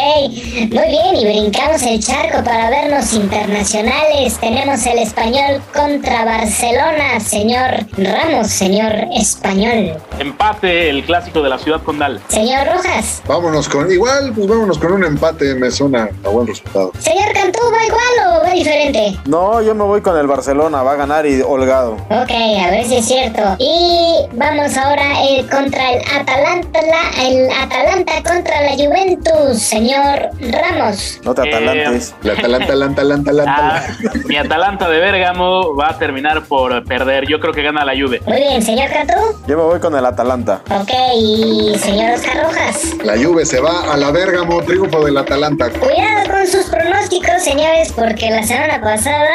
muy 0.70 0.88
bien, 0.88 1.16
y 1.16 1.24
brincamos 1.24 1.82
el 1.82 2.00
charco 2.02 2.42
para 2.42 2.70
vernos 2.70 3.12
internacionales. 3.12 4.38
Tenemos 4.40 4.84
el 4.86 4.98
español 4.98 5.60
contra 5.74 6.24
Barcelona, 6.24 7.20
señor 7.20 7.70
Ramos, 7.96 8.48
señor 8.48 8.92
español. 9.14 9.96
Empate, 10.18 10.88
el 10.90 11.04
clásico 11.04 11.42
de 11.42 11.48
la 11.50 11.58
ciudad 11.58 11.82
condal. 11.82 12.20
Señor 12.28 12.66
Rojas, 12.66 13.22
Vámonos 13.26 13.68
con, 13.68 13.90
igual, 13.90 14.32
pues 14.34 14.46
vámonos 14.46 14.78
con 14.78 14.92
un 14.92 15.04
empate, 15.04 15.54
me 15.54 15.70
suena 15.70 16.08
a 16.24 16.28
buen 16.28 16.46
resultado. 16.46 16.92
señor 16.98 17.32
Cantú, 17.34 17.60
¿va 17.72 17.84
igual 17.86 18.40
o 18.40 18.44
va 18.46 18.50
diferente? 18.52 19.16
No, 19.26 19.60
yo 19.62 19.74
me 19.74 19.84
voy 19.84 20.00
con 20.00 20.16
el 20.18 20.26
Barcelona. 20.26 20.82
Va 20.82 20.92
a 20.92 20.96
ganar 20.96 21.26
y 21.26 21.40
holgado. 21.42 21.92
Ok, 22.10 22.30
a 22.30 22.70
ver 22.70 22.84
si 22.86 22.96
es 22.96 23.04
cierto. 23.06 23.42
Y 23.58 24.14
vamos 24.32 24.76
ahora 24.76 25.22
eh, 25.24 25.44
contra 25.50 25.92
el 25.92 26.02
Atalanta, 26.20 26.80
la- 26.82 27.22
el 27.26 27.48
Atalanta 27.50 28.12
contra 28.22 28.60
la 28.62 28.72
Juventus, 28.72 29.33
señor 29.54 30.30
Ramos. 30.40 31.20
No 31.24 31.34
te 31.34 31.42
Eh, 31.42 31.54
atalantes. 31.54 32.14
La 32.22 32.32
Atalanta, 32.34 32.64
Atalanta, 32.66 33.00
Atalanta, 33.02 33.30
Atalanta. 33.30 33.86
Ah, 33.86 34.12
mi 34.26 34.36
Atalanta 34.36 34.88
de 34.88 34.98
Bérgamo 35.00 35.74
va 35.76 35.90
a 35.90 35.98
terminar 35.98 36.44
por 36.44 36.84
perder. 36.84 37.26
Yo 37.26 37.40
creo 37.40 37.52
que 37.52 37.62
gana 37.62 37.84
la 37.84 37.92
Juve. 37.92 38.20
Muy 38.26 38.36
bien, 38.38 38.62
señor 38.62 38.90
Cantú. 38.90 39.14
Yo 39.46 39.56
me 39.56 39.62
voy 39.62 39.80
con 39.80 39.94
el 39.96 40.04
Atalanta. 40.04 40.60
Ok, 40.70 40.90
y 41.16 41.74
señor 41.78 42.12
Oscar 42.14 42.44
Rojas. 42.44 42.94
La 43.04 43.14
Juve 43.16 43.44
se 43.46 43.60
va 43.60 43.92
a 43.92 43.96
la 43.96 44.10
Bérgamo, 44.10 44.62
triunfo 44.62 45.04
del 45.04 45.16
Atalanta. 45.18 45.70
Cuidado 45.70 46.30
con 46.30 46.46
sus 46.46 46.64
pronósticos, 46.66 47.42
señores, 47.42 47.92
porque 47.92 48.30
la 48.30 48.42
semana 48.42 48.80
pasada, 48.80 49.28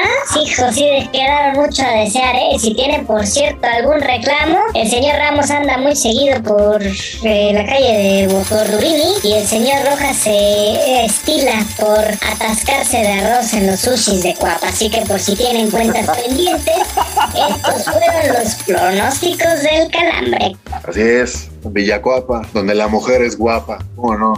hijos, 0.44 0.74
sí 0.76 0.86
les 0.86 1.10
quedaron 1.10 1.56
mucho 1.64 1.84
a 1.84 1.92
desear, 2.00 2.36
¿eh? 2.36 2.58
Si 2.60 2.74
tienen, 2.74 3.06
por 3.06 3.26
cierto, 3.26 3.68
algún 3.68 4.00
reclamo, 4.02 4.60
el 4.74 4.90
señor 4.90 5.16
Ramos 5.18 5.50
anda 5.52 5.78
muy 5.78 5.96
seguido 5.96 6.42
por 6.44 6.82
eh, 6.82 7.52
la 7.54 7.66
calle 7.66 7.94
de 7.98 8.28
Bocordurini 8.28 9.14
y 9.24 9.34
el 9.34 9.46
señor 9.46 9.78
Rojas 9.90 10.18
se 10.18 11.06
estila 11.06 11.66
por 11.80 12.00
atascarse 12.00 12.98
de 12.98 13.12
arroz 13.12 13.54
en 13.54 13.66
los 13.66 13.80
sushis 13.80 14.22
de 14.22 14.36
Cuapa. 14.36 14.68
Así 14.68 14.88
que 14.90 15.02
por 15.02 15.20
si 15.20 15.36
tienen 15.36 15.72
cuentas 15.72 16.06
pendientes, 16.16 16.76
estos 16.76 17.84
fueron 17.86 18.34
los 18.34 18.56
pronósticos 18.66 19.64
del 19.64 19.90
calambre. 19.90 20.56
Así 20.88 21.02
es, 21.02 21.50
Villacuapa, 21.64 22.44
donde 22.54 22.76
la 22.76 22.88
mujer 22.88 23.24
es 23.24 23.36
guapa. 23.36 23.80
¿Cómo 23.96 24.16
no? 24.16 24.34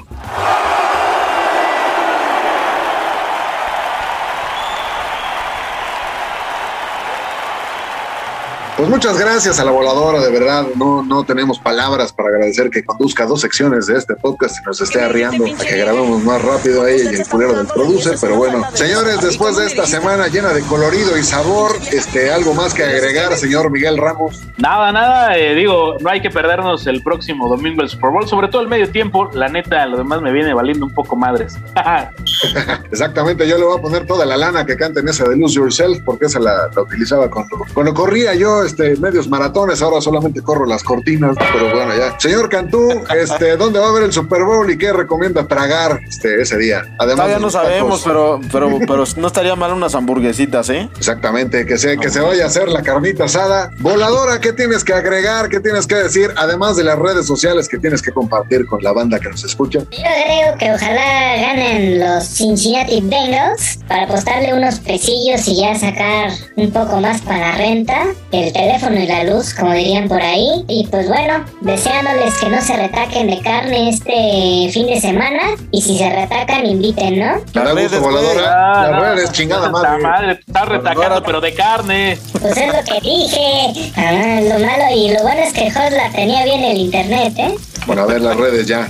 Pues 8.81 8.89
muchas 8.89 9.15
gracias 9.19 9.59
a 9.59 9.63
la 9.63 9.69
voladora, 9.69 10.19
de 10.21 10.31
verdad, 10.31 10.65
no, 10.75 11.03
no 11.03 11.23
tenemos 11.23 11.59
palabras 11.59 12.11
para 12.11 12.29
agradecer 12.29 12.71
que 12.71 12.83
conduzca 12.83 13.27
dos 13.27 13.41
secciones 13.41 13.85
de 13.85 13.95
este 13.95 14.15
podcast 14.15 14.57
y 14.59 14.65
nos 14.65 14.81
esté 14.81 15.03
arriando 15.03 15.45
a 15.45 15.63
que 15.63 15.77
grabemos 15.77 16.23
más 16.23 16.41
rápido 16.41 16.81
a 16.81 16.89
ella 16.89 17.11
y 17.11 17.15
el 17.17 17.27
culero 17.27 17.55
del 17.55 17.67
producer, 17.67 18.15
pero 18.19 18.37
bueno, 18.37 18.63
señores, 18.73 19.21
después 19.21 19.55
de 19.57 19.67
esta 19.67 19.85
semana 19.85 20.29
llena 20.29 20.51
de 20.51 20.63
colorido 20.63 21.15
y 21.15 21.21
sabor, 21.21 21.73
este, 21.91 22.31
algo 22.31 22.55
más 22.55 22.73
que 22.73 22.83
agregar, 22.83 23.35
señor 23.35 23.69
Miguel 23.69 23.99
Ramos. 23.99 24.41
Nada, 24.57 24.91
nada, 24.91 25.37
eh, 25.37 25.53
digo, 25.53 25.97
no 25.99 26.09
hay 26.09 26.19
que 26.19 26.31
perdernos 26.31 26.87
el 26.87 27.03
próximo 27.03 27.47
domingo 27.47 27.83
el 27.83 27.89
Super 27.89 28.09
Bowl, 28.09 28.27
sobre 28.27 28.47
todo 28.47 28.63
el 28.63 28.67
medio 28.67 28.89
tiempo. 28.89 29.29
La 29.33 29.47
neta, 29.47 29.85
lo 29.85 29.99
demás 29.99 30.23
me 30.23 30.31
viene 30.31 30.55
valiendo 30.55 30.87
un 30.87 30.93
poco 30.95 31.15
madres. 31.15 31.55
Exactamente, 32.91 33.47
yo 33.47 33.59
le 33.59 33.63
voy 33.63 33.77
a 33.77 33.81
poner 33.81 34.07
toda 34.07 34.25
la 34.25 34.37
lana 34.37 34.65
que 34.65 34.75
canta 34.75 35.01
en 35.01 35.07
esa 35.07 35.29
de 35.29 35.37
Lose 35.37 35.53
Yourself, 35.53 35.99
porque 36.03 36.25
esa 36.25 36.39
la, 36.39 36.67
la 36.75 36.81
utilizaba 36.81 37.29
cuando, 37.29 37.63
cuando 37.75 37.93
corría 37.93 38.33
yo 38.33 38.70
este, 38.71 38.95
medios 38.97 39.27
maratones, 39.27 39.81
ahora 39.81 40.01
solamente 40.01 40.41
corro 40.41 40.65
las 40.65 40.83
cortinas, 40.83 41.35
pero 41.53 41.73
bueno, 41.73 41.95
ya. 41.95 42.19
Señor 42.19 42.49
Cantú, 42.49 42.89
este, 43.15 43.57
¿dónde 43.57 43.79
va 43.79 43.87
a 43.87 43.89
haber 43.89 44.03
el 44.03 44.13
Super 44.13 44.43
Bowl 44.43 44.69
y 44.69 44.77
qué 44.77 44.93
recomienda 44.93 45.47
tragar 45.47 45.99
este, 46.07 46.41
ese 46.41 46.57
día? 46.57 46.83
Además 46.97 47.25
Todavía 47.25 47.39
no 47.39 47.49
sabemos, 47.49 48.01
pero, 48.05 48.39
pero, 48.51 48.79
pero 48.87 49.03
no 49.17 49.27
estaría 49.27 49.55
mal 49.55 49.73
unas 49.73 49.95
hamburguesitas, 49.95 50.69
¿eh? 50.69 50.89
Exactamente, 50.97 51.65
que 51.65 51.77
se, 51.77 51.97
que 51.97 52.09
se 52.09 52.21
vaya 52.21 52.45
a 52.45 52.47
hacer 52.47 52.69
la 52.69 52.81
carnita 52.81 53.25
asada. 53.25 53.69
Voladora, 53.79 54.39
¿qué 54.39 54.53
tienes 54.53 54.83
que 54.83 54.93
agregar? 54.93 55.49
¿Qué 55.49 55.59
tienes 55.59 55.85
que 55.87 55.95
decir? 55.95 56.31
Además 56.37 56.77
de 56.77 56.83
las 56.83 56.97
redes 56.97 57.25
sociales 57.25 57.67
que 57.67 57.77
tienes 57.77 58.01
que 58.01 58.11
compartir 58.11 58.65
con 58.65 58.81
la 58.83 58.93
banda 58.93 59.19
que 59.19 59.29
nos 59.29 59.43
escucha. 59.43 59.79
Yo 59.79 59.87
creo 59.97 60.57
que 60.57 60.71
ojalá 60.71 61.35
ganen 61.37 61.99
los 61.99 62.23
Cincinnati 62.25 63.01
Bengals 63.01 63.79
para 63.87 64.03
apostarle 64.03 64.53
unos 64.53 64.79
pesillos 64.79 65.47
y 65.47 65.61
ya 65.61 65.75
sacar 65.75 66.31
un 66.55 66.71
poco 66.71 67.01
más 67.01 67.21
para 67.21 67.57
renta, 67.57 68.07
el 68.31 68.51
teléfono 68.61 68.99
y 68.99 69.07
la 69.07 69.23
luz, 69.23 69.53
como 69.53 69.73
dirían 69.73 70.07
por 70.07 70.21
ahí. 70.21 70.63
Y 70.67 70.85
pues 70.87 71.07
bueno, 71.07 71.43
deseándoles 71.61 72.37
que 72.37 72.49
no 72.49 72.61
se 72.61 72.75
retaquen 72.77 73.27
de 73.27 73.39
carne 73.41 73.89
este 73.89 74.69
fin 74.71 74.87
de 74.87 74.99
semana 75.01 75.41
y 75.71 75.81
si 75.81 75.97
se 75.97 76.09
retacan, 76.09 76.65
inviten, 76.65 77.19
¿no? 77.19 77.33
Gusto, 77.35 77.61
güey. 77.73 77.99
voladora. 77.99 78.43
Ah, 78.73 78.87
Las 78.87 78.91
no, 78.91 78.99
redes, 79.15 79.31
chingada 79.31 79.71
puta 79.71 79.97
madre. 79.97 80.39
Estás 80.45 80.67
retacando, 80.67 81.23
pero 81.23 81.41
de 81.41 81.53
carne. 81.53 82.17
Pues 82.39 82.57
es 82.57 82.67
lo 82.67 82.83
que 82.83 82.99
dije. 83.01 83.91
Ah, 83.95 84.39
lo 84.41 84.59
malo 84.65 84.83
y 84.95 85.11
lo 85.13 85.21
bueno 85.23 85.41
es 85.41 85.53
que 85.53 85.67
Hotla 85.67 86.09
tenía 86.13 86.43
bien 86.43 86.63
el 86.63 86.77
internet, 86.77 87.33
¿eh? 87.37 87.55
Bueno, 87.87 88.03
a 88.03 88.05
ver 88.05 88.21
las 88.21 88.37
redes 88.37 88.67
ya, 88.67 88.87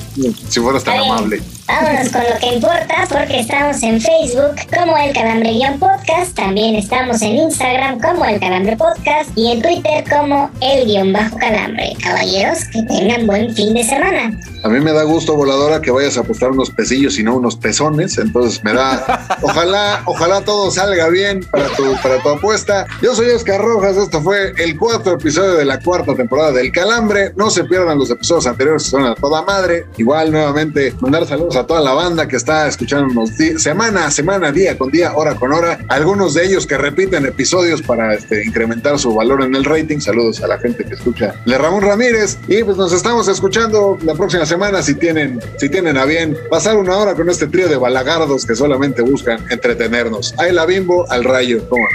si 0.50 0.60
fueras 0.60 0.84
tan 0.84 0.96
Está 0.96 1.04
bien. 1.06 1.12
amable. 1.18 1.42
Vámonos 1.68 2.09
con 2.09 2.22
lo 2.22 2.38
que 2.39 2.55
importa 2.55 3.07
porque 3.09 3.39
estamos 3.39 3.82
en 3.84 4.01
Facebook 4.01 4.55
como 4.76 4.97
el 4.97 5.14
Calambre 5.14 5.53
Guión 5.53 5.80
Podcast, 5.80 6.36
también 6.36 6.76
estamos 6.76 7.22
en 7.22 7.38
Instagram 7.38 7.99
como 7.99 8.26
el 8.26 8.39
Calambre 8.39 8.76
Podcast 8.76 9.30
y 9.36 9.51
en 9.51 9.62
Twitter 9.62 10.03
como 10.09 10.49
el 10.59 10.86
guion 10.86 11.14
bajo 11.14 11.38
calambre. 11.38 11.93
Caballeros, 12.03 12.66
que 12.66 12.84
tengan 12.84 13.28
buen 13.28 13.53
fin 13.55 13.74
de 13.74 13.84
semana. 13.84 14.38
A 14.64 14.70
mí 14.70 14.80
me 14.80 14.93
da 14.93 15.03
gusto, 15.03 15.36
voladora, 15.36 15.82
que 15.82 15.89
vayas 15.89 16.18
a 16.18 16.22
apostar 16.22 16.51
unos 16.51 16.70
pesillos 16.70 17.18
y 17.18 17.24
no 17.24 17.36
unos 17.36 17.55
pezones. 17.55 18.18
Entonces 18.20 18.64
me 18.64 18.74
da. 18.74 19.39
Ojalá, 19.41 20.03
ojalá 20.05 20.41
todo 20.41 20.70
salga 20.70 21.09
bien 21.09 21.43
para 21.51 21.68
tu, 21.70 21.84
para 22.03 22.22
tu 22.22 22.30
apuesta. 22.30 22.86
Yo 23.01 23.16
soy 23.16 23.30
Oscar 23.30 23.59
Rojas. 23.59 23.97
Esto 23.97 24.22
fue 24.22 24.53
el 24.57 24.78
cuarto 24.78 25.14
episodio 25.14 25.53
de 25.53 25.66
la 25.66 25.80
cuarta 25.80 26.14
temporada 26.16 26.51
del 26.51 26.72
Calambre. 26.72 27.34
No 27.36 27.49
se 27.49 27.64
pierdan 27.64 27.97
los 27.97 28.09
episodios 28.12 28.45
anteriores, 28.45 28.84
son 28.84 29.05
a 29.05 29.16
toda 29.16 29.41
madre. 29.41 29.86
Igual, 29.97 30.32
nuevamente, 30.32 30.93
mandar 31.01 31.26
saludos 31.26 31.55
a 31.55 31.66
toda 31.66 31.82
la 31.82 31.93
banda 31.93 32.28
que 32.28 32.36
está 32.36 32.68
escuchándonos 32.68 33.32
semana 33.57 34.05
a 34.05 34.12
semana, 34.12 34.51
día 34.51 34.78
con 34.78 34.91
día, 34.91 35.14
hora 35.16 35.36
con 35.36 35.53
hora. 35.53 35.80
Algunos 35.89 36.36
de 36.36 36.45
ellos 36.45 36.68
que 36.68 36.78
repiten 36.78 37.26
episodios 37.26 37.82
para 37.82 38.14
este, 38.14 38.45
incrementar 38.45 38.99
su 38.99 39.14
valor 39.16 39.41
en 39.41 39.55
el 39.55 39.66
rating. 39.66 39.99
Saludos 39.99 40.43
a 40.43 40.47
la 40.47 40.59
gente 40.59 40.86
que 40.86 40.93
escucha 40.93 41.34
de 41.45 41.57
Ramón 41.57 41.82
Ramírez. 41.82 42.38
Y 42.47 42.64
pues 42.64 42.78
nos 42.78 42.93
estamos 42.93 43.28
escuchando 43.28 43.97
la 44.03 44.14
próxima 44.14 44.45
semana 44.45 44.51
si 44.84 44.95
tienen, 44.95 45.39
si 45.58 45.70
tienen 45.70 45.97
a 45.97 46.06
bien 46.06 46.38
pasar 46.49 46.76
una 46.78 46.97
hora 46.97 47.16
con 47.16 47.30
este 47.30 47.47
trío 47.47 47.70
de 47.70 47.78
balagardos 47.78 48.45
que 48.45 48.56
solamente 48.56 49.02
buscan 49.02 49.45
entretenernos. 49.49 50.34
Ahí 50.38 50.52
la 50.52 50.66
bimbo 50.66 51.10
al 51.10 51.24
rayo. 51.24 51.68
¿Cómo? 51.70 51.86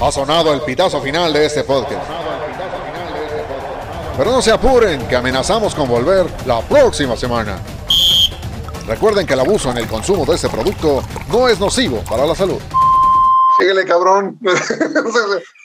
Ha 0.00 0.12
sonado 0.12 0.52
el 0.54 0.60
pitazo 0.62 1.00
final 1.00 1.32
de 1.32 1.46
este 1.46 1.64
podcast. 1.64 2.02
Pero 4.16 4.30
no 4.30 4.42
se 4.42 4.52
apuren, 4.52 5.06
que 5.08 5.16
amenazamos 5.16 5.74
con 5.74 5.88
volver 5.88 6.26
la 6.46 6.60
próxima 6.60 7.16
semana. 7.16 7.58
Recuerden 8.86 9.26
que 9.26 9.32
el 9.34 9.40
abuso 9.40 9.70
en 9.70 9.78
el 9.78 9.86
consumo 9.88 10.24
de 10.24 10.34
este 10.36 10.48
producto 10.48 11.02
no 11.30 11.48
es 11.48 11.58
nocivo 11.58 12.02
para 12.08 12.26
la 12.26 12.34
salud. 12.34 12.58
Síguele, 13.58 13.84
cabrón. 13.84 14.38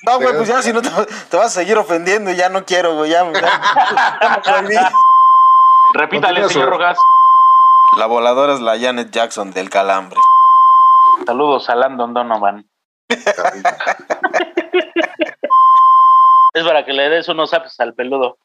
No, 0.05 0.19
güey, 0.19 0.37
pues 0.37 0.47
ya 0.47 0.61
si 0.61 0.71
no 0.71 0.81
te, 0.81 0.89
te 1.29 1.35
vas 1.35 1.47
a 1.47 1.59
seguir 1.59 1.77
ofendiendo 1.77 2.31
y 2.31 2.35
ya 2.37 2.47
no 2.47 2.63
quiero, 2.63 2.95
güey. 2.95 3.09
Ya, 3.11 3.29
ya- 4.45 4.63
ya. 4.71 4.91
Repítale, 5.93 6.41
Continúa, 6.41 6.49
señor 6.49 6.69
Rojas. 6.69 6.97
La 7.97 8.05
voladora 8.05 8.53
es 8.53 8.59
la 8.59 8.77
Janet 8.77 9.11
Jackson 9.11 9.51
del 9.51 9.69
calambre. 9.69 10.19
Saludos 11.25 11.69
a 11.69 11.75
Landon 11.75 12.13
Donovan. 12.13 12.69
es 16.53 16.63
para 16.65 16.83
que 16.85 16.93
le 16.93 17.09
des 17.09 17.27
unos 17.29 17.53
apes 17.53 17.79
al 17.79 17.93
peludo. 17.93 18.37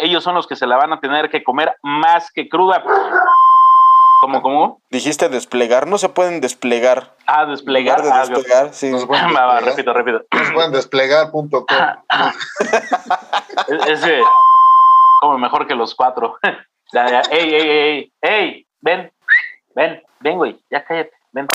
Ellos 0.00 0.24
son 0.24 0.34
los 0.34 0.46
que 0.46 0.56
se 0.56 0.66
la 0.66 0.76
van 0.76 0.92
a 0.92 1.00
tener 1.00 1.30
que 1.30 1.44
comer 1.44 1.76
más 1.82 2.30
que 2.32 2.48
cruda. 2.48 2.82
¿Cómo, 4.22 4.40
cómo? 4.40 4.80
Dijiste 4.88 5.28
desplegar, 5.28 5.88
no 5.88 5.98
se 5.98 6.08
pueden 6.08 6.40
desplegar. 6.40 7.16
Ah, 7.26 7.44
desplegar. 7.44 7.98
En 7.98 8.04
lugar 8.04 8.26
de 8.28 8.32
Ah, 8.32 8.36
desplegar, 8.36 8.72
sí. 8.72 8.88
Nos 8.88 9.04
pueden 9.06 9.34
Va, 9.34 9.46
va, 9.46 9.54
desplegar. 9.60 9.76
repito, 9.76 9.92
repito. 9.92 10.24
Nos 10.38 10.52
pueden 10.52 10.70
desplegar.com. 10.70 11.66
Es- 13.88 14.00
como 15.20 15.38
mejor 15.38 15.66
que 15.66 15.74
los 15.74 15.94
cuatro. 15.96 16.36
Ya, 16.94 17.08
ya. 17.08 17.22
Ey, 17.30 17.54
ey, 17.54 17.70
ey, 17.70 18.12
ey, 18.20 18.66
ven, 18.82 19.10
ven, 19.74 20.02
ven, 20.20 20.36
güey, 20.36 20.60
ya 20.70 20.84
cállate, 20.84 21.10
ven. 21.32 21.46